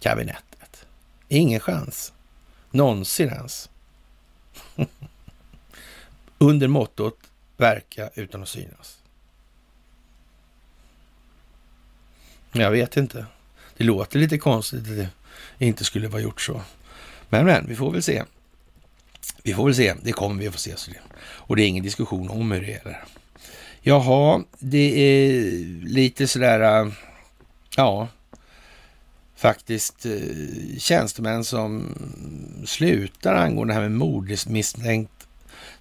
[0.00, 0.86] kabinettet.
[1.28, 2.12] Ingen chans.
[2.70, 3.70] Någonsin ens.
[6.38, 7.18] Under mottot
[7.56, 8.98] verka utan att synas.
[12.52, 13.26] Jag vet inte.
[13.76, 14.96] Det låter lite konstigt att
[15.58, 16.62] det inte skulle vara gjort så.
[17.28, 18.24] Men, men, vi får väl se.
[19.42, 19.94] Vi får väl se.
[20.02, 20.76] Det kommer vi att få se.
[20.76, 21.00] Så det.
[21.18, 23.04] Och det är ingen diskussion om hur det är.
[23.80, 25.50] Jaha, det är
[25.86, 26.92] lite sådär, äh,
[27.76, 28.08] ja,
[29.36, 30.12] faktiskt äh,
[30.78, 31.94] tjänstemän som
[32.66, 35.15] slutar angående det här med mordmisstänkt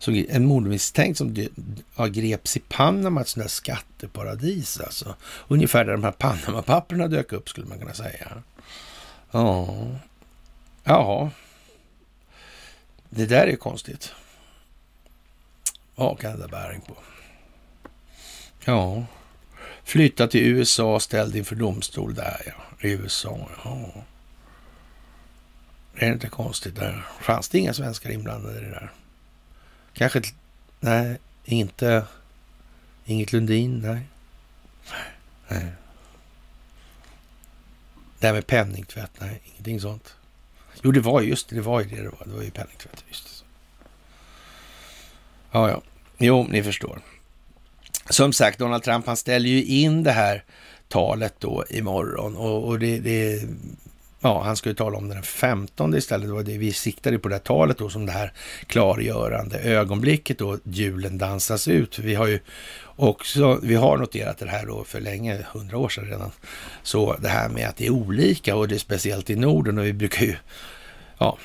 [0.06, 1.48] som en mordmisstänkt som
[1.94, 5.15] har greps i Panama, ett sånt där skatteparadis alltså.
[5.48, 8.44] Ungefär där de här Panama-papperna dök upp skulle man kunna säga.
[9.32, 9.77] Ja,
[10.84, 11.32] ja.
[13.10, 14.14] Det där är konstigt.
[15.95, 16.95] Vad kan det bäring på?
[18.65, 19.06] Ja,
[19.84, 22.88] flytta till USA, ställd inför domstol där ja.
[22.88, 23.91] I USA, ja.
[25.99, 27.06] Det är inte konstigt där.
[27.22, 28.91] Fanns det inga svenskar inblandade i det där?
[29.95, 30.22] Kanske,
[30.80, 32.05] nej, inte,
[33.05, 34.01] inget Lundin, nej.
[35.47, 35.72] nej.
[38.19, 40.15] Det här med penningtvätt, nej, ingenting sånt.
[40.81, 42.23] Jo, det var just det, det var ju det det var.
[42.26, 43.45] Det var ju penningtvätt, just det.
[45.51, 45.81] Ja, ja.
[46.17, 47.01] Jo, ni förstår.
[48.09, 50.43] Som sagt, Donald Trump, han ställer ju in det här
[50.88, 53.43] talet då imorgon och, och det, det
[54.26, 56.27] Ja, han ska ju tala om den 15 istället.
[56.27, 58.34] Det var det vi siktade på det här talet då som det här
[58.68, 61.99] klargörande ögonblicket då julen dansas ut.
[61.99, 62.39] Vi har ju
[62.95, 66.31] också, vi har noterat det här då för länge, hundra år sedan redan.
[66.84, 69.85] Så det här med att det är olika och det är speciellt i Norden och
[69.85, 70.35] vi brukar ju,
[71.18, 71.38] ja,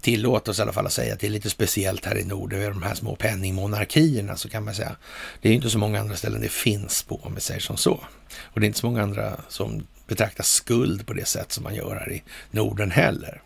[0.00, 2.58] tillåta oss i alla fall att säga att det är lite speciellt här i Norden,
[2.58, 4.96] med de här små penningmonarkierna så kan man säga.
[5.42, 8.00] Det är inte så många andra ställen det finns på om vi säger som så.
[8.42, 11.74] Och det är inte så många andra som betrakta skuld på det sätt som man
[11.74, 13.42] gör här i Norden heller.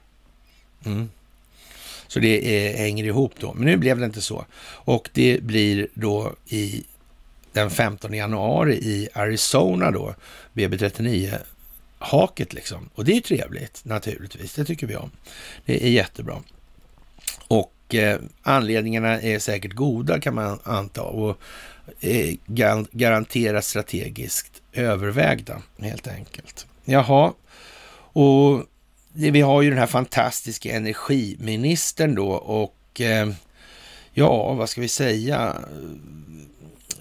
[0.85, 1.09] Mm.
[2.07, 3.55] Så det är, hänger ihop då.
[3.55, 4.47] Men nu blev det inte så.
[4.65, 6.85] Och det blir då i
[7.53, 10.15] den 15 januari i Arizona då,
[10.53, 11.39] BB39
[11.99, 12.91] haket liksom.
[12.95, 15.11] Och det är ju trevligt naturligtvis, det tycker vi om.
[15.65, 16.43] Det är jättebra.
[17.49, 21.41] Och eh, anledningarna är säkert goda kan man anta och
[22.01, 22.35] eh,
[22.91, 26.67] garanterat strategiskt övervägda helt enkelt.
[26.85, 27.33] Jaha,
[28.13, 28.65] och
[29.13, 33.29] vi har ju den här fantastiska energiministern då och eh,
[34.13, 35.57] ja, vad ska vi säga?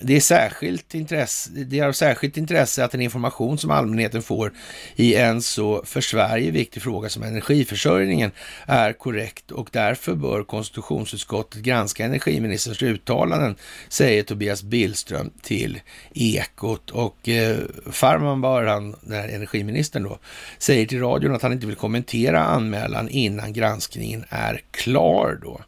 [0.01, 4.53] Det är, särskilt intresse, det är av särskilt intresse att den information som allmänheten får
[4.95, 8.31] i en så för Sverige viktig fråga som energiförsörjningen
[8.65, 13.55] är korrekt och därför bör konstitutionsutskottet granska energiministerns uttalanden,
[13.89, 15.81] säger Tobias Billström till
[16.13, 16.89] Ekot.
[16.89, 17.57] Och eh,
[17.91, 20.19] Farmanbar, han, den här energiministern då,
[20.57, 25.61] säger till radion att han inte vill kommentera anmälan innan granskningen är klar då.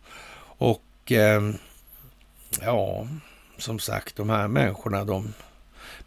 [0.58, 1.42] Och eh,
[2.62, 3.08] ja,
[3.60, 5.34] som sagt, de här människorna, de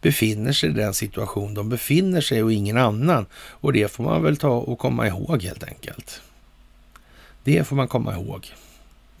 [0.01, 3.25] befinner sig i den situation de befinner sig och ingen annan.
[3.35, 6.21] Och det får man väl ta och komma ihåg helt enkelt.
[7.43, 8.53] Det får man komma ihåg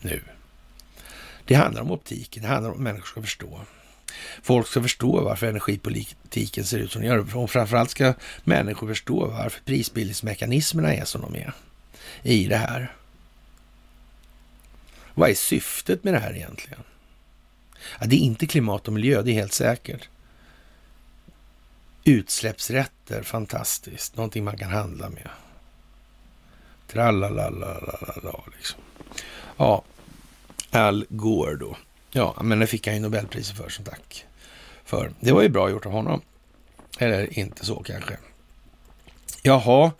[0.01, 0.21] nu.
[1.45, 3.61] Det handlar om optiken, det handlar om att människor ska förstå.
[4.41, 7.37] Folk ska förstå varför energipolitiken ser ut som den gör.
[7.37, 11.53] Och framförallt ska människor förstå varför prisbildningsmekanismerna är som de är
[12.21, 12.95] i det här.
[15.13, 16.83] Vad är syftet med det här egentligen?
[17.99, 20.09] Ja, det är inte klimat och miljö, det är helt säkert.
[22.03, 24.15] Utsläppsrätter, fantastiskt.
[24.17, 25.29] Någonting man kan handla med.
[26.87, 28.79] Tralalalala, liksom.
[29.57, 29.83] Ja,
[30.71, 31.77] Al Gore då.
[32.11, 34.25] Ja, men det fick han ju Nobelpriset för som tack
[34.85, 35.11] för.
[35.19, 36.21] Det var ju bra gjort av honom.
[36.97, 38.17] Eller inte så kanske.
[39.41, 39.91] Jaha,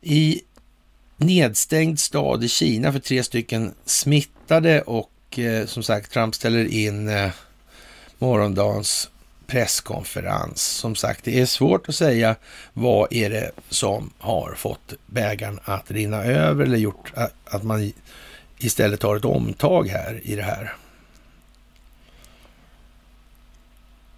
[0.00, 0.42] i
[1.16, 7.08] nedstängd stad i Kina för tre stycken smittade och eh, som sagt, Trump ställer in
[7.08, 7.30] eh,
[8.18, 9.10] morgondagens
[9.46, 10.62] presskonferens.
[10.62, 12.36] Som sagt, det är svårt att säga
[12.72, 17.12] vad är det som har fått bägaren att rinna över eller gjort
[17.44, 17.92] att, man
[18.58, 20.74] istället tar ett omtag här i det här.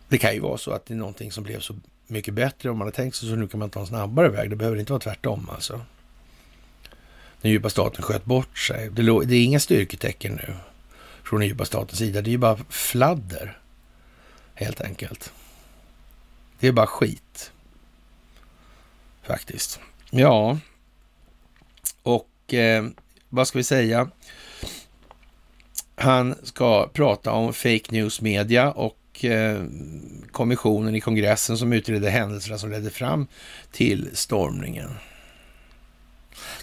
[0.09, 1.75] Det kan ju vara så att det är någonting som blev så
[2.07, 4.51] mycket bättre om man har tänkt sig så nu kan man ta en snabbare väg.
[4.51, 5.81] Det behöver inte vara tvärtom alltså.
[7.41, 8.91] Den djupa staten sköt bort sig.
[8.91, 10.55] Det är inga styrketecken nu
[11.29, 12.23] från den statens sida.
[12.23, 13.59] Det är ju bara fladder,
[14.55, 15.33] helt enkelt.
[16.61, 17.53] Det är bara skit,
[19.23, 19.81] faktiskt.
[20.11, 20.59] Ja,
[22.03, 22.87] och eh,
[23.29, 24.11] vad ska vi säga?
[25.95, 29.65] Han ska prata om fake news media och eh,
[30.33, 33.27] kommissionen i kongressen som utredde händelserna som ledde fram
[33.73, 34.91] till stormningen.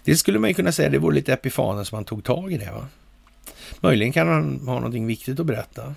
[0.03, 2.57] Det skulle man ju kunna säga, det vore lite epifanen som han tog tag i
[2.57, 2.71] det.
[2.71, 2.87] va?
[3.79, 5.95] Möjligen kan han ha någonting viktigt att berätta.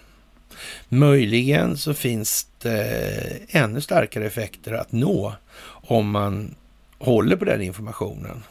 [0.88, 5.34] Möjligen så finns det ännu starkare effekter att nå
[5.68, 6.54] om man
[6.98, 8.42] håller på den informationen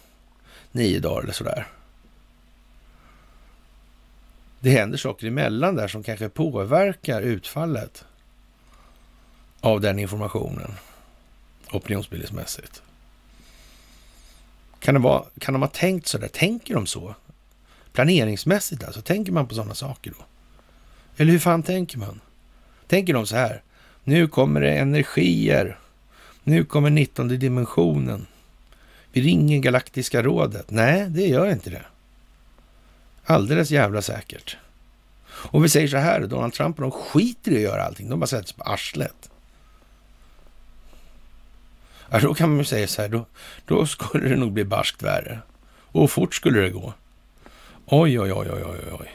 [0.72, 1.68] nio dagar eller sådär.
[4.60, 8.06] Det händer saker emellan där som kanske påverkar utfallet
[9.60, 10.72] av den informationen
[11.72, 12.82] opinionsbildningsmässigt.
[14.80, 16.28] Kan, det vara, kan de ha tänkt så där?
[16.28, 17.16] Tänker de så?
[17.98, 20.26] Planeringsmässigt alltså, tänker man på sådana saker då?
[21.18, 22.22] Eller hur fan tänker man?
[22.88, 23.62] Tänker de så här,
[24.04, 25.80] nu kommer det energier,
[26.44, 28.28] nu kommer 19 dimensionen.
[29.12, 30.72] Vi ringer Galaktiska rådet.
[30.72, 31.86] Nej, det gör inte det.
[33.26, 34.58] Alldeles jävla säkert.
[35.28, 38.10] Och vi säger så här, Donald Trump och de skiter i att göra allting.
[38.10, 39.30] De bara sätter sig på arslet.
[42.10, 43.26] Ja, då kan man ju säga så här, då,
[43.66, 45.40] då skulle det nog bli barskt värre.
[45.92, 46.94] Och fort skulle det gå.
[47.90, 49.12] Oj, oj, oj, oj, oj, oj.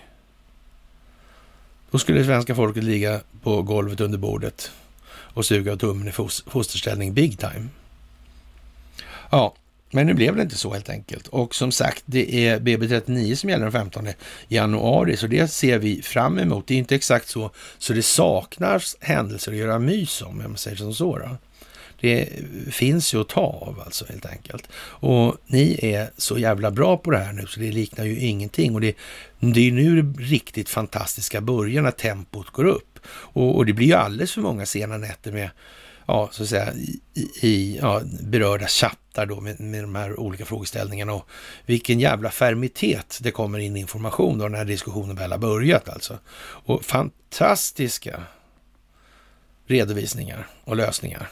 [1.90, 4.70] Då skulle svenska folket ligga på golvet under bordet
[5.10, 6.12] och suga av tummen i
[6.46, 7.68] fosterställning big time.
[9.30, 9.54] Ja,
[9.90, 11.28] men nu blev det inte så helt enkelt.
[11.28, 14.08] Och som sagt, det är BB39 som gäller den 15
[14.48, 16.66] januari, så det ser vi fram emot.
[16.66, 20.56] Det är inte exakt så, så det saknas händelser att göra mys om, om man
[20.56, 21.18] säger som så.
[21.18, 21.28] Då.
[22.02, 22.28] Det
[22.70, 24.68] finns ju att ta av alltså helt enkelt.
[24.76, 28.74] Och ni är så jävla bra på det här nu så det liknar ju ingenting.
[28.74, 28.96] Och det,
[29.40, 32.98] det är ju nu det riktigt fantastiska börjar när tempot går upp.
[33.06, 35.50] Och, och det blir ju alldeles för många sena nätter med
[36.06, 37.00] ja, så att säga, i,
[37.40, 41.28] i ja, berörda chattar då med, med de här olika frågeställningarna och
[41.66, 46.18] vilken jävla fermitet det kommer in information då när diskussionen väl har börjat alltså.
[46.42, 48.22] Och fantastiska
[49.66, 51.28] redovisningar och lösningar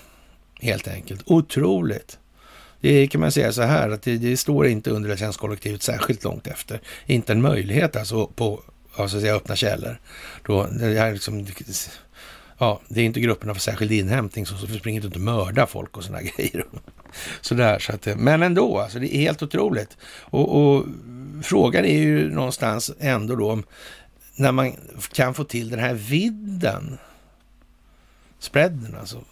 [0.61, 1.23] helt enkelt.
[1.27, 2.19] Otroligt.
[2.81, 6.81] Det kan man säga så här att det, det står inte underrättelsetjänstkollektivet särskilt långt efter.
[7.07, 8.63] Inte en möjlighet alltså på
[8.97, 10.01] alltså säga, öppna källor.
[10.47, 11.47] Då, det här liksom,
[12.59, 15.97] ja, det är inte grupperna för särskild inhämtning så, så springer inte och mördar folk
[15.97, 16.65] och sådana grejer.
[17.41, 19.97] Sådär, så att, men ändå, alltså det är helt otroligt.
[20.21, 20.87] Och, och
[21.43, 23.65] frågan är ju någonstans ändå då om
[24.37, 24.73] när man
[25.13, 26.99] kan få till den här vidden,
[28.39, 29.25] spreaden alltså,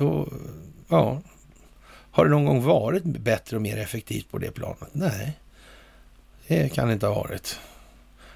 [0.00, 0.28] då,
[0.88, 1.20] ja,
[2.10, 4.88] har det någon gång varit bättre och mer effektivt på det planet?
[4.92, 5.38] Nej,
[6.46, 7.60] det kan det inte ha varit.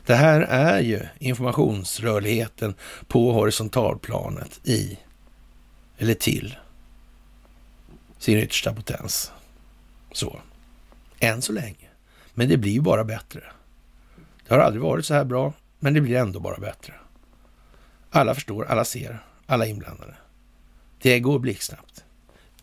[0.06, 2.74] Det här är ju informationsrörligheten
[3.06, 4.98] på horisontalplanet i,
[5.98, 6.56] eller till,
[8.18, 9.32] sin yttersta potens.
[10.12, 10.40] Så.
[11.18, 11.88] Än så länge.
[12.34, 13.42] Men det blir ju bara bättre.
[14.48, 16.94] Det har aldrig varit så här bra, men det blir ändå bara bättre.
[18.10, 20.14] Alla förstår, alla ser, alla inblandade.
[21.04, 22.04] Det går blixtsnabbt.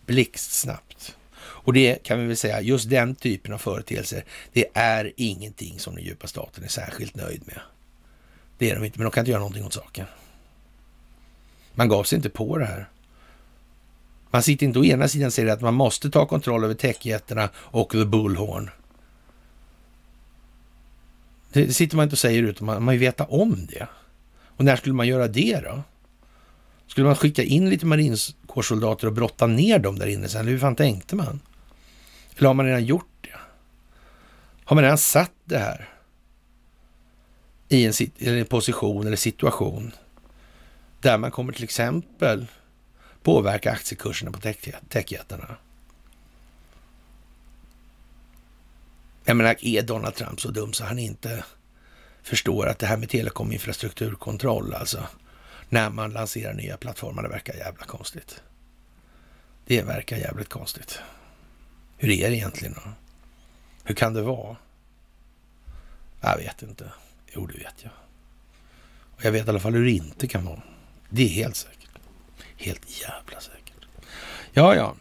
[0.06, 1.16] Blixtsnabbt.
[1.34, 5.96] Och det kan vi väl säga, just den typen av företeelser, det är ingenting som
[5.96, 7.60] den djupa staten är särskilt nöjd med.
[8.58, 10.06] Det är de inte, men de kan inte göra någonting åt saken.
[11.74, 12.90] Man gav sig inte på det här.
[14.32, 17.50] Man sitter inte å ena sidan och säger att man måste ta kontroll över techjättarna
[17.56, 18.70] och the bullhorn.
[21.54, 23.88] Det sitter man inte och säger utan man, man vill veta om det.
[24.44, 25.84] Och när skulle man göra det då?
[26.92, 30.48] Skulle man skicka in lite marinkårssoldater och brotta ner dem där inne sen?
[30.48, 31.40] Hur fan tänkte man?
[32.38, 33.36] Eller har man redan gjort det?
[34.64, 35.90] Har man redan satt det här
[37.70, 39.92] i en, en position eller situation
[41.02, 42.48] där man kommer till exempel
[43.24, 44.40] påverka aktiekurserna på
[44.90, 45.56] techjättarna?
[49.26, 51.44] Jag menar, är Donald Trump så dum så han inte
[52.24, 55.08] förstår att det här med telekominfrastrukturkontroll, alltså
[55.72, 58.42] när man lanserar nya plattformar, det verkar jävla konstigt.
[59.66, 61.00] Det verkar jävligt konstigt.
[61.98, 62.92] Hur är det egentligen då?
[63.84, 64.56] Hur kan det vara?
[66.22, 66.92] Jag vet inte.
[67.28, 67.92] Jo, det vet jag.
[69.16, 70.62] Och jag vet i alla fall hur det inte kan vara.
[71.10, 71.90] Det är helt säkert.
[72.58, 73.86] Helt jävla säkert.
[74.52, 74.96] Ja, ja.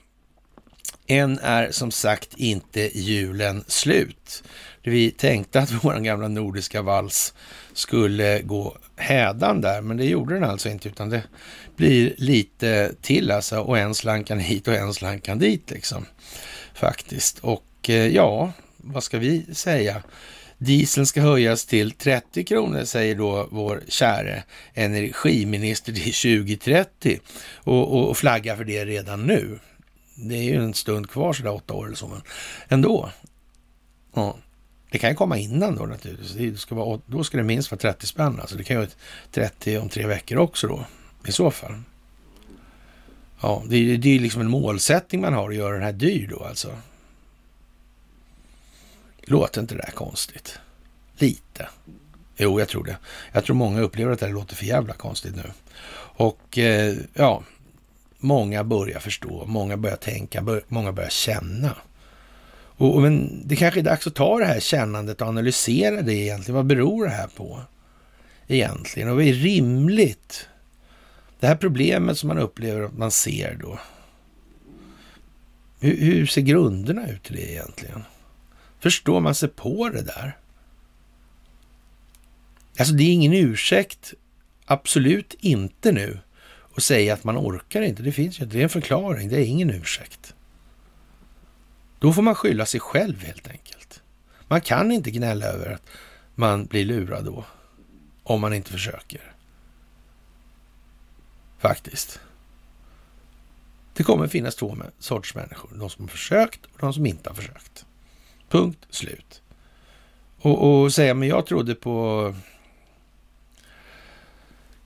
[1.06, 4.42] Än är som sagt inte julen slut.
[4.82, 7.34] Vi tänkte att vår gamla nordiska vals
[7.72, 11.22] skulle gå hädan där, men det gjorde den alltså inte, utan det
[11.76, 16.06] blir lite till alltså, och en slankan hit och en slankan dit liksom,
[16.74, 17.38] faktiskt.
[17.38, 20.02] Och eh, ja, vad ska vi säga?
[20.58, 24.42] Dieseln ska höjas till 30 kronor, säger då vår käre
[24.74, 27.20] energiminister till 2030
[27.54, 29.58] och, och, och flaggar för det redan nu.
[30.14, 32.22] Det är ju en stund kvar, sådär åtta år eller så, men
[32.68, 33.10] ändå.
[34.14, 34.36] Ja.
[34.90, 36.32] Det kan ju komma innan då naturligtvis.
[36.32, 38.40] Det ska vara, då ska det minst vara 30 spänn.
[38.40, 38.90] Alltså det kan ju vara
[39.30, 40.84] 30 om tre veckor också då,
[41.26, 41.82] i så fall.
[43.40, 46.26] Ja, det är, det är liksom en målsättning man har att göra den här dyr
[46.30, 46.78] då alltså.
[49.22, 50.58] Låter inte det där konstigt?
[51.18, 51.68] Lite.
[52.36, 52.96] Jo, jag tror det.
[53.32, 55.52] Jag tror många upplever att det här låter för jävla konstigt nu.
[56.16, 57.42] Och eh, ja,
[58.18, 61.76] många börjar förstå, många börjar tänka, bör, många börjar känna.
[62.80, 66.14] Och, och, men det kanske är dags att ta det här kännandet och analysera det
[66.14, 66.56] egentligen.
[66.56, 67.60] Vad beror det här på
[68.48, 69.08] egentligen?
[69.08, 70.48] Och vad är rimligt?
[71.40, 73.78] Det här problemet som man upplever att man ser då.
[75.80, 78.02] Hur, hur ser grunderna ut i det egentligen?
[78.78, 80.36] Förstår man sig på det där?
[82.78, 84.14] Alltså det är ingen ursäkt,
[84.66, 86.18] absolut inte nu,
[86.74, 88.02] att säga att man orkar inte.
[88.02, 90.34] Det finns ju inte, det är en förklaring, det är ingen ursäkt.
[92.00, 94.02] Då får man skylla sig själv helt enkelt.
[94.48, 95.86] Man kan inte gnälla över att
[96.34, 97.44] man blir lurad då,
[98.22, 99.32] om man inte försöker.
[101.58, 102.20] Faktiskt.
[103.94, 105.70] Det kommer finnas två sorts människor.
[105.74, 107.86] De som har försökt och de som inte har försökt.
[108.48, 109.42] Punkt slut.
[110.40, 112.34] Och, och säga, men jag trodde på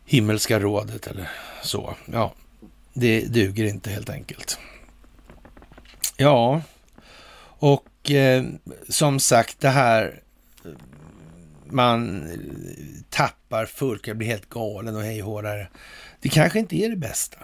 [0.04, 1.30] himmelska rådet eller
[1.62, 1.94] så.
[2.06, 2.34] Ja,
[2.92, 4.58] det duger inte helt enkelt.
[6.16, 6.62] Ja,
[7.64, 8.44] och eh,
[8.88, 10.20] som sagt det här
[11.66, 12.28] man
[13.10, 15.68] tappar fullt, jag blir helt galen och hej hårdare.
[16.20, 17.38] Det kanske inte är det bästa.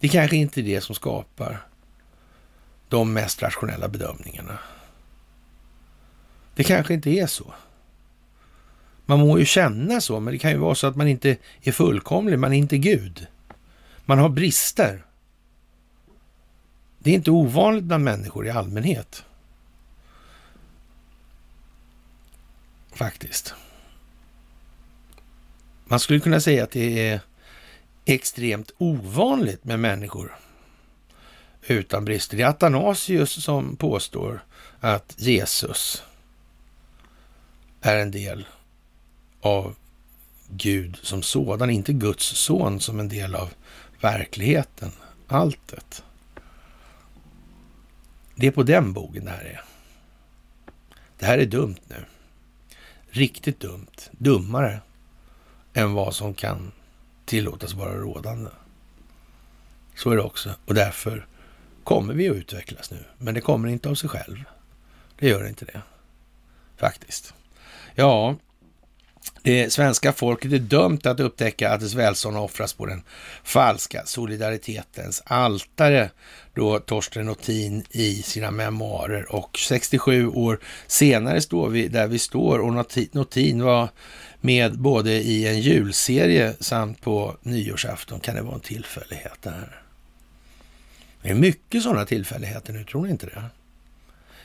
[0.00, 1.66] Det kanske inte är det som skapar
[2.88, 4.58] de mest rationella bedömningarna.
[6.54, 7.54] Det kanske inte är så.
[9.06, 11.72] Man må ju känna så, men det kan ju vara så att man inte är
[11.72, 13.26] fullkomlig, man är inte Gud.
[14.04, 15.04] Man har brister.
[17.02, 19.24] Det är inte ovanligt bland människor i allmänhet.
[22.92, 23.54] Faktiskt.
[25.84, 27.20] Man skulle kunna säga att det är
[28.04, 30.36] extremt ovanligt med människor
[31.66, 32.36] utan brister.
[32.36, 34.44] Det är Athanasius som påstår
[34.80, 36.02] att Jesus
[37.80, 38.46] är en del
[39.40, 39.74] av
[40.48, 43.50] Gud som sådan, inte Guds son som en del av
[44.00, 44.92] verkligheten,
[45.28, 46.02] alltet.
[48.40, 49.64] Det är på den bogen det här är.
[51.18, 52.04] Det här är dumt nu.
[53.10, 54.10] Riktigt dumt.
[54.10, 54.80] Dummare
[55.72, 56.72] än vad som kan
[57.24, 58.50] tillåtas vara rådande.
[59.94, 60.54] Så är det också.
[60.66, 61.26] Och därför
[61.84, 63.04] kommer vi att utvecklas nu.
[63.18, 64.44] Men det kommer inte av sig själv.
[65.18, 65.82] Det gör inte det.
[66.76, 67.34] Faktiskt.
[67.94, 68.36] Ja,
[69.42, 73.02] det svenska folket är dömt att upptäcka att dess välstånd offras på den
[73.44, 76.10] falska solidaritetens altare,
[76.54, 79.34] då Torsten Nothin i sina memoarer.
[79.34, 83.88] Och 67 år senare står vi där vi står och Nothin var
[84.40, 88.20] med både i en julserie samt på nyårsafton.
[88.20, 89.82] Kan det vara en tillfällighet det här?
[91.22, 93.44] Det är mycket sådana tillfälligheter nu, tror ni inte det?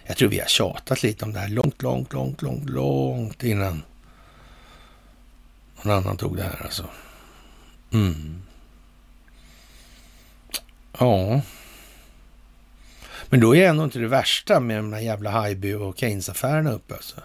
[0.06, 3.84] Jag tror vi har tjatat lite om det här långt, långt, långt, långt, långt innan
[5.86, 6.86] någon annan tog det här alltså.
[7.92, 8.42] Mm.
[11.00, 11.42] Ja.
[13.30, 16.94] Men då är ändå inte det värsta med de här jävla Haijby och Keynes-affärerna uppe
[16.94, 17.16] alltså.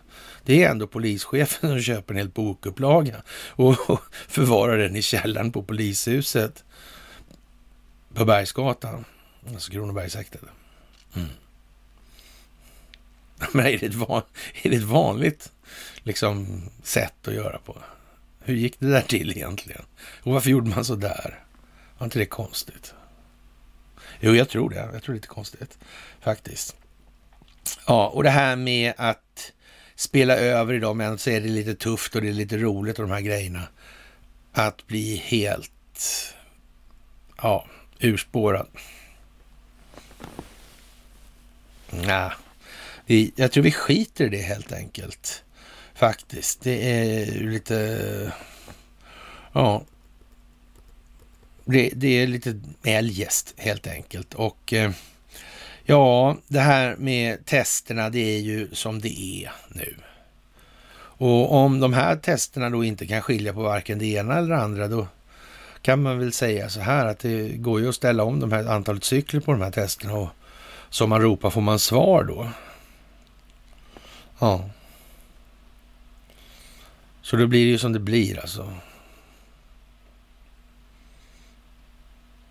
[0.45, 5.53] Det är ändå polischefen som köper en hel bokupplaga och, och förvarar den i källaren
[5.53, 6.65] på polishuset
[8.15, 9.05] på Bergsgatan,
[9.53, 10.41] alltså Kronobergshäktet.
[11.17, 11.29] Mm.
[13.53, 14.23] Men är det, ett van,
[14.63, 15.53] är det ett vanligt
[16.03, 17.77] liksom, sätt att göra på?
[18.51, 19.83] Hur gick det där till egentligen?
[20.23, 21.45] Och varför gjorde man så där?
[21.99, 22.95] Var inte det konstigt?
[24.21, 24.77] Jo, jag tror det.
[24.77, 25.79] Jag tror det är lite konstigt
[26.21, 26.77] faktiskt.
[27.87, 29.53] Ja, och det här med att
[29.95, 33.09] spela över idag, men så är det lite tufft och det är lite roligt och
[33.09, 33.69] de här grejerna.
[34.53, 36.35] Att bli helt,
[37.37, 37.67] ja,
[37.99, 38.69] urspårad.
[41.91, 42.31] Nej,
[43.37, 45.45] jag tror vi skiter i det helt enkelt.
[46.01, 46.61] Faktiskt.
[46.61, 48.33] Det är lite...
[49.53, 49.83] Ja.
[51.65, 54.35] Det, det är lite eljest helt enkelt.
[54.35, 54.91] Och eh,
[55.85, 59.95] ja, det här med testerna, det är ju som det är nu.
[60.95, 64.63] Och om de här testerna då inte kan skilja på varken det ena eller det
[64.63, 65.07] andra, då
[65.83, 68.65] kan man väl säga så här att det går ju att ställa om de här
[68.65, 70.29] antalet cykler på de här testerna och
[70.91, 72.49] som man ropar får man svar då.
[74.39, 74.71] Ja.
[77.31, 78.75] Så då blir det ju som det blir alltså.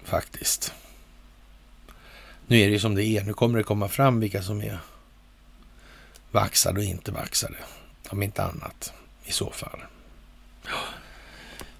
[0.03, 0.73] Faktiskt.
[2.47, 3.23] Nu är det ju som det är.
[3.23, 4.79] Nu kommer det komma fram vilka som är
[6.31, 7.55] vaxade och inte vaxade.
[8.09, 8.93] Om inte annat
[9.25, 9.79] i så fall.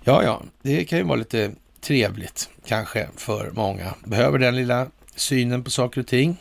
[0.04, 1.52] Ja, ja, det kan ju vara lite
[1.82, 3.94] trevligt kanske för många.
[4.04, 6.38] Behöver den lilla synen på saker och ting.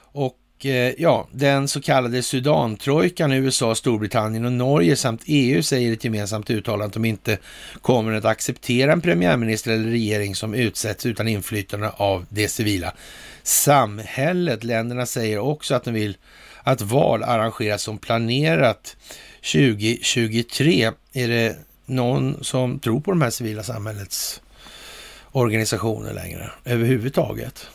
[0.00, 5.92] Och Eh, ja, den så kallade Sudantrojkan, USA, Storbritannien och Norge samt EU säger i
[5.92, 7.38] ett gemensamt uttalande att de inte
[7.82, 12.92] kommer att acceptera en premiärminister eller regering som utsätts utan inflytande av det civila
[13.42, 14.64] samhället.
[14.64, 16.16] Länderna säger också att de vill
[16.62, 18.96] att val arrangeras som planerat
[19.52, 20.90] 2023.
[21.12, 21.56] Är det
[21.86, 24.40] någon som tror på de här civila samhällets
[25.32, 27.66] organisationer längre överhuvudtaget?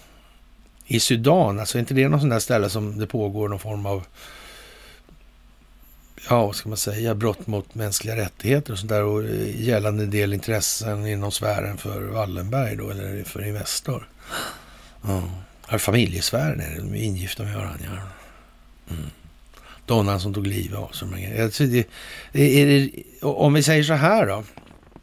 [0.85, 3.85] I Sudan, alltså är inte det något sånt där ställe som det pågår någon form
[3.85, 4.03] av,
[6.29, 10.05] ja vad ska man säga, brott mot mänskliga rättigheter och sånt där och eh, gällande
[10.05, 14.07] del intressen inom sfären för Wallenberg då, eller för Investor.
[15.69, 18.01] Ja, familjesfären är det, de är ingifta med varandra.
[18.89, 19.09] Mm.
[19.85, 21.87] Donnan som tog livet av sig.
[23.21, 24.43] Om vi säger så här då,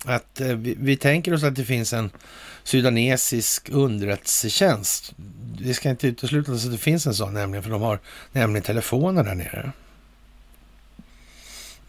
[0.05, 2.11] att eh, vi, vi tänker oss att det finns en
[2.65, 5.15] sudanesisk underrättelsetjänst.
[5.65, 7.99] Det ska inte uteslutas att det finns en sån nämligen, för de har
[8.33, 9.73] nämligen telefoner där nere.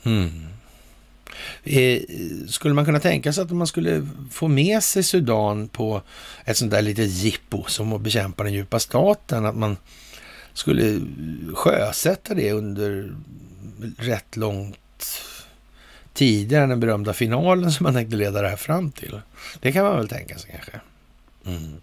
[0.04, 0.48] Mm.
[2.48, 6.02] Skulle man kunna tänka sig att man skulle få med sig Sudan på
[6.46, 9.78] ett sånt där litet jippo som att bekämpa den djupa staten, att man
[10.54, 11.02] skulle
[11.54, 13.16] sjösätta det under
[13.98, 14.78] rätt långt
[16.14, 19.22] tidigare än den berömda finalen som man tänkte leda det här fram till.
[19.60, 20.80] Det kan man väl tänka sig kanske.
[21.46, 21.82] Mm.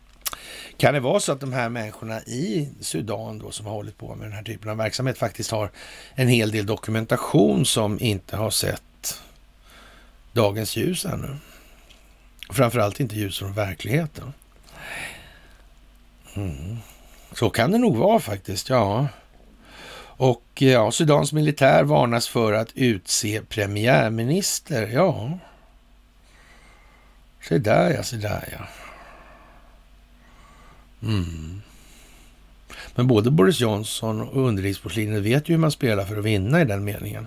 [0.79, 4.15] Kan det vara så att de här människorna i Sudan då som har hållit på
[4.15, 5.71] med den här typen av verksamhet faktiskt har
[6.15, 9.21] en hel del dokumentation som inte har sett
[10.33, 11.37] dagens ljus ännu?
[12.51, 14.33] Framförallt inte ljus från verkligheten.
[16.37, 16.77] Mm.
[17.33, 19.09] Så kan det nog vara faktiskt, ja.
[20.01, 24.87] Och ja, Sudans militär varnas för att utse premiärminister.
[24.87, 25.39] Ja,
[27.49, 28.88] se där ja, se där ja.
[31.03, 31.63] Mm.
[32.95, 36.65] Men både Boris Johnson och underlivsporslinet vet ju hur man spelar för att vinna i
[36.65, 37.27] den meningen.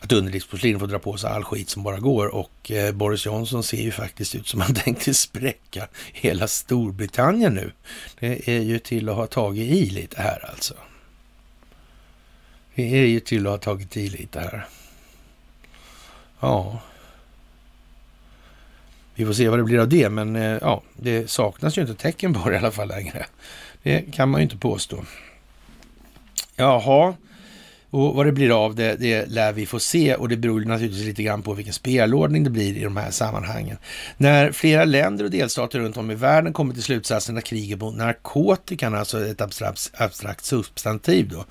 [0.00, 3.62] att underlivsporslin får dra på sig all skit som bara går och eh, Boris Johnson
[3.62, 7.72] ser ju faktiskt ut som han tänkte spräcka hela Storbritannien nu.
[8.20, 10.74] Det är ju till att ha tagit i lite här alltså.
[12.74, 14.66] Det är ju till att ha tagit i lite här.
[16.40, 16.80] Ja.
[19.14, 21.94] Vi får se vad det blir av det, men eh, ja, det saknas ju inte
[21.94, 23.26] tecken på det i alla fall längre.
[23.82, 25.04] Det kan man ju inte påstå.
[26.56, 27.14] Jaha,
[27.92, 31.06] och vad det blir av det, det lär vi få se och det beror naturligtvis
[31.06, 33.76] lite grann på vilken spelordning det blir i de här sammanhangen.
[34.16, 37.96] När flera länder och delstater runt om i världen kommer till slutsatsen att kriget mot
[37.96, 41.44] narkotikan, alltså ett abstrakt, abstrakt substantiv då,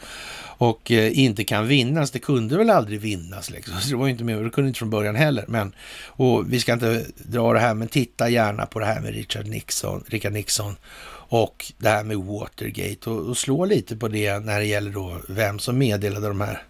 [0.61, 2.11] och eh, inte kan vinnas.
[2.11, 3.73] Det kunde väl aldrig vinnas liksom.
[3.81, 5.45] Så det var ju inte med, det kunde inte från början heller.
[5.47, 5.75] Men,
[6.05, 9.47] och vi ska inte dra det här, men titta gärna på det här med Richard
[9.47, 10.75] Nixon, Richard Nixon
[11.29, 15.17] och det här med Watergate och, och slå lite på det när det gäller då
[15.29, 16.63] vem som meddelade de här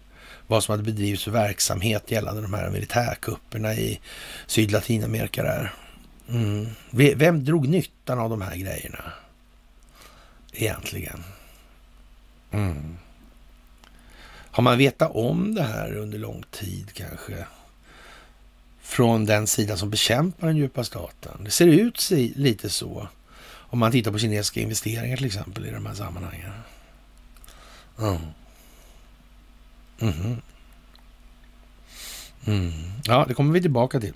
[0.46, 4.00] vad som hade bedrivits för verksamhet gällande de här militärkupperna i
[4.46, 5.72] Sydlatinamerika där.
[6.28, 6.66] Mm.
[7.16, 9.12] Vem drog nyttan av de här grejerna?
[10.52, 11.24] Egentligen.
[12.50, 12.96] Mm.
[14.52, 17.46] Har man vetat om det här under lång tid kanske?
[18.80, 21.44] Från den sida som bekämpar den djupa staten.
[21.44, 23.08] Det ser ut lite så.
[23.44, 26.52] Om man tittar på kinesiska investeringar till exempel i de här sammanhangen.
[27.98, 28.18] Mm.
[30.00, 30.36] Mm.
[32.46, 32.72] Mm.
[33.04, 34.14] Ja, det kommer vi tillbaka till.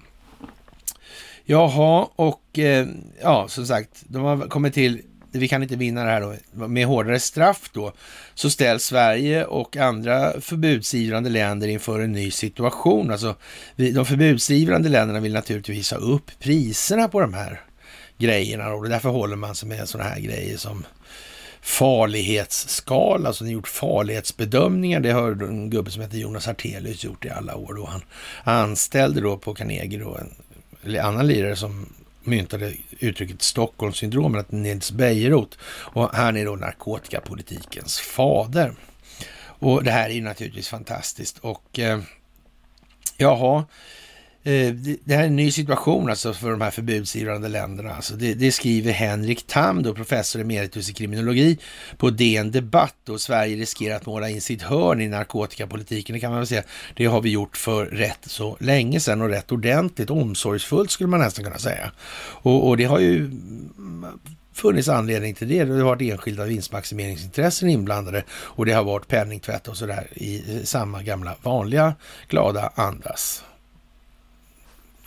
[1.44, 2.88] Jaha, och eh,
[3.22, 5.02] ja, som sagt, de har kommit till
[5.38, 7.92] vi kan inte vinna det här då, med hårdare straff då,
[8.34, 13.10] så ställs Sverige och andra förbudsivrande länder inför en ny situation.
[13.10, 13.36] Alltså,
[13.76, 17.60] de förbudsivrande länderna vill naturligtvis ha upp priserna på de här
[18.18, 20.84] grejerna och därför håller man sig med sådana här grejer som
[21.60, 25.00] farlighetsskala, alltså ni gjort farlighetsbedömningar.
[25.00, 27.74] Det har en gubbe som heter Jonas Hartelius gjort i alla år.
[27.74, 27.86] Då.
[27.86, 28.02] Han
[28.44, 30.18] anställde då på Carnegie då
[30.82, 31.86] en annan lirare som
[32.26, 35.58] myntade uttrycket Stockholmssyndromet, att Nils Bejerot.
[35.64, 38.72] Och han är då narkotikapolitikens fader.
[39.58, 41.38] Och det här är ju naturligtvis fantastiskt.
[41.38, 42.00] Och eh,
[43.16, 43.64] jaha, Eh,
[44.47, 44.73] Eh,
[45.05, 47.94] det här är en ny situation alltså för de här förbudsivrande länderna.
[47.94, 51.59] Alltså det, det, skriver Henrik Tam, då, professor emeritus i kriminologi
[51.97, 53.09] på DN Debatt.
[53.09, 56.14] Och Sverige riskerar att måla in sitt hörn i narkotikapolitiken.
[56.14, 56.62] Det kan man väl säga,
[56.94, 61.20] det har vi gjort för rätt så länge sedan och rätt ordentligt, omsorgsfullt skulle man
[61.20, 61.90] nästan kunna säga.
[62.18, 63.31] Och, och det har ju
[64.52, 65.64] funnits anledning till det.
[65.64, 71.02] Det har varit enskilda vinstmaximeringsintressen inblandade och det har varit penningtvätt och sådär i samma
[71.02, 71.94] gamla vanliga
[72.28, 73.43] glada andas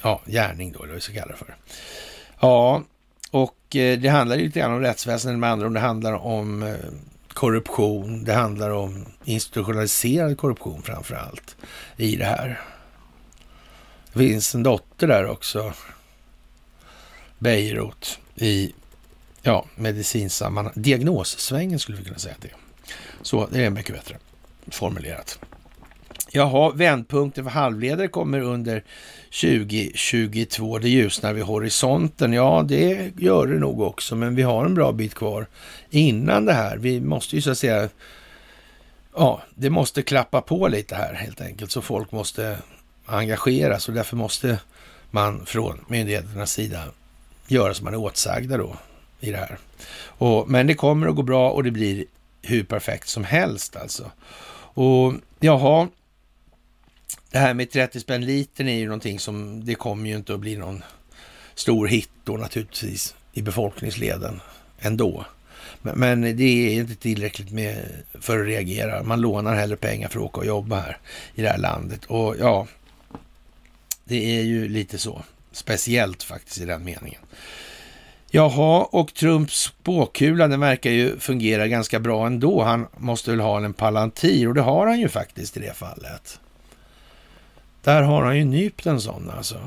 [0.02, 1.56] ja, gärning då, eller vad vi ska kalla det för.
[2.40, 2.84] Ja,
[3.32, 6.64] och eh, det handlar ju lite grann om rättsväsendet med andra ord, det handlar om
[6.64, 6.76] eh,
[7.28, 11.56] korruption, det handlar om institutionaliserad korruption framför allt
[11.98, 12.62] i det här.
[14.14, 15.74] Det finns en dotter där också,
[17.40, 18.74] Beirut, i
[19.42, 20.74] ja, medicinsammanhang.
[20.76, 22.56] Diagnossvängen skulle vi kunna säga att det är.
[23.22, 24.18] Så det är mycket bättre
[24.68, 25.40] formulerat.
[26.32, 28.84] Jaha, vändpunkten för halvledare kommer under
[29.32, 30.80] 2022.
[30.80, 32.34] Det ljusnar vid horisonten.
[32.34, 35.46] Ja, det gör det nog också, men vi har en bra bit kvar
[35.90, 36.78] innan det här.
[36.78, 37.90] Vi måste ju så att säga,
[39.16, 42.58] ja, det måste klappa på lite här helt enkelt, så folk måste
[43.06, 44.60] engageras och därför måste
[45.12, 46.84] man från myndigheternas sida
[47.48, 48.76] göra som man är åtsagda då
[49.20, 49.58] i det här.
[50.02, 52.06] Och, men det kommer att gå bra och det blir
[52.42, 54.12] hur perfekt som helst alltså.
[54.74, 55.88] Och jaha,
[57.32, 60.40] det här med 30 spänn litern är ju någonting som, det kommer ju inte att
[60.40, 60.84] bli någon
[61.56, 64.42] stor hit då naturligtvis i befolkningsleden
[64.80, 65.26] ändå.
[65.82, 67.86] Men, men det är inte tillräckligt med,
[68.20, 69.04] för att reagera.
[69.04, 70.98] Man lånar hellre pengar för att åka och jobba här
[71.36, 72.06] i det här landet.
[72.06, 72.68] Och ja,
[74.04, 75.24] det är ju lite så.
[75.52, 77.22] Speciellt faktiskt i den meningen.
[78.32, 82.64] Jaha, och Trumps spåkula, den verkar ju fungera ganska bra ändå.
[82.64, 86.40] Han måste väl ha en palantir och det har han ju faktiskt i det fallet.
[87.84, 89.60] Där har han ju nypt en sån alltså.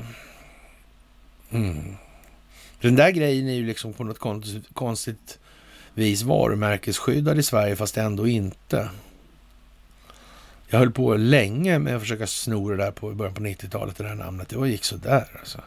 [1.51, 1.95] Mm.
[2.81, 4.19] Den där grejen är ju liksom på något
[4.73, 5.39] konstigt
[5.93, 8.89] vis varumärkesskyddad i Sverige fast ändå inte.
[10.67, 13.97] Jag höll på länge med att försöka sno det där på i början på 90-talet,
[13.97, 14.49] det där namnet.
[14.49, 15.61] Det var, gick sådär alltså.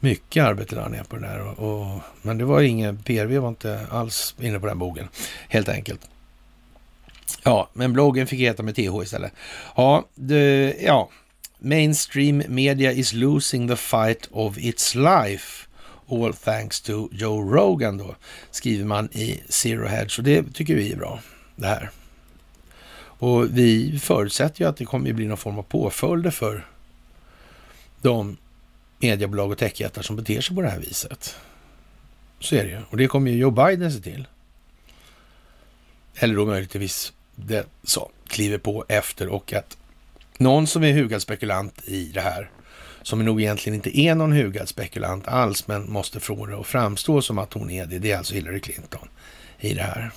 [0.00, 1.40] Mycket arbete la ner på det där.
[1.40, 5.08] Och, och, men det var ingen, PRV var inte alls inne på den bogen,
[5.48, 6.08] helt enkelt.
[7.42, 9.32] Ja, men bloggen fick heta med TH istället.
[9.76, 11.08] Ja, det, ja,
[11.64, 15.68] Mainstream media is losing the fight of its life.
[16.08, 18.16] All thanks to Joe Rogan då,
[18.50, 20.18] skriver man i Zero Hedge.
[20.18, 21.20] Och det tycker vi är bra,
[21.56, 21.90] det här.
[23.22, 26.66] Och vi förutsätter ju att det kommer bli någon form av påföljder för
[28.00, 28.36] de
[28.98, 31.36] mediebolag och techjättar som beter sig på det här viset.
[32.38, 32.80] Så är det ju.
[32.90, 34.26] Och det kommer ju Joe Biden se till.
[36.14, 39.76] Eller då möjligtvis det som kliver på efter och att
[40.38, 42.50] någon som är hugad spekulant i det här,
[43.02, 47.22] som nog egentligen inte är någon hugad spekulant alls, men måste få det att framstå
[47.22, 49.08] som att hon är det, det är alltså Hillary Clinton
[49.58, 50.10] i det här.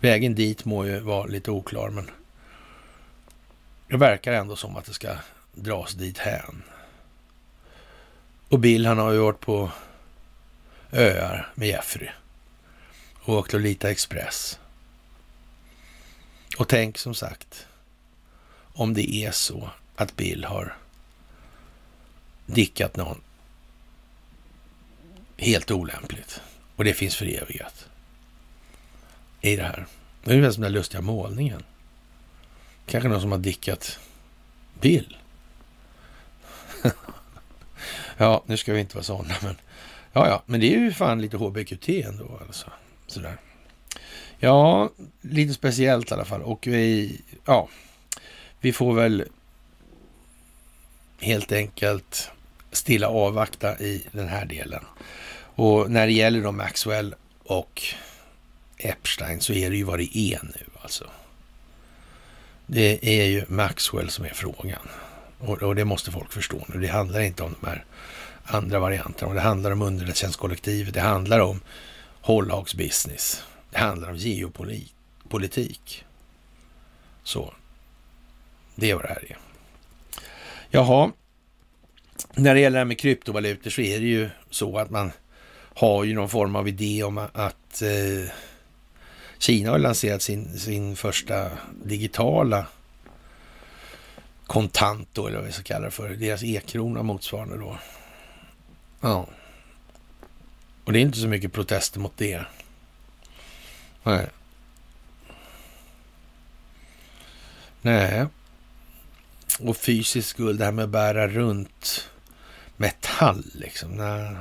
[0.00, 2.10] Vägen dit må ju vara lite oklar, men
[3.88, 5.08] det verkar ändå som att det ska
[5.54, 6.62] dras dit hän.
[8.48, 9.70] Och Bill, han har ju varit på
[10.92, 12.08] öar med Jeffrey
[13.22, 14.58] och åkt Lolita Express.
[16.58, 17.66] Och tänk som sagt,
[18.72, 20.76] om det är så att Bill har
[22.46, 23.20] dickat någon
[25.36, 26.40] helt olämpligt
[26.76, 27.88] och det finns förevigat
[29.40, 29.86] i det här.
[30.24, 31.62] Det är ungefär som den där lustiga målningen.
[32.86, 33.98] Kanske någon som har dickat
[34.80, 35.16] Bill.
[38.16, 39.56] ja, nu ska vi inte vara sådana, men
[40.12, 42.66] ja, ja, men det är ju fan lite HBQT ändå alltså.
[43.06, 43.36] Sådär.
[44.38, 44.90] Ja,
[45.20, 46.42] lite speciellt i alla fall.
[46.42, 47.68] Och vi, ja,
[48.62, 49.24] vi får väl
[51.20, 52.30] helt enkelt
[52.72, 54.84] stilla avvakta i den här delen.
[55.54, 57.14] Och när det gäller då Maxwell
[57.44, 57.82] och
[58.76, 61.10] Epstein så är det ju vad det är nu alltså.
[62.66, 64.88] Det är ju Maxwell som är frågan.
[65.38, 66.80] Och, och det måste folk förstå nu.
[66.80, 67.84] Det handlar inte om de här
[68.44, 69.34] andra varianterna.
[69.34, 70.94] Det handlar om underrättelsetjänstkollektivet.
[70.94, 71.60] Det handlar om
[72.20, 73.42] hållhagsbusiness.
[73.70, 76.04] Det handlar om geopolitik.
[77.22, 77.54] Så.
[78.74, 79.38] Det är vad det här är.
[80.70, 81.12] Jaha.
[82.34, 85.12] När det gäller det här med kryptovalutor så är det ju så att man
[85.74, 88.32] har ju någon form av idé om att eh,
[89.38, 91.50] Kina har lanserat sin, sin första
[91.84, 92.66] digitala
[94.46, 96.08] kontant då, eller vad vi ska kalla det för.
[96.08, 97.78] Deras e-krona motsvarande då.
[99.00, 99.26] Ja.
[100.84, 102.44] Och det är inte så mycket protester mot det.
[104.02, 104.26] Nej.
[107.82, 108.26] Nej.
[109.60, 112.08] Och fysiskt guld, det här med att bära runt
[112.76, 113.96] metall liksom.
[113.96, 114.36] Nej.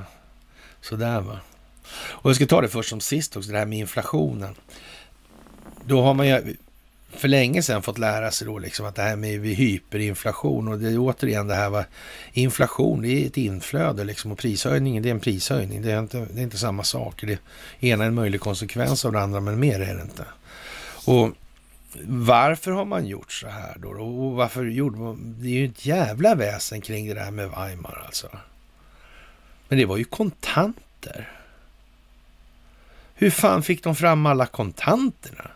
[0.81, 1.39] Sådär va.
[1.93, 4.55] Och jag ska ta det först som sist också, det här med inflationen.
[5.85, 6.55] Då har man ju
[7.11, 10.89] för länge sedan fått lära sig då liksom att det här med hyperinflation och det
[10.89, 11.85] är återigen det här var
[12.33, 15.81] inflation, det är ett inflöde liksom och prishöjningen det är en prishöjning.
[15.81, 17.23] Det är inte, det är inte samma sak.
[17.27, 17.39] Det
[17.79, 20.25] ena är en möjlig konsekvens av det andra men mer är det inte.
[21.05, 21.31] Och
[22.07, 23.89] varför har man gjort så här då?
[23.89, 28.03] Och varför gjorde man, det är ju ett jävla väsen kring det där med Weimar
[28.05, 28.29] alltså.
[29.67, 31.29] Men det var ju kontanter.
[33.13, 35.51] Hur fan fick de fram alla kontanterna?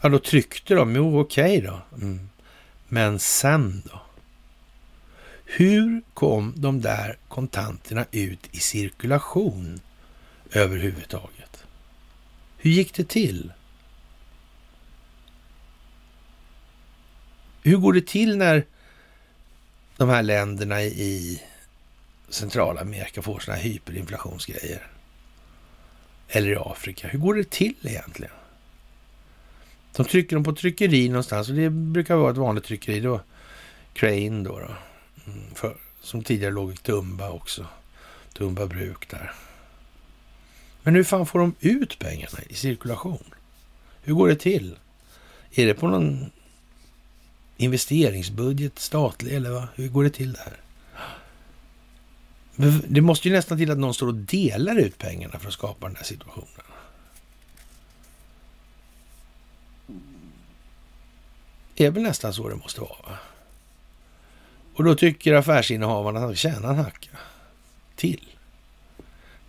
[0.00, 0.96] Ja, då tryckte de.
[0.96, 1.80] Jo, okej okay då.
[1.96, 2.28] Mm.
[2.88, 4.00] Men sen då?
[5.44, 9.80] Hur kom de där kontanterna ut i cirkulation
[10.52, 11.41] överhuvudtaget?
[12.62, 13.52] Hur gick det till?
[17.62, 18.66] Hur går det till när
[19.96, 21.42] de här länderna i
[22.28, 24.86] Centralamerika får sådana här hyperinflationsgrejer?
[26.28, 27.08] Eller i Afrika.
[27.08, 28.32] Hur går det till egentligen?
[29.96, 33.20] De trycker dem på tryckeri någonstans och det brukar vara ett vanligt tryckeri då.
[33.92, 34.58] Crane då.
[34.58, 34.74] då.
[35.26, 37.66] Mm, för, som tidigare låg i Tumba också.
[38.32, 39.32] Tumba bruk där.
[40.82, 43.34] Men hur fan får de ut pengarna i cirkulation?
[44.02, 44.76] Hur går det till?
[45.54, 46.30] Är det på någon
[47.56, 49.66] investeringsbudget, statlig eller vad?
[49.74, 50.56] Hur går det till där?
[52.88, 55.86] Det måste ju nästan till att någon står och delar ut pengarna för att skapa
[55.86, 56.48] den här situationen.
[61.74, 63.18] Det är väl nästan så det måste vara.
[64.74, 67.10] Och då tycker affärsinnehavarna att de tjänar en hacka
[67.96, 68.31] till.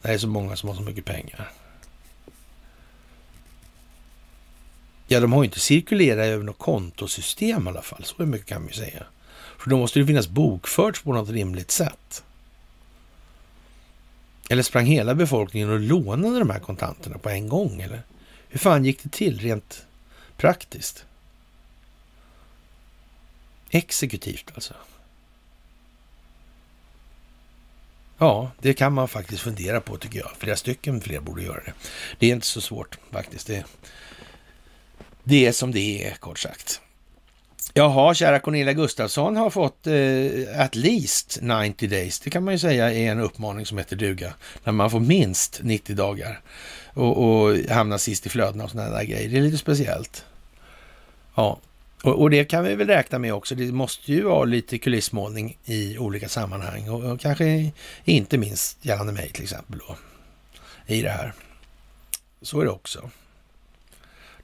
[0.03, 1.51] Det är så många som har så mycket pengar.
[5.07, 8.03] Ja, de har ju inte cirkulerat över något kontosystem i alla fall.
[8.03, 9.03] Så mycket kan man ju säga.
[9.57, 12.23] För då måste det finnas bokfört på något rimligt sätt.
[14.49, 17.81] Eller sprang hela befolkningen och lånade de här kontanterna på en gång?
[17.81, 18.01] Eller
[18.47, 19.85] hur fan gick det till rent
[20.37, 21.05] praktiskt?
[23.69, 24.73] Exekutivt alltså.
[28.23, 30.29] Ja, det kan man faktiskt fundera på tycker jag.
[30.37, 31.73] Flera stycken fler borde göra det.
[32.19, 33.47] Det är inte så svårt faktiskt.
[33.47, 33.65] Det,
[35.23, 36.81] det är som det är kort sagt.
[37.73, 42.19] Jaha, kära Cornelia Gustafsson har fått eh, at least 90 days.
[42.19, 44.33] Det kan man ju säga är en uppmaning som heter duga.
[44.63, 46.41] När man får minst 90 dagar
[46.93, 49.29] och, och hamnar sist i flödena och sådana där grejer.
[49.29, 50.25] Det är lite speciellt.
[51.35, 51.59] Ja,
[52.03, 53.55] och, och, det kan vi väl räkna med också.
[53.55, 57.71] Det måste ju vara lite kulissmålning i olika sammanhang och, och kanske
[58.05, 59.97] inte minst gällande mig till exempel då
[60.85, 61.33] i det här.
[62.41, 63.09] Så är det också.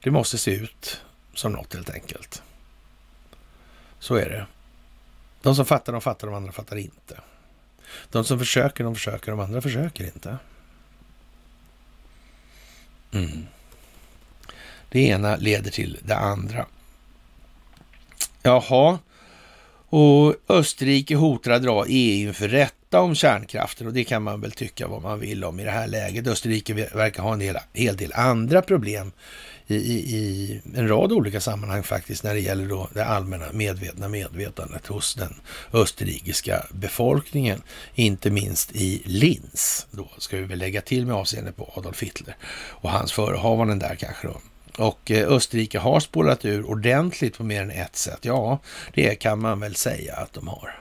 [0.02, 1.00] Det måste se ut
[1.34, 2.42] som något helt enkelt.
[3.98, 4.46] Så är det.
[5.42, 7.20] De som fattar, de fattar, de andra fattar inte.
[8.10, 10.38] De som försöker, de försöker, de andra försöker inte.
[13.12, 13.46] Mm.
[14.88, 16.66] Det ena leder till det andra.
[18.42, 18.98] Jaha,
[19.90, 24.52] och Österrike hotar att dra EU inför rätta om kärnkraften och det kan man väl
[24.52, 26.26] tycka vad man vill om i det här läget.
[26.26, 29.12] Österrike verkar ha en hel, hel del andra problem
[29.66, 34.08] i, i, i, en rad olika sammanhang faktiskt när det gäller då det allmänna medvetna
[34.08, 35.34] medvetandet hos den
[35.72, 37.62] österrikiska befolkningen.
[37.94, 42.36] Inte minst i Linz, då ska vi väl lägga till med avseende på Adolf Hitler
[42.70, 44.40] och hans förehavanden där kanske då.
[44.80, 48.18] Och eh, Österrike har spårat ur ordentligt på mer än ett sätt.
[48.22, 48.58] Ja,
[48.94, 50.78] det kan man väl säga att de har.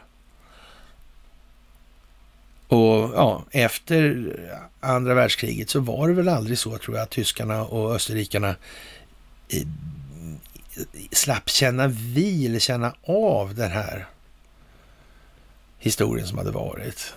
[2.67, 4.33] Och ja, efter
[4.79, 8.55] andra världskriget så var det väl aldrig så, tror jag, att tyskarna och österrikarna
[9.49, 9.67] eh,
[11.11, 14.07] slapp känna vid eller känna av den här
[15.79, 17.13] historien som hade varit.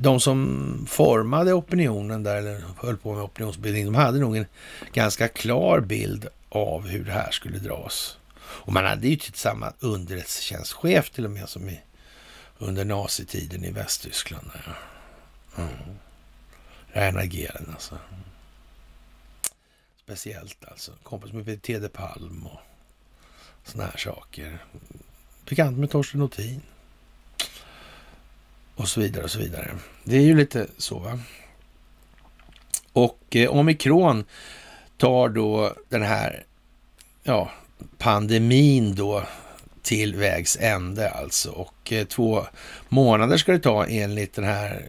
[0.00, 4.46] De som formade opinionen där, eller höll på med opinionsbildning, de hade nog en
[4.92, 8.18] ganska klar bild av hur det här skulle dras.
[8.38, 11.80] Och man hade ju typ samma underrättelsetjänstchef till och med som i
[12.58, 14.50] under nazitiden i Västtyskland.
[15.56, 15.68] Mm.
[16.92, 17.98] Rainer Gehlen alltså.
[20.04, 20.92] Speciellt alltså.
[21.02, 22.60] Kompis med Tede Palm och
[23.64, 24.58] såna här saker.
[25.48, 26.62] Bekant med Torsten Nothin.
[28.76, 29.70] Och så vidare och så vidare.
[30.04, 31.18] Det är ju lite så va.
[32.92, 34.24] Och eh, omikron
[34.96, 36.44] tar då den här
[37.22, 37.50] ja,
[37.98, 39.22] pandemin då
[39.82, 41.50] till vägs ände alltså.
[41.50, 42.46] Och eh, två
[42.88, 44.84] månader ska det ta enligt den här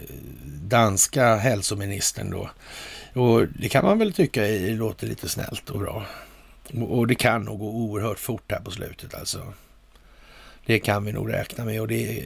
[0.45, 2.49] danska hälsoministern då.
[3.21, 6.05] Och det kan man väl tycka låter lite snällt och bra.
[6.89, 9.53] Och det kan nog gå oerhört fort här på slutet alltså.
[10.67, 12.23] Det kan vi nog räkna med och det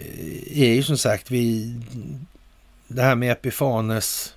[0.54, 1.76] är ju som sagt vi...
[2.88, 4.36] Det här med Epifanes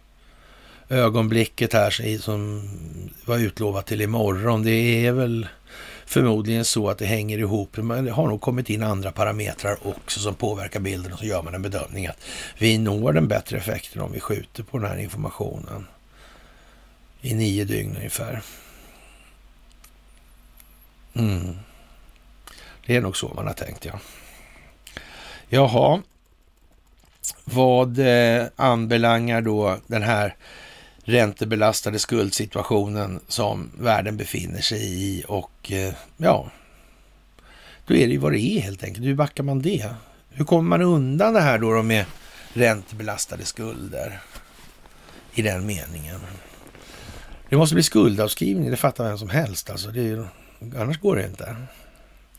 [0.89, 2.71] ögonblicket här som
[3.25, 4.63] var utlovat till imorgon.
[4.63, 5.49] Det är väl
[6.07, 7.77] förmodligen så att det hänger ihop.
[7.77, 11.43] Men det har nog kommit in andra parametrar också som påverkar bilden och så gör
[11.43, 12.25] man en bedömning att
[12.59, 15.87] vi når den bättre effekten om vi skjuter på den här informationen
[17.21, 18.43] i nio dygn ungefär.
[21.15, 21.57] Mm.
[22.87, 24.01] Det är nog så man har tänkt, ja.
[25.49, 26.03] Jaha,
[27.45, 30.37] vad eh, anbelangar då den här
[31.05, 36.51] räntebelastade skuldsituationen som världen befinner sig i och eh, ja,
[37.87, 39.07] då är det ju vad det är helt enkelt.
[39.07, 39.91] Hur backar man det?
[40.31, 42.05] Hur kommer man undan det här då med
[42.53, 44.21] räntebelastade skulder
[45.35, 46.21] i den meningen?
[47.49, 49.91] Det måste bli skuldavskrivning, det fattar vem som helst alltså.
[49.91, 50.29] Det är,
[50.77, 51.57] annars går det inte.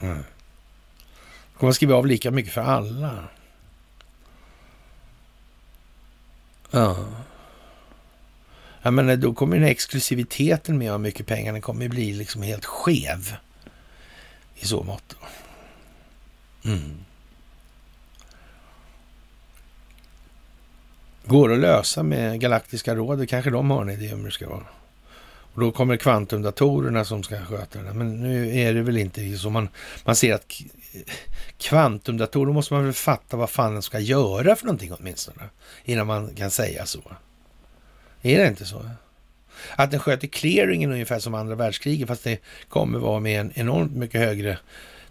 [0.01, 0.23] Mm.
[1.55, 3.23] Då kommer man skriva av lika mycket för alla.
[6.71, 6.97] Ja.
[8.81, 12.41] Jag menar, då kommer den här exklusiviteten med hur mycket pengar den kommer bli liksom
[12.41, 13.35] helt skev
[14.55, 15.15] i så mått.
[16.65, 16.95] Mm.
[21.25, 24.49] Går att lösa med Galaktiska rådet, kanske de har en idé om hur det ska
[24.49, 24.65] vara.
[25.53, 27.93] Och då kommer kvantumdatorerna som ska sköta det.
[27.93, 29.49] Men nu är det väl inte så.
[29.49, 29.69] Man,
[30.03, 30.61] man ser att
[31.57, 35.43] kvantumdatorer måste man väl fatta vad fan den ska göra för någonting åtminstone.
[35.83, 37.01] Innan man kan säga så.
[38.21, 38.89] Är det inte så?
[39.75, 42.39] Att den sköter clearingen ungefär som andra världskriget, fast det
[42.69, 44.57] kommer vara med en enormt mycket högre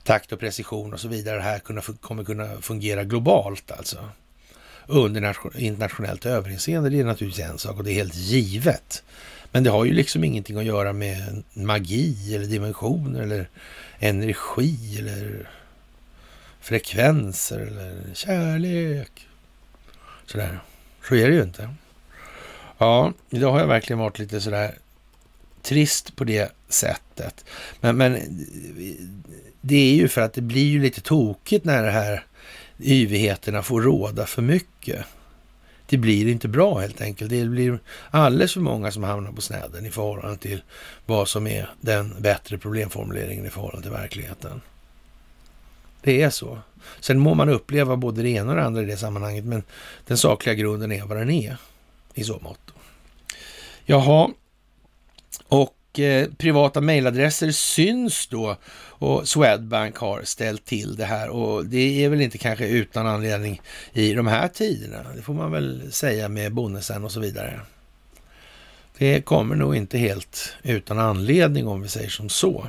[0.03, 1.37] takt och precision och så vidare.
[1.37, 4.09] Det här kunna, kommer kunna fungera globalt alltså.
[4.87, 9.03] Under internationellt överinseende, det är naturligtvis en sak och det är helt givet.
[9.53, 13.49] Men det har ju liksom ingenting att göra med magi eller dimensioner eller
[13.99, 15.49] energi eller
[16.65, 19.29] frekvenser eller kärlek.
[20.27, 20.59] Sådär.
[21.09, 21.75] Så är det ju inte.
[22.79, 24.75] Ja, idag har jag verkligen varit lite sådär
[25.63, 27.45] trist på det sättet.
[27.81, 28.19] Men, men
[29.61, 32.25] det är ju för att det blir ju lite tokigt när det här
[32.81, 35.05] yvigheterna får råda för mycket.
[35.87, 37.31] Det blir inte bra helt enkelt.
[37.31, 37.79] Det blir
[38.11, 40.63] alldeles för många som hamnar på snedden i förhållande till
[41.07, 44.61] vad som är den bättre problemformuleringen i förhållande till verkligheten.
[46.05, 46.59] Det är så.
[47.01, 49.63] Sen må man uppleva både det ena och det andra i det sammanhanget, men
[50.07, 51.57] den sakliga grunden är vad den är
[52.15, 52.61] i så mått.
[53.85, 54.31] Jaha,
[55.49, 62.05] och eh, privata mejladresser syns då och Swedbank har ställt till det här och det
[62.05, 63.61] är väl inte kanske utan anledning
[63.93, 65.05] i de här tiderna.
[65.17, 67.61] Det får man väl säga med bonusen och så vidare.
[68.99, 72.67] Det kommer nog inte helt utan anledning om vi säger som så.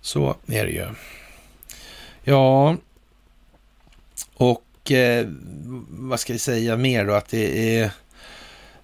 [0.00, 0.86] Så är det ju.
[2.24, 2.76] Ja,
[4.34, 5.26] och eh,
[5.88, 7.12] vad ska vi säga mer då?
[7.12, 7.90] Att det är,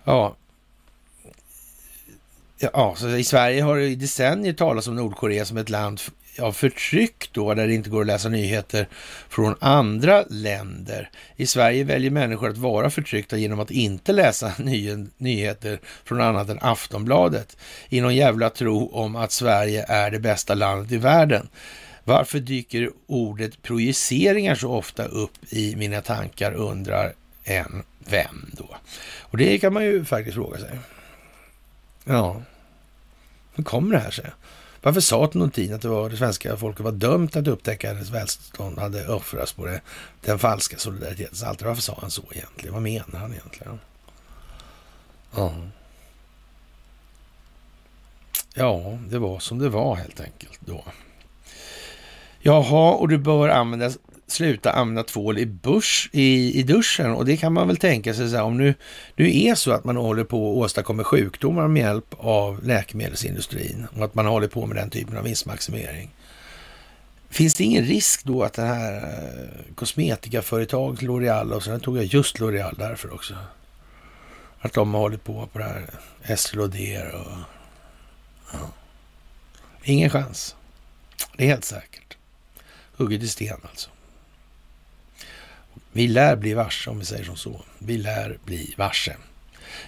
[0.05, 0.37] ja,
[2.59, 6.01] ja så i Sverige har det i decennier talats om Nordkorea som ett land
[6.41, 8.89] av förtryck då, där det inte går att läsa nyheter
[9.29, 11.11] från andra länder.
[11.37, 16.49] I Sverige väljer människor att vara förtryckta genom att inte läsa ny nyheter från annat
[16.49, 17.57] än Aftonbladet
[17.89, 21.49] i någon jävla tro om att Sverige är det bästa landet i världen.
[22.11, 27.13] Varför dyker ordet projiceringar så ofta upp i mina tankar undrar
[27.45, 28.77] en vem då?
[29.21, 30.79] Och det kan man ju faktiskt fråga sig.
[32.05, 32.43] Ja,
[33.55, 34.31] hur kommer det här sig?
[34.83, 38.79] Varför sa Tontin att det, var, det svenska folket var dömt att upptäcka att välstånd
[38.79, 39.81] hade offrats på det,
[40.21, 41.69] den falska solidaritetens altare?
[41.69, 42.73] Varför sa han så egentligen?
[42.73, 43.81] Vad menar han egentligen?
[45.35, 45.55] Ja.
[48.55, 50.85] ja, det var som det var helt enkelt då.
[52.43, 53.91] Jaha, och du bör använda,
[54.27, 57.11] sluta använda tvål i, busch, i, i duschen.
[57.11, 58.75] Och det kan man väl tänka sig, så här, om nu,
[59.17, 64.05] nu är så att man håller på att åstadkomma sjukdomar med hjälp av läkemedelsindustrin och
[64.05, 66.11] att man håller på med den typen av vinstmaximering.
[67.29, 72.05] Finns det ingen risk då att det här eh, kosmetikaföretaget L'Oreal, och sen tog jag
[72.05, 73.35] just L'Oreal därför också,
[74.61, 75.91] att de har hållit på på det här
[76.23, 77.33] Estée och...
[78.53, 78.59] Ja.
[79.83, 80.57] Ingen chans.
[81.37, 82.10] Det är helt säkert.
[83.01, 83.91] Hugget i sten alltså.
[85.93, 87.61] Vi lär bli varse om vi säger som så.
[87.79, 89.17] Vi lär bli varse.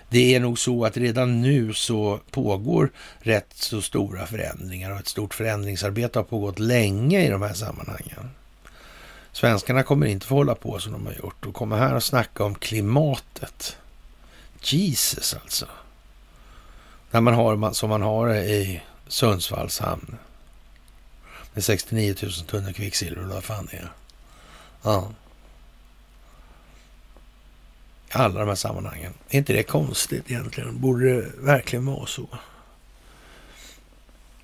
[0.09, 5.09] Det är nog så att redan nu så pågår rätt så stora förändringar och ett
[5.09, 8.30] stort förändringsarbete har pågått länge i de här sammanhangen.
[9.32, 12.44] Svenskarna kommer inte få hålla på som de har gjort och komma här och snacka
[12.44, 13.76] om klimatet.
[14.62, 15.66] Jesus alltså.
[17.10, 20.16] När man har som man har i Sundsvalls hamn.
[21.54, 23.92] Med 69 000 tunnor kvicksilver eller vad fan det är.
[24.82, 25.12] Ja.
[28.10, 29.14] Alla de här sammanhangen.
[29.30, 30.80] Är inte det konstigt egentligen?
[30.80, 32.28] Borde det verkligen vara så?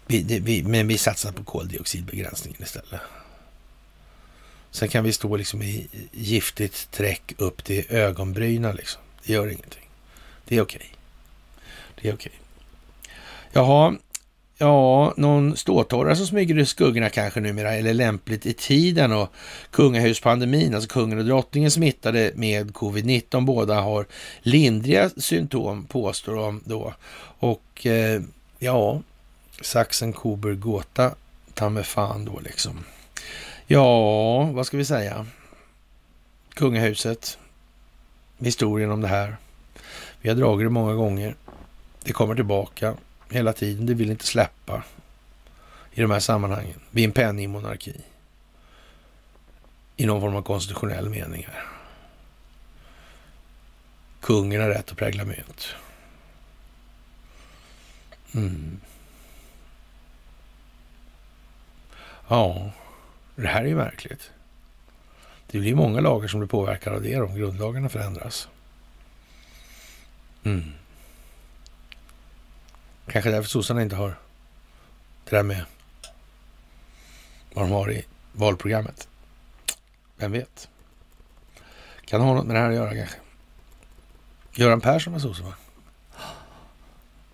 [0.06, 3.00] Vi, det, vi, men vi satsar på koldioxidbegränsningen istället.
[4.70, 9.02] Sen kan vi stå liksom i giftigt träck upp till ögonbrynen liksom.
[9.24, 9.90] Det gör ingenting.
[10.44, 10.76] Det är okej.
[10.76, 10.90] Okay.
[12.02, 12.32] Det är okej.
[12.32, 13.12] Okay.
[13.52, 13.96] Jaha,
[14.60, 19.32] Ja, någon ståtorra som smyger i skuggorna kanske numera, eller lämpligt i tiden och
[19.70, 23.44] kungahuspandemin, alltså kungen och drottningen smittade med covid-19.
[23.44, 24.06] Båda har
[24.40, 26.94] lindriga symptom påstår de då.
[27.38, 28.22] Och eh,
[28.58, 29.00] ja,
[29.62, 31.14] saxen coburg gåta
[31.54, 32.84] ta med fan då liksom.
[33.66, 35.26] Ja, vad ska vi säga?
[36.54, 37.38] Kungahuset,
[38.38, 39.36] historien om det här.
[40.20, 41.34] Vi har dragit det många gånger.
[42.02, 42.94] Det kommer tillbaka
[43.30, 43.86] hela tiden.
[43.86, 44.84] Det vill inte släppa
[45.92, 46.80] i de här sammanhangen.
[46.90, 47.94] Vi är en penningmonarki.
[49.96, 51.64] I någon form av konstitutionell mening här.
[54.20, 55.66] Kungen har rätt att prägla mynt.
[58.34, 58.80] Mm.
[62.28, 62.70] Ja,
[63.36, 64.30] det här är ju märkligt.
[65.50, 68.48] Det blir många lagar som blir påverkade av det om grundlagarna förändras.
[70.44, 70.72] Mm.
[73.10, 74.18] Kanske därför sossarna inte har
[75.24, 75.64] det där med
[77.52, 79.08] vad de har i valprogrammet.
[80.16, 80.68] Vem vet?
[82.04, 83.16] Kan ha något med det här att göra kanske.
[84.54, 85.54] Göran Persson var sosse va?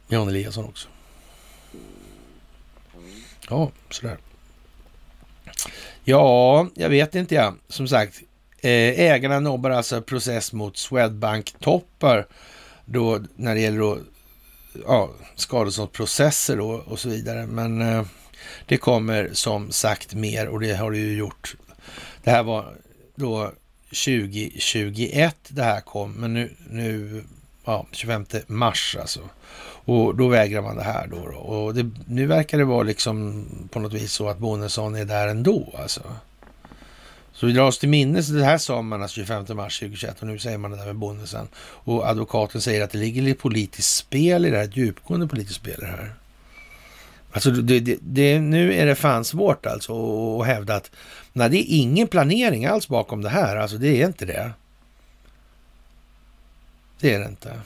[0.08, 0.88] Jan Eliasson också.
[3.48, 4.18] Ja, sådär.
[6.04, 7.54] Ja, jag vet inte jag.
[7.68, 8.20] Som sagt,
[8.60, 12.26] eh, ägarna nobbar alltså process mot Swedbank-toppar
[12.84, 13.98] då när det gäller då
[14.86, 17.46] ja, skadeståndsprocesser och, och så vidare.
[17.46, 18.04] Men eh,
[18.66, 21.56] det kommer som sagt mer och det har det ju gjort.
[22.22, 22.74] Det här var
[23.14, 23.52] då
[23.88, 27.24] 2021 det här kom, men nu, nu
[27.64, 29.20] ja, 25 mars alltså.
[29.86, 31.28] Och då vägrar man det här då.
[31.28, 31.38] då.
[31.38, 35.28] Och det, nu verkar det vara liksom på något vis så att Bonesson är där
[35.28, 36.02] ändå alltså.
[37.34, 40.26] Så vi drar oss till minnes, det här sa man alltså 25 mars 2021 och
[40.26, 41.48] nu säger man det där med bonusen.
[41.56, 45.56] Och advokaten säger att det ligger lite politiskt spel i det här, ett djupgående politiskt
[45.56, 46.14] spel i det här.
[47.32, 49.92] Alltså det, det, det, nu är det fan svårt alltså
[50.40, 50.90] att hävda att
[51.32, 53.56] nej, det är ingen planering alls bakom det här.
[53.56, 54.52] Alltså det är inte det.
[57.00, 57.60] Det är det inte.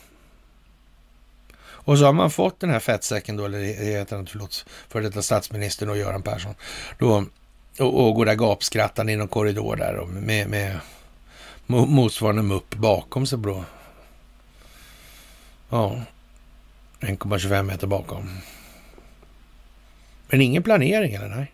[1.61, 5.23] Och så har man fått den här fettsäcken då, eller heter han, förlåt, för detta
[5.23, 6.55] statsministern och Göran Persson,
[6.99, 7.25] då,
[7.81, 10.79] och, och går där gapskrattande i någon korridor där och med, med
[11.67, 13.65] motsvarande mupp bakom sig då.
[15.71, 16.03] Ja,
[17.01, 18.29] 1,25 meter bakom.
[20.31, 21.53] Men ingen planering eller nej?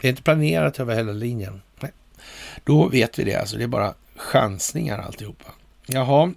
[0.00, 1.62] Det är inte planerat över hela linjen.
[1.80, 1.92] Nej.
[2.64, 3.56] Då vet vi det alltså.
[3.56, 5.52] Det är bara chansningar alltihopa.
[5.86, 6.32] Jaha.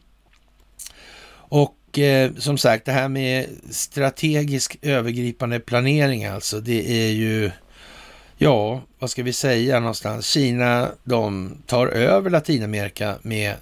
[1.32, 7.52] Och eh, som sagt, det här med strategisk övergripande planering alltså, det är ju,
[8.40, 10.28] ja, vad ska vi säga någonstans?
[10.28, 13.56] Kina, de tar över Latinamerika med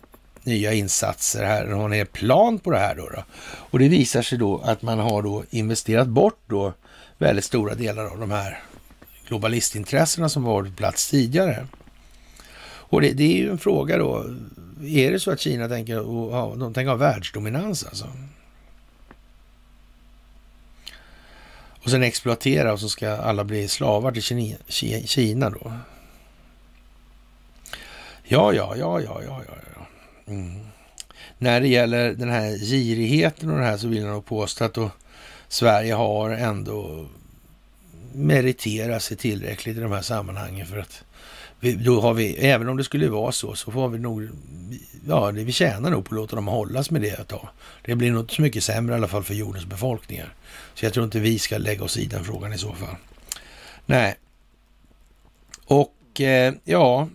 [0.44, 1.66] nya insatser här.
[1.68, 3.24] De har en plan på det här då, då.
[3.48, 6.74] Och det visar sig då att man har då investerat bort då
[7.18, 8.60] väldigt stora delar av de här
[9.28, 11.68] globalistintressena som varit på plats tidigare.
[12.90, 14.26] Och det, det, är ju en fråga då.
[14.84, 15.98] Är det så att Kina tänker,
[16.32, 18.08] ha, de tänker ha världsdominans alltså?
[21.88, 25.74] Och sen exploatera och så ska alla bli slavar till Kina då?
[28.24, 29.86] Ja, ja, ja, ja, ja, ja.
[30.28, 30.60] Mm.
[31.38, 34.74] När det gäller den här girigheten och det här så vill jag nog påstå att
[34.74, 34.92] då
[35.48, 37.08] Sverige har ändå
[38.14, 41.04] meriterat sig tillräckligt i de här sammanhangen för att
[41.60, 44.30] vi, då har vi, även om det skulle vara så, så får vi nog,
[45.08, 47.48] ja, vi tjänar nog på att låta dem hållas med det ett tag.
[47.82, 50.34] Det blir nog inte så mycket sämre i alla fall för jordens befolkningar.
[50.74, 52.96] Så jag tror inte vi ska lägga oss i den frågan i så fall.
[53.86, 54.16] Nej.
[55.66, 57.08] Och eh, ja,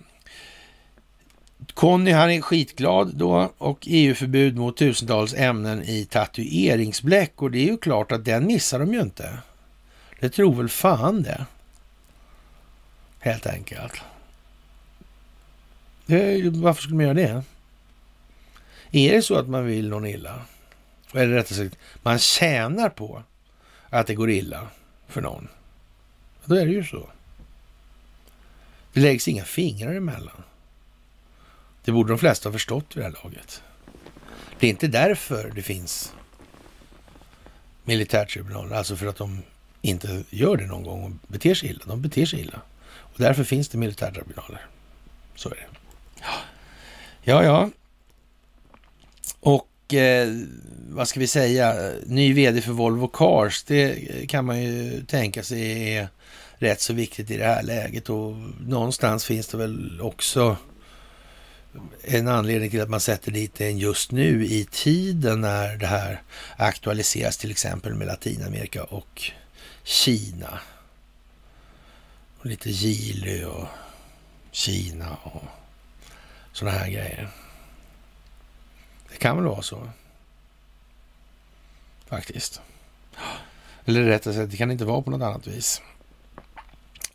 [1.74, 7.66] Conny han är skitglad då och EU-förbud mot tusentals ämnen i tatueringsbläck och det är
[7.66, 9.38] ju klart att den missar de ju inte.
[10.20, 11.46] Det tror väl fan det.
[13.18, 14.02] Helt enkelt.
[16.12, 17.42] Det, varför skulle man göra det?
[18.90, 20.42] Är det så att man vill någon illa?
[21.14, 23.22] Eller rättare sagt, man tjänar på
[23.90, 24.68] att det går illa
[25.08, 25.48] för någon.
[26.44, 27.08] Då är det ju så.
[28.92, 30.42] Det läggs inga fingrar emellan.
[31.84, 33.62] Det borde de flesta ha förstått vid det här laget.
[34.58, 36.12] Det är inte därför det finns
[37.84, 39.42] militärtribunaler, alltså för att de
[39.82, 41.84] inte gör det någon gång och beter sig illa.
[41.86, 42.60] De beter sig illa.
[42.84, 44.66] Och därför finns det militärtribunaler.
[45.34, 45.81] Så är det.
[47.22, 47.70] Ja, ja.
[49.40, 50.28] Och eh,
[50.88, 51.92] vad ska vi säga?
[52.06, 53.96] Ny vd för Volvo Cars, det
[54.28, 56.08] kan man ju tänka sig är
[56.54, 60.56] rätt så viktigt i det här läget och någonstans finns det väl också
[62.02, 66.22] en anledning till att man sätter dit den just nu i tiden när det här
[66.56, 69.22] aktualiseras till exempel med Latinamerika och
[69.84, 70.60] Kina.
[72.38, 73.66] Och lite Gili och
[74.50, 75.42] Kina och
[76.52, 77.28] sådana här grejer.
[79.10, 79.88] Det kan väl vara så.
[82.06, 82.60] Faktiskt.
[83.84, 85.82] Eller rättare sagt, det kan inte vara på något annat vis.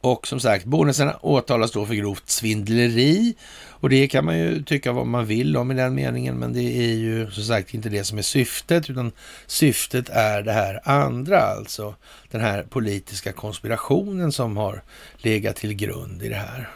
[0.01, 3.35] Och som sagt, Bonesen åtalas då för grovt svindleri
[3.79, 6.77] och det kan man ju tycka vad man vill om i den meningen, men det
[6.77, 9.11] är ju som sagt inte det som är syftet, utan
[9.47, 11.95] syftet är det här andra, alltså
[12.31, 14.83] den här politiska konspirationen som har
[15.17, 16.69] legat till grund i det här.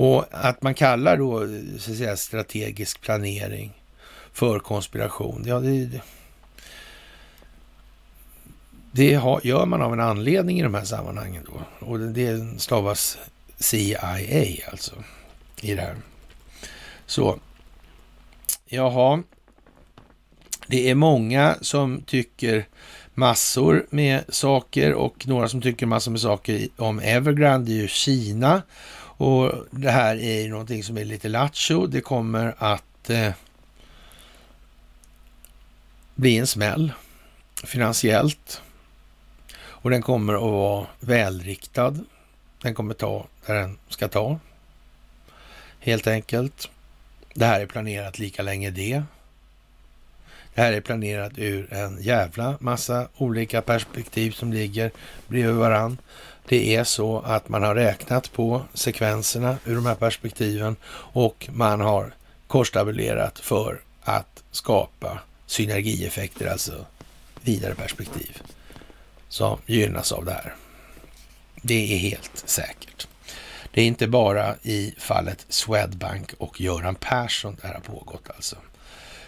[0.00, 1.46] Och att man kallar då
[1.78, 3.82] så att säga, strategisk planering
[4.32, 6.00] för konspiration, ja det,
[8.92, 11.86] det har, gör man av en anledning i de här sammanhangen då.
[11.86, 13.18] Och det stavas
[13.58, 14.18] CIA
[14.70, 14.94] alltså
[15.60, 15.96] i det här.
[17.06, 17.38] Så,
[18.66, 19.22] jaha.
[20.66, 22.66] Det är många som tycker
[23.14, 27.88] massor med saker och några som tycker massor med saker om Evergrande, det är ju
[27.88, 28.62] Kina.
[29.20, 31.86] Och det här är ju någonting som är lite lattjo.
[31.86, 33.32] Det kommer att eh,
[36.14, 36.92] bli en smäll
[37.64, 38.62] finansiellt.
[39.56, 41.94] Och den kommer att vara välriktad.
[42.62, 44.38] Den kommer ta där den ska ta.
[45.80, 46.70] Helt enkelt.
[47.34, 49.02] Det här är planerat lika länge det.
[50.54, 54.90] Det här är planerat ur en jävla massa olika perspektiv som ligger
[55.28, 55.98] bredvid varann.
[56.50, 61.80] Det är så att man har räknat på sekvenserna ur de här perspektiven och man
[61.80, 62.14] har
[62.46, 66.86] korstabulerat för att skapa synergieffekter, alltså
[67.40, 68.42] vidare perspektiv
[69.28, 70.54] som gynnas av det här.
[71.62, 73.08] Det är helt säkert.
[73.72, 78.56] Det är inte bara i fallet Swedbank och Göran Persson det här har pågått alltså.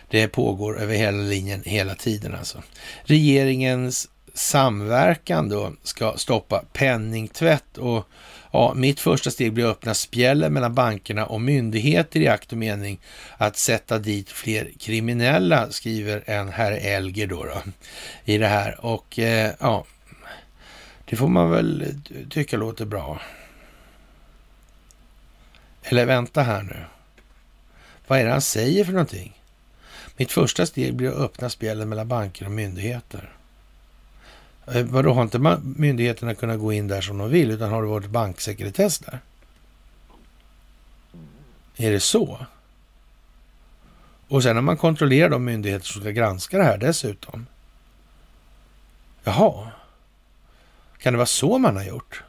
[0.08, 2.62] Det pågår över hela linjen hela tiden alltså.
[3.04, 8.08] Regeringens samverkan då ska stoppa penningtvätt och
[8.52, 12.58] ja, mitt första steg blir att öppna spjällen mellan bankerna och myndigheter i akt och
[12.58, 13.00] mening
[13.36, 17.62] att sätta dit fler kriminella, skriver en herr Elger då, då
[18.24, 18.84] i det här.
[18.84, 19.84] Och eh, ja,
[21.04, 21.94] det får man väl
[22.30, 23.20] tycka låter bra.
[25.82, 26.76] Eller vänta här nu.
[28.06, 29.42] Vad är det han säger för någonting?
[30.16, 33.32] Mitt första steg blir att öppna spjällen mellan banker och myndigheter.
[34.66, 37.88] Eh, vadå, har inte myndigheterna kunnat gå in där som de vill, utan har det
[37.88, 39.20] varit banksekretess där?
[41.76, 42.46] Är det så?
[44.28, 47.46] Och sen har man kontrollerat de myndigheter som ska granska det här dessutom.
[49.24, 49.70] Jaha.
[50.98, 52.22] Kan det vara så man har gjort?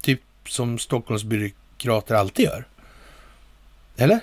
[0.00, 2.64] Typ som Stockholmsbyråkrater alltid gör?
[3.96, 4.20] Eller?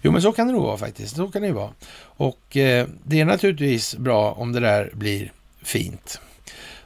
[0.00, 1.16] Jo, men så kan det nog vara faktiskt.
[1.16, 1.72] Så kan det ju vara.
[2.02, 6.20] Och eh, det är naturligtvis bra om det där blir fint.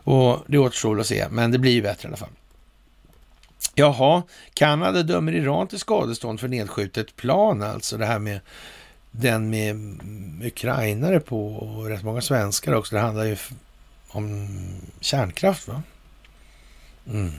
[0.07, 2.29] Och det återstår att se, men det blir ju bättre i alla fall.
[3.75, 4.23] Jaha,
[4.55, 8.41] Kanada dömer Iran till skadestånd för nedskjutet plan, alltså det här med
[9.11, 9.77] den med
[10.47, 12.95] ukrainare på och rätt många svenskar också.
[12.95, 13.37] Det handlar ju
[14.09, 14.49] om
[15.01, 15.83] kärnkraft, va?
[17.07, 17.33] Mm.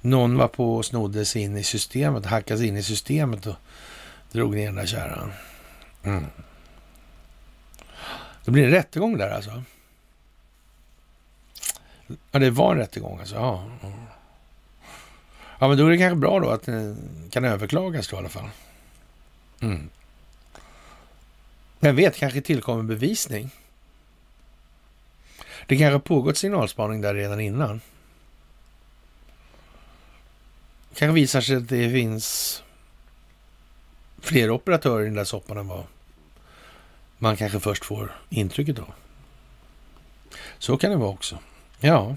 [0.00, 3.56] Någon var på och snodde sig in i systemet, hackade sig in i systemet och
[4.32, 5.32] drog ner den där kärran.
[6.02, 6.26] Mm.
[8.44, 9.62] Det blir en rättegång där alltså?
[12.30, 13.34] Ja, det var en rättegång alltså?
[13.34, 13.64] Ja.
[15.58, 16.96] Ja, men då är det kanske bra då att det
[17.30, 18.48] kan överklagas då i alla fall.
[19.60, 19.88] Mm.
[21.80, 23.50] Vem vet, kanske tillkommer bevisning.
[25.66, 27.80] Det kanske pågått signalspaning där redan innan.
[30.98, 32.62] kanske visar sig att det finns
[34.18, 35.84] fler operatörer i den där soppan än vad
[37.18, 38.92] man kanske först får intrycket av.
[40.58, 41.38] Så kan det vara också.
[41.80, 42.16] Ja.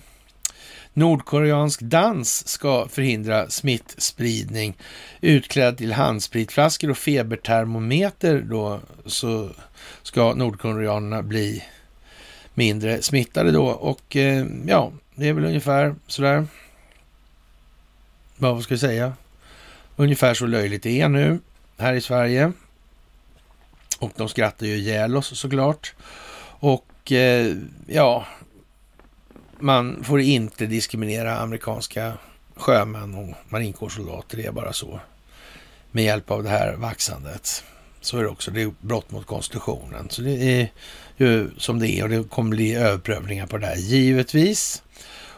[0.93, 4.77] Nordkoreansk dans ska förhindra smittspridning.
[5.21, 9.49] Utklädd till handspritflaskor och febertermometer då så
[10.01, 11.63] ska nordkoreanerna bli
[12.53, 13.65] mindre smittade då.
[13.65, 16.47] Och eh, ja, det är väl ungefär sådär.
[18.37, 19.13] Vad ska vi säga?
[19.95, 21.39] Ungefär så löjligt det är nu
[21.77, 22.51] här i Sverige.
[23.99, 25.93] Och de skrattar ju ihjäl oss såklart.
[26.59, 27.55] Och eh,
[27.87, 28.25] ja,
[29.61, 32.13] man får inte diskriminera amerikanska
[32.55, 34.37] sjömän och marinkårssoldater.
[34.37, 34.99] Det är bara så.
[35.91, 37.63] Med hjälp av det här vaxandet.
[38.01, 38.51] Så är det också.
[38.51, 40.09] Det är brott mot konstitutionen.
[40.09, 40.71] Så det är
[41.17, 44.83] ju som det är och det kommer bli överprövningar på det här givetvis.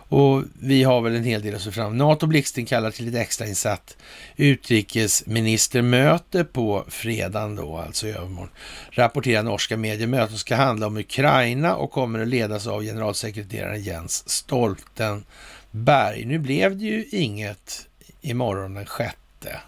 [0.09, 3.15] Och vi har väl en hel del att se fram NATO Blixten kallar till ett
[3.15, 3.97] extrainsatt
[4.35, 8.49] utrikesministermöte på fredagen då, alltså i övermorgon.
[8.89, 10.07] Rapporterar norska medier.
[10.07, 16.25] Mötet ska handla om Ukraina och kommer att ledas av generalsekreteraren Jens Stoltenberg.
[16.25, 17.87] Nu blev det ju inget
[18.21, 19.59] imorgon den sjätte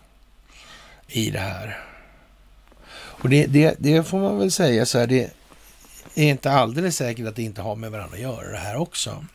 [1.07, 1.79] i det här.
[2.93, 5.31] Och det, det, det får man väl säga så här, det
[6.15, 9.25] är inte alldeles säkert att det inte har med varandra att göra det här också.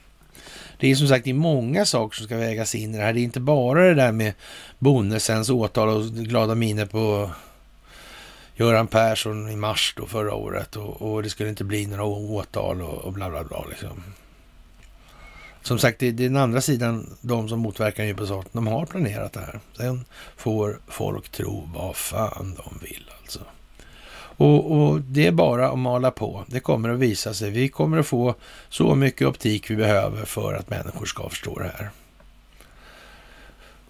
[0.81, 3.13] Det är som sagt det är många saker som ska vägas in i det här.
[3.13, 4.33] Det är inte bara det där med
[4.79, 7.31] Bonnesens åtal och glada miner på
[8.55, 12.83] Göran Persson i mars då förra året och, och det skulle inte bli några åtal
[12.83, 13.65] och, och bla bla bla.
[13.71, 14.03] Liksom.
[15.63, 19.33] Som sagt, det, det är den andra sidan, de som motverkar glyfosat, de har planerat
[19.33, 19.61] det här.
[19.77, 20.05] Sen
[20.37, 23.41] får folk tro vad fan de vill alltså.
[24.41, 26.45] Och, och, det är bara att mala på.
[26.47, 27.51] Det kommer att visa sig.
[27.51, 28.35] Vi kommer att få
[28.69, 31.91] så mycket optik vi behöver för att människor ska förstå det här.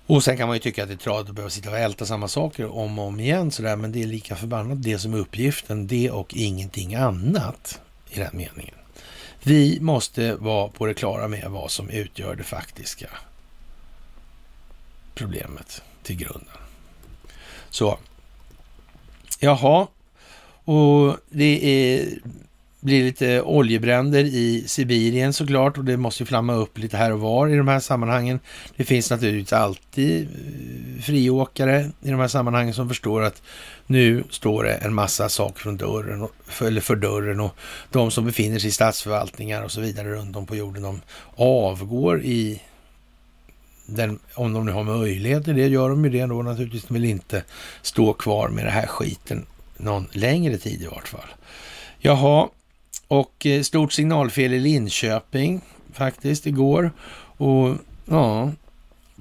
[0.07, 2.07] Och sen kan man ju tycka att det är tradigt att behöva sitta och älta
[2.07, 5.19] samma saker om och om igen sådär, men det är lika förbannat det som är
[5.19, 8.75] uppgiften, det och ingenting annat i den meningen.
[9.43, 13.09] Vi måste vara på det klara med vad som utgör det faktiska
[15.15, 16.57] problemet till grunden.
[17.71, 17.99] Så,
[19.41, 19.87] jaha,
[20.71, 22.09] och det är,
[22.81, 27.21] blir lite oljebränder i Sibirien såklart och det måste ju flamma upp lite här och
[27.21, 28.41] var i de här sammanhangen.
[28.77, 33.43] Det finns naturligtvis alltid eh, friåkare i de här sammanhangen som förstår att
[33.87, 36.29] nu står det en massa saker från dörren,
[36.61, 37.57] eller för dörren och
[37.91, 41.01] de som befinner sig i statsförvaltningar och så vidare runt om på jorden, de
[41.37, 42.63] avgår i
[43.87, 46.95] den, om de nu har möjlighet till det gör de ju det då naturligtvis, de
[46.95, 47.45] vill inte
[47.83, 49.47] stå kvar med den här skiten
[49.82, 51.28] någon längre tid i vart fall.
[51.98, 52.48] Jaha,
[53.09, 55.61] och eh, stort signalfel i Linköping
[55.93, 56.93] faktiskt igår.
[57.36, 58.52] Och ja,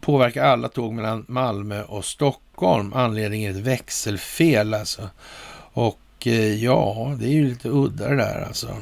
[0.01, 2.93] påverkar alla tåg mellan Malmö och Stockholm.
[2.93, 5.09] Anledningen är ett växelfel alltså.
[5.73, 8.77] Och eh, ja, det är ju lite udda det där alltså.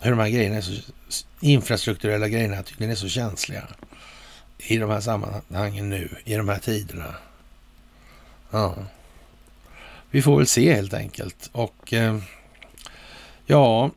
[0.00, 0.72] hur de här grejerna är så,
[1.40, 3.62] infrastrukturella grejerna tydligen är så känsliga
[4.58, 7.14] i de här sammanhangen nu, i de här tiderna.
[8.50, 8.74] Ja.
[10.16, 11.50] Vi får väl se helt enkelt.
[11.52, 12.18] Och eh,
[13.46, 13.90] ja,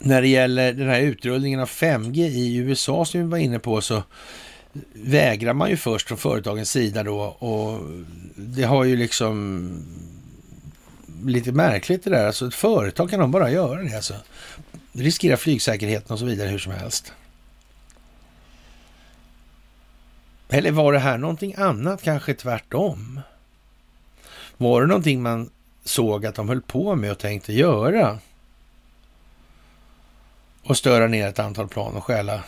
[0.00, 3.80] när det gäller den här utrullningen av 5G i USA som vi var inne på
[3.80, 4.02] så
[4.92, 7.80] vägrar man ju först från företagens sida då och
[8.36, 9.70] det har ju liksom
[11.24, 12.26] lite märkligt det där.
[12.26, 14.14] Alltså ett företag kan de bara göra det alltså.
[14.92, 17.12] Riskera flygsäkerheten och så vidare hur som helst.
[20.48, 23.20] Eller var det här någonting annat, kanske tvärtom?
[24.56, 25.50] Var det någonting man
[25.84, 28.18] såg att de höll på med och tänkte göra?
[30.62, 32.42] Och störa ner ett antal plan och stjäla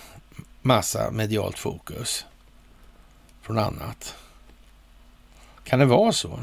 [0.62, 2.26] massa medialt fokus
[3.42, 4.14] från annat.
[5.64, 6.40] Kan det vara så?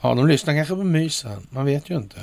[0.00, 1.46] Ja, de lyssnar kanske på mysen.
[1.50, 2.20] Man vet ju inte.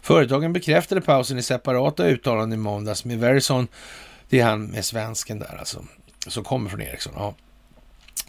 [0.00, 3.68] Företagen bekräftade pausen i separata uttalanden i måndags med Verizon.
[4.28, 5.84] Det är han med svensken där alltså,
[6.26, 7.12] som kommer från Ericsson.
[7.16, 7.34] Ja.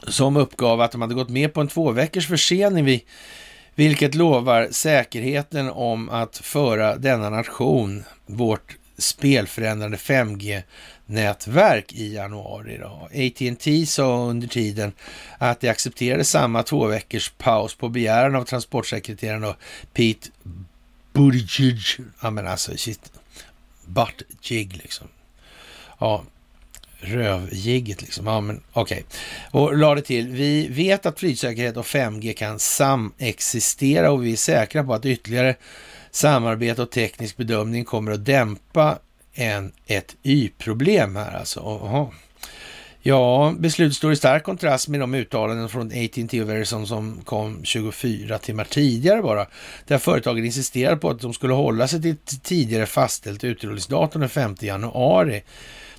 [0.08, 3.02] Som uppgav att de hade gått med på en två veckors försening vid
[3.76, 12.78] vilket lovar säkerheten om att föra denna nation, vårt spelförändrande 5G-nätverk i januari.
[12.78, 13.10] Då.
[13.12, 14.94] AT&T sa under tiden
[15.38, 19.54] att de accepterade samma två veckors paus på begäran av transportsekreteraren
[19.94, 20.30] Pete
[21.14, 21.80] Buttigieg.
[22.22, 23.12] Ja men alltså, shit.
[23.86, 25.08] Buttigieg liksom.
[26.00, 26.24] Ja,
[27.00, 28.28] rövjigget liksom.
[28.28, 29.04] Ja, men okej.
[29.52, 29.62] Okay.
[29.62, 34.84] Och lade till, vi vet att flygsäkerhet och 5G kan samexistera och vi är säkra
[34.84, 35.56] på att ytterligare
[36.12, 39.00] samarbete och teknisk bedömning kommer att dämpa
[39.34, 41.60] en, ett Y-problem här alltså.
[41.60, 42.12] Aha.
[43.02, 47.60] Ja, beslutet står i stark kontrast med de uttalanden från AT&T och Verizon som kom
[47.64, 49.48] 24 timmar tidigare bara,
[49.88, 54.56] där företagen insisterade på att de skulle hålla sig till tidigare fastställt utrullningsdatum den 5
[54.60, 55.44] januari.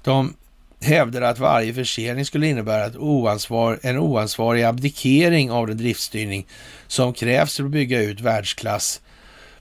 [0.02, 0.34] De
[0.80, 6.46] hävdade att varje försening skulle innebära ett oansvar, en oansvarig abdikering av den driftstyrning
[6.86, 9.00] som krävs för att bygga ut världsklass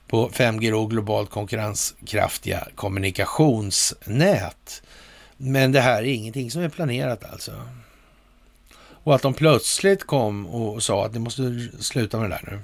[0.06, 4.82] på 5G och globalt konkurrenskraftiga kommunikationsnät.
[5.36, 7.52] Men det här är ingenting som är planerat alltså.
[9.02, 12.60] Och att de plötsligt kom och sa att ni måste sluta med det där nu.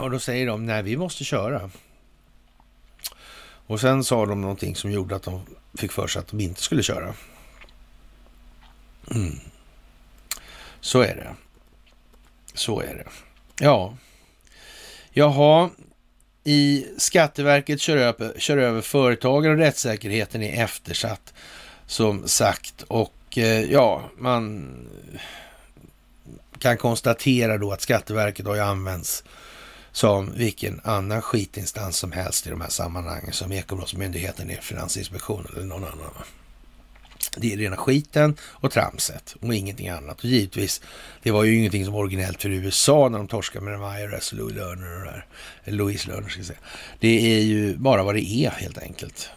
[0.00, 1.70] och då säger de, nej vi måste köra.
[3.66, 5.40] Och sen sa de någonting som gjorde att de
[5.74, 7.14] fick för sig att de inte skulle köra.
[9.10, 9.38] Mm.
[10.80, 11.34] Så är det.
[12.54, 13.08] Så är det.
[13.64, 13.96] Ja.
[15.10, 15.70] Jaha,
[16.44, 21.34] i Skatteverket kör över, kör över företagare och rättssäkerheten är eftersatt
[21.86, 22.82] som sagt.
[22.88, 24.74] Och eh, ja, man
[26.58, 29.24] kan konstatera då att Skatteverket har ju använts
[29.92, 35.84] som vilken annan skitinstans som helst i de här sammanhangen som Ekobrottsmyndigheten, Finansinspektionen eller någon
[35.84, 36.10] annan.
[37.36, 40.18] Det är rena skiten och tramset och ingenting annat.
[40.18, 40.80] Och givetvis,
[41.22, 44.32] det var ju ingenting som var originellt för USA när de torskade med de IRS
[44.32, 45.26] och Louis Lerner och det där.
[45.64, 46.58] Louis Lerner ska jag säga.
[47.00, 49.30] Det är ju bara vad det är helt enkelt.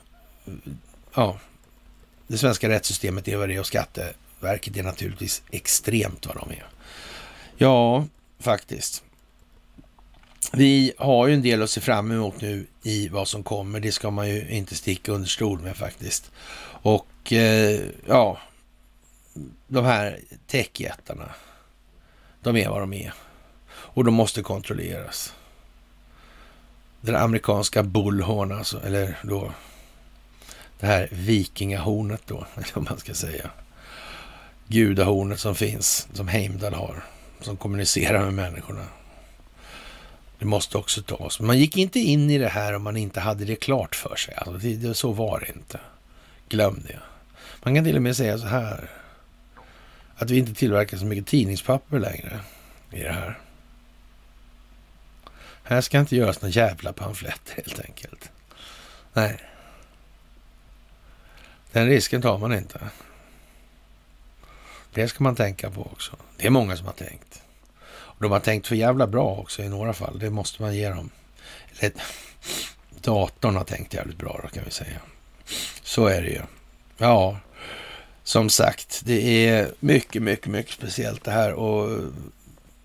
[1.13, 1.39] Ja,
[2.27, 6.65] det svenska rättssystemet är vad det är och Skatteverket är naturligtvis extremt vad de är.
[7.57, 8.05] Ja,
[8.39, 9.03] faktiskt.
[10.53, 13.79] Vi har ju en del att se fram emot nu i vad som kommer.
[13.79, 16.31] Det ska man ju inte sticka under stol med faktiskt.
[16.81, 18.37] Och eh, ja,
[19.67, 21.29] de här techjättarna,
[22.41, 23.13] de är vad de är.
[23.67, 25.33] Och de måste kontrolleras.
[27.01, 29.51] Den amerikanska bullhorn alltså, eller då
[30.79, 33.49] det här vikingahornet då, eller vad man ska säga.
[34.67, 37.03] Gudahornet som finns, som Heimdall har,
[37.41, 38.85] som kommunicerar med människorna.
[40.45, 41.39] Det måste också tas.
[41.39, 44.33] Man gick inte in i det här om man inte hade det klart för sig.
[44.35, 45.79] Alltså, det, det, så var det inte.
[46.49, 46.99] Glöm det.
[47.63, 48.89] Man kan till och med säga så här.
[50.15, 52.39] Att vi inte tillverkar så mycket tidningspapper längre
[52.91, 53.39] i det här.
[55.63, 58.31] Här ska inte göras några jävla pamfletter helt enkelt.
[59.13, 59.39] Nej.
[61.71, 62.89] Den risken tar man inte.
[64.93, 66.15] Det ska man tänka på också.
[66.37, 67.44] Det är många som har tänkt.
[68.17, 70.19] Och de har tänkt för jävla bra också i några fall.
[70.19, 71.09] Det måste man ge dem.
[71.79, 71.91] Eller,
[73.01, 74.99] datorn har tänkt jävligt bra då kan vi säga.
[75.83, 76.41] Så är det ju.
[76.97, 77.37] Ja,
[78.23, 81.99] som sagt, det är mycket, mycket, mycket speciellt det här och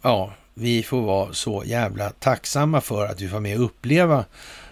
[0.03, 4.25] ja, vi får vara så jävla tacksamma för att vi får med och uppleva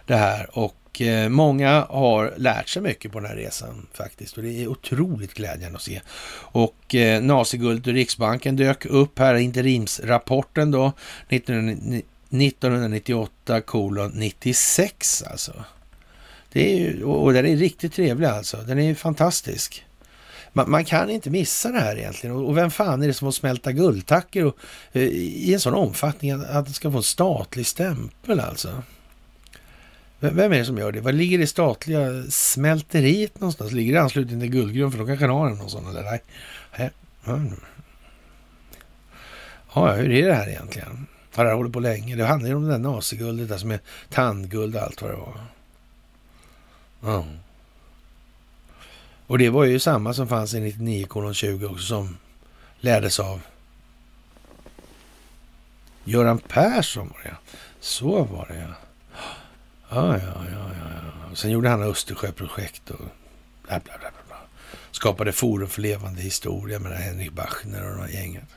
[0.06, 4.42] det här och Eh, många har lärt sig mycket på den här resan faktiskt och
[4.42, 6.00] det är otroligt glädjande att se.
[6.36, 10.92] Och eh, Naziguldet och Riksbanken dök upp här, interimsrapporten då,
[11.28, 15.52] 1998 kolon 96 alltså.
[16.52, 18.56] Det är ju, och den är riktigt trevlig alltså.
[18.56, 19.84] Den är ju fantastisk.
[20.52, 22.36] Man, man, kan inte missa det här egentligen.
[22.36, 24.56] Och, vem fan är det som får smälta guldtackor och,
[24.92, 28.82] eh, i en sån omfattning att, att det ska få en statlig stämpel alltså?
[30.20, 31.00] Vem är det som gör det?
[31.00, 33.72] Var ligger det statliga smälteriet någonstans?
[33.72, 34.92] Ligger det i anslutning till Guldgruvan?
[34.92, 36.20] För de kanske har någon sån eller nej.
[39.74, 41.06] Ja, hur är det här egentligen?
[41.34, 42.16] Har det här hållit på länge?
[42.16, 45.16] Det handlar ju om det där naziguldet där som är tandguld och allt vad det
[45.16, 45.40] var.
[47.00, 47.24] Ja.
[49.26, 52.16] Och det var ju samma som fanns i 99 20 också som
[52.80, 53.40] lärdes av
[56.04, 57.36] Göran Persson var det
[57.80, 58.87] Så var det ja.
[59.90, 61.34] Ja, ja, ja, ja.
[61.34, 63.00] Sen gjorde han Östersjöprojekt och
[63.62, 64.36] bla, bla, bla, bla.
[64.90, 68.48] Skapade Forum för levande historia med Henrik Bachner och det gänget.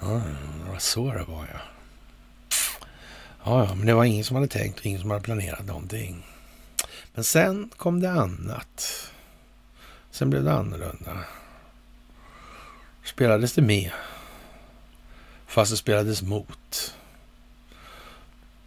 [0.00, 0.22] Ja,
[0.64, 1.60] det var så det var ja.
[3.44, 6.26] Ja, ja, men det var ingen som hade tänkt och ingen som hade planerat någonting.
[7.14, 9.10] Men sen kom det annat.
[10.10, 11.24] Sen blev det annorlunda.
[13.04, 13.90] Spelades det med.
[15.46, 16.94] Fast det spelades mot.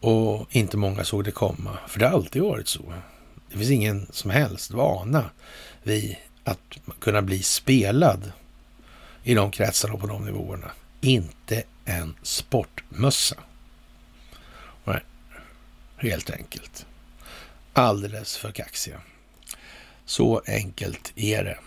[0.03, 1.77] Och inte många såg det komma.
[1.87, 2.93] För det har alltid varit så.
[3.51, 5.29] Det finns ingen som helst vana
[5.83, 6.59] vid att
[6.99, 8.31] kunna bli spelad
[9.23, 10.71] i de kretsarna och på de nivåerna.
[11.01, 13.35] Inte en sportmössa.
[14.83, 14.99] Nej,
[15.97, 16.85] helt enkelt.
[17.73, 19.01] Alldeles för kaxiga.
[20.05, 21.57] Så enkelt är det.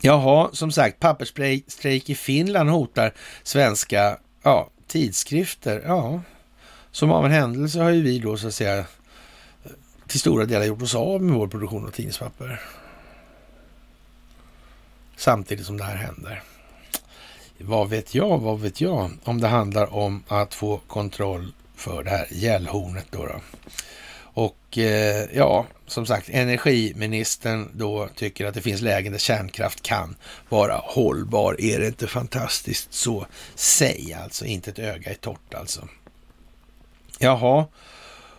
[0.00, 5.82] Jaha, som sagt, pappersstrejk i Finland hotar svenska ja, tidskrifter.
[5.86, 6.22] Ja,
[6.96, 8.84] som av en händelse har ju vi då så att säga
[10.06, 12.60] till stora delar gjort oss av med vår produktion av tidningspapper.
[15.16, 16.42] Samtidigt som det här händer.
[17.58, 22.10] Vad vet jag, vad vet jag, om det handlar om att få kontroll för det
[22.10, 23.26] här gällhornet då.
[23.26, 23.40] då.
[24.18, 30.16] Och eh, ja, som sagt, energiministern då tycker att det finns lägen där kärnkraft kan
[30.48, 31.60] vara hållbar.
[31.60, 32.92] Är det inte fantastiskt?
[32.92, 35.88] Så säg alltså, inte ett öga i torrt alltså.
[37.18, 37.66] Jaha,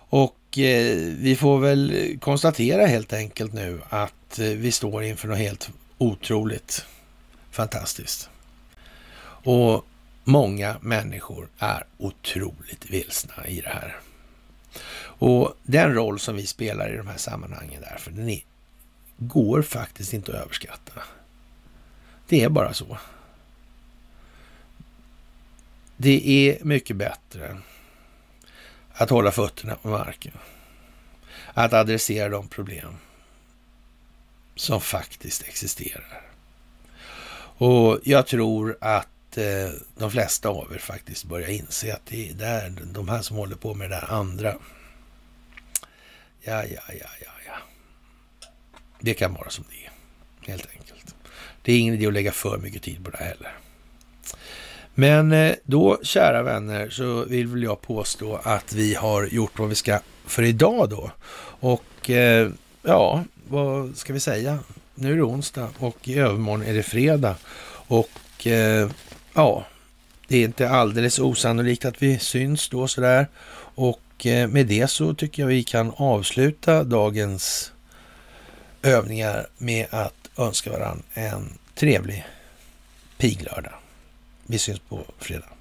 [0.10, 5.38] och eh, vi får väl konstatera helt enkelt nu att eh, vi står inför något
[5.38, 6.86] helt otroligt
[7.52, 8.30] fantastiskt.
[9.44, 9.86] Och
[10.24, 13.98] många människor är otroligt vilsna i det här.
[15.20, 18.42] Och den roll som vi spelar i de här sammanhangen därför, den är,
[19.18, 21.02] går faktiskt inte att överskatta.
[22.28, 22.98] Det är bara så.
[25.98, 27.58] Det är mycket bättre
[28.98, 30.34] att hålla fötterna på marken.
[31.54, 32.98] Att adressera de problem
[34.56, 36.22] som faktiskt existerar.
[37.60, 42.34] Och jag tror att eh, de flesta av er faktiskt börjar inse att det är
[42.34, 44.56] där, de här som håller på med det där andra.
[46.42, 47.58] Ja, ja, ja, ja, ja.
[49.00, 49.92] Det kan vara som det är,
[50.52, 51.16] helt enkelt.
[51.62, 53.58] Det är ingen idé att lägga för mycket tid på det heller.
[55.00, 59.70] Men eh, då, kära vänner, så vill väl jag påstå att vi har gjort vad
[59.70, 61.12] vi ska för idag då.
[61.60, 62.50] Och eh,
[62.82, 64.60] ja, vad ska vi säga?
[64.96, 67.36] Nu är det onsdag och i övermorgon är det fredag.
[67.88, 68.90] Och eh,
[69.34, 69.66] ja,
[70.28, 73.28] det är inte alldeles osannolikt att vi syns då sådär.
[73.60, 77.72] Och med det så tycker jag vi kan avsluta dagens
[78.82, 82.26] övningar med att önska varandra en trevlig
[83.18, 83.77] piglördag.
[84.48, 85.57] Vi syns på fredag.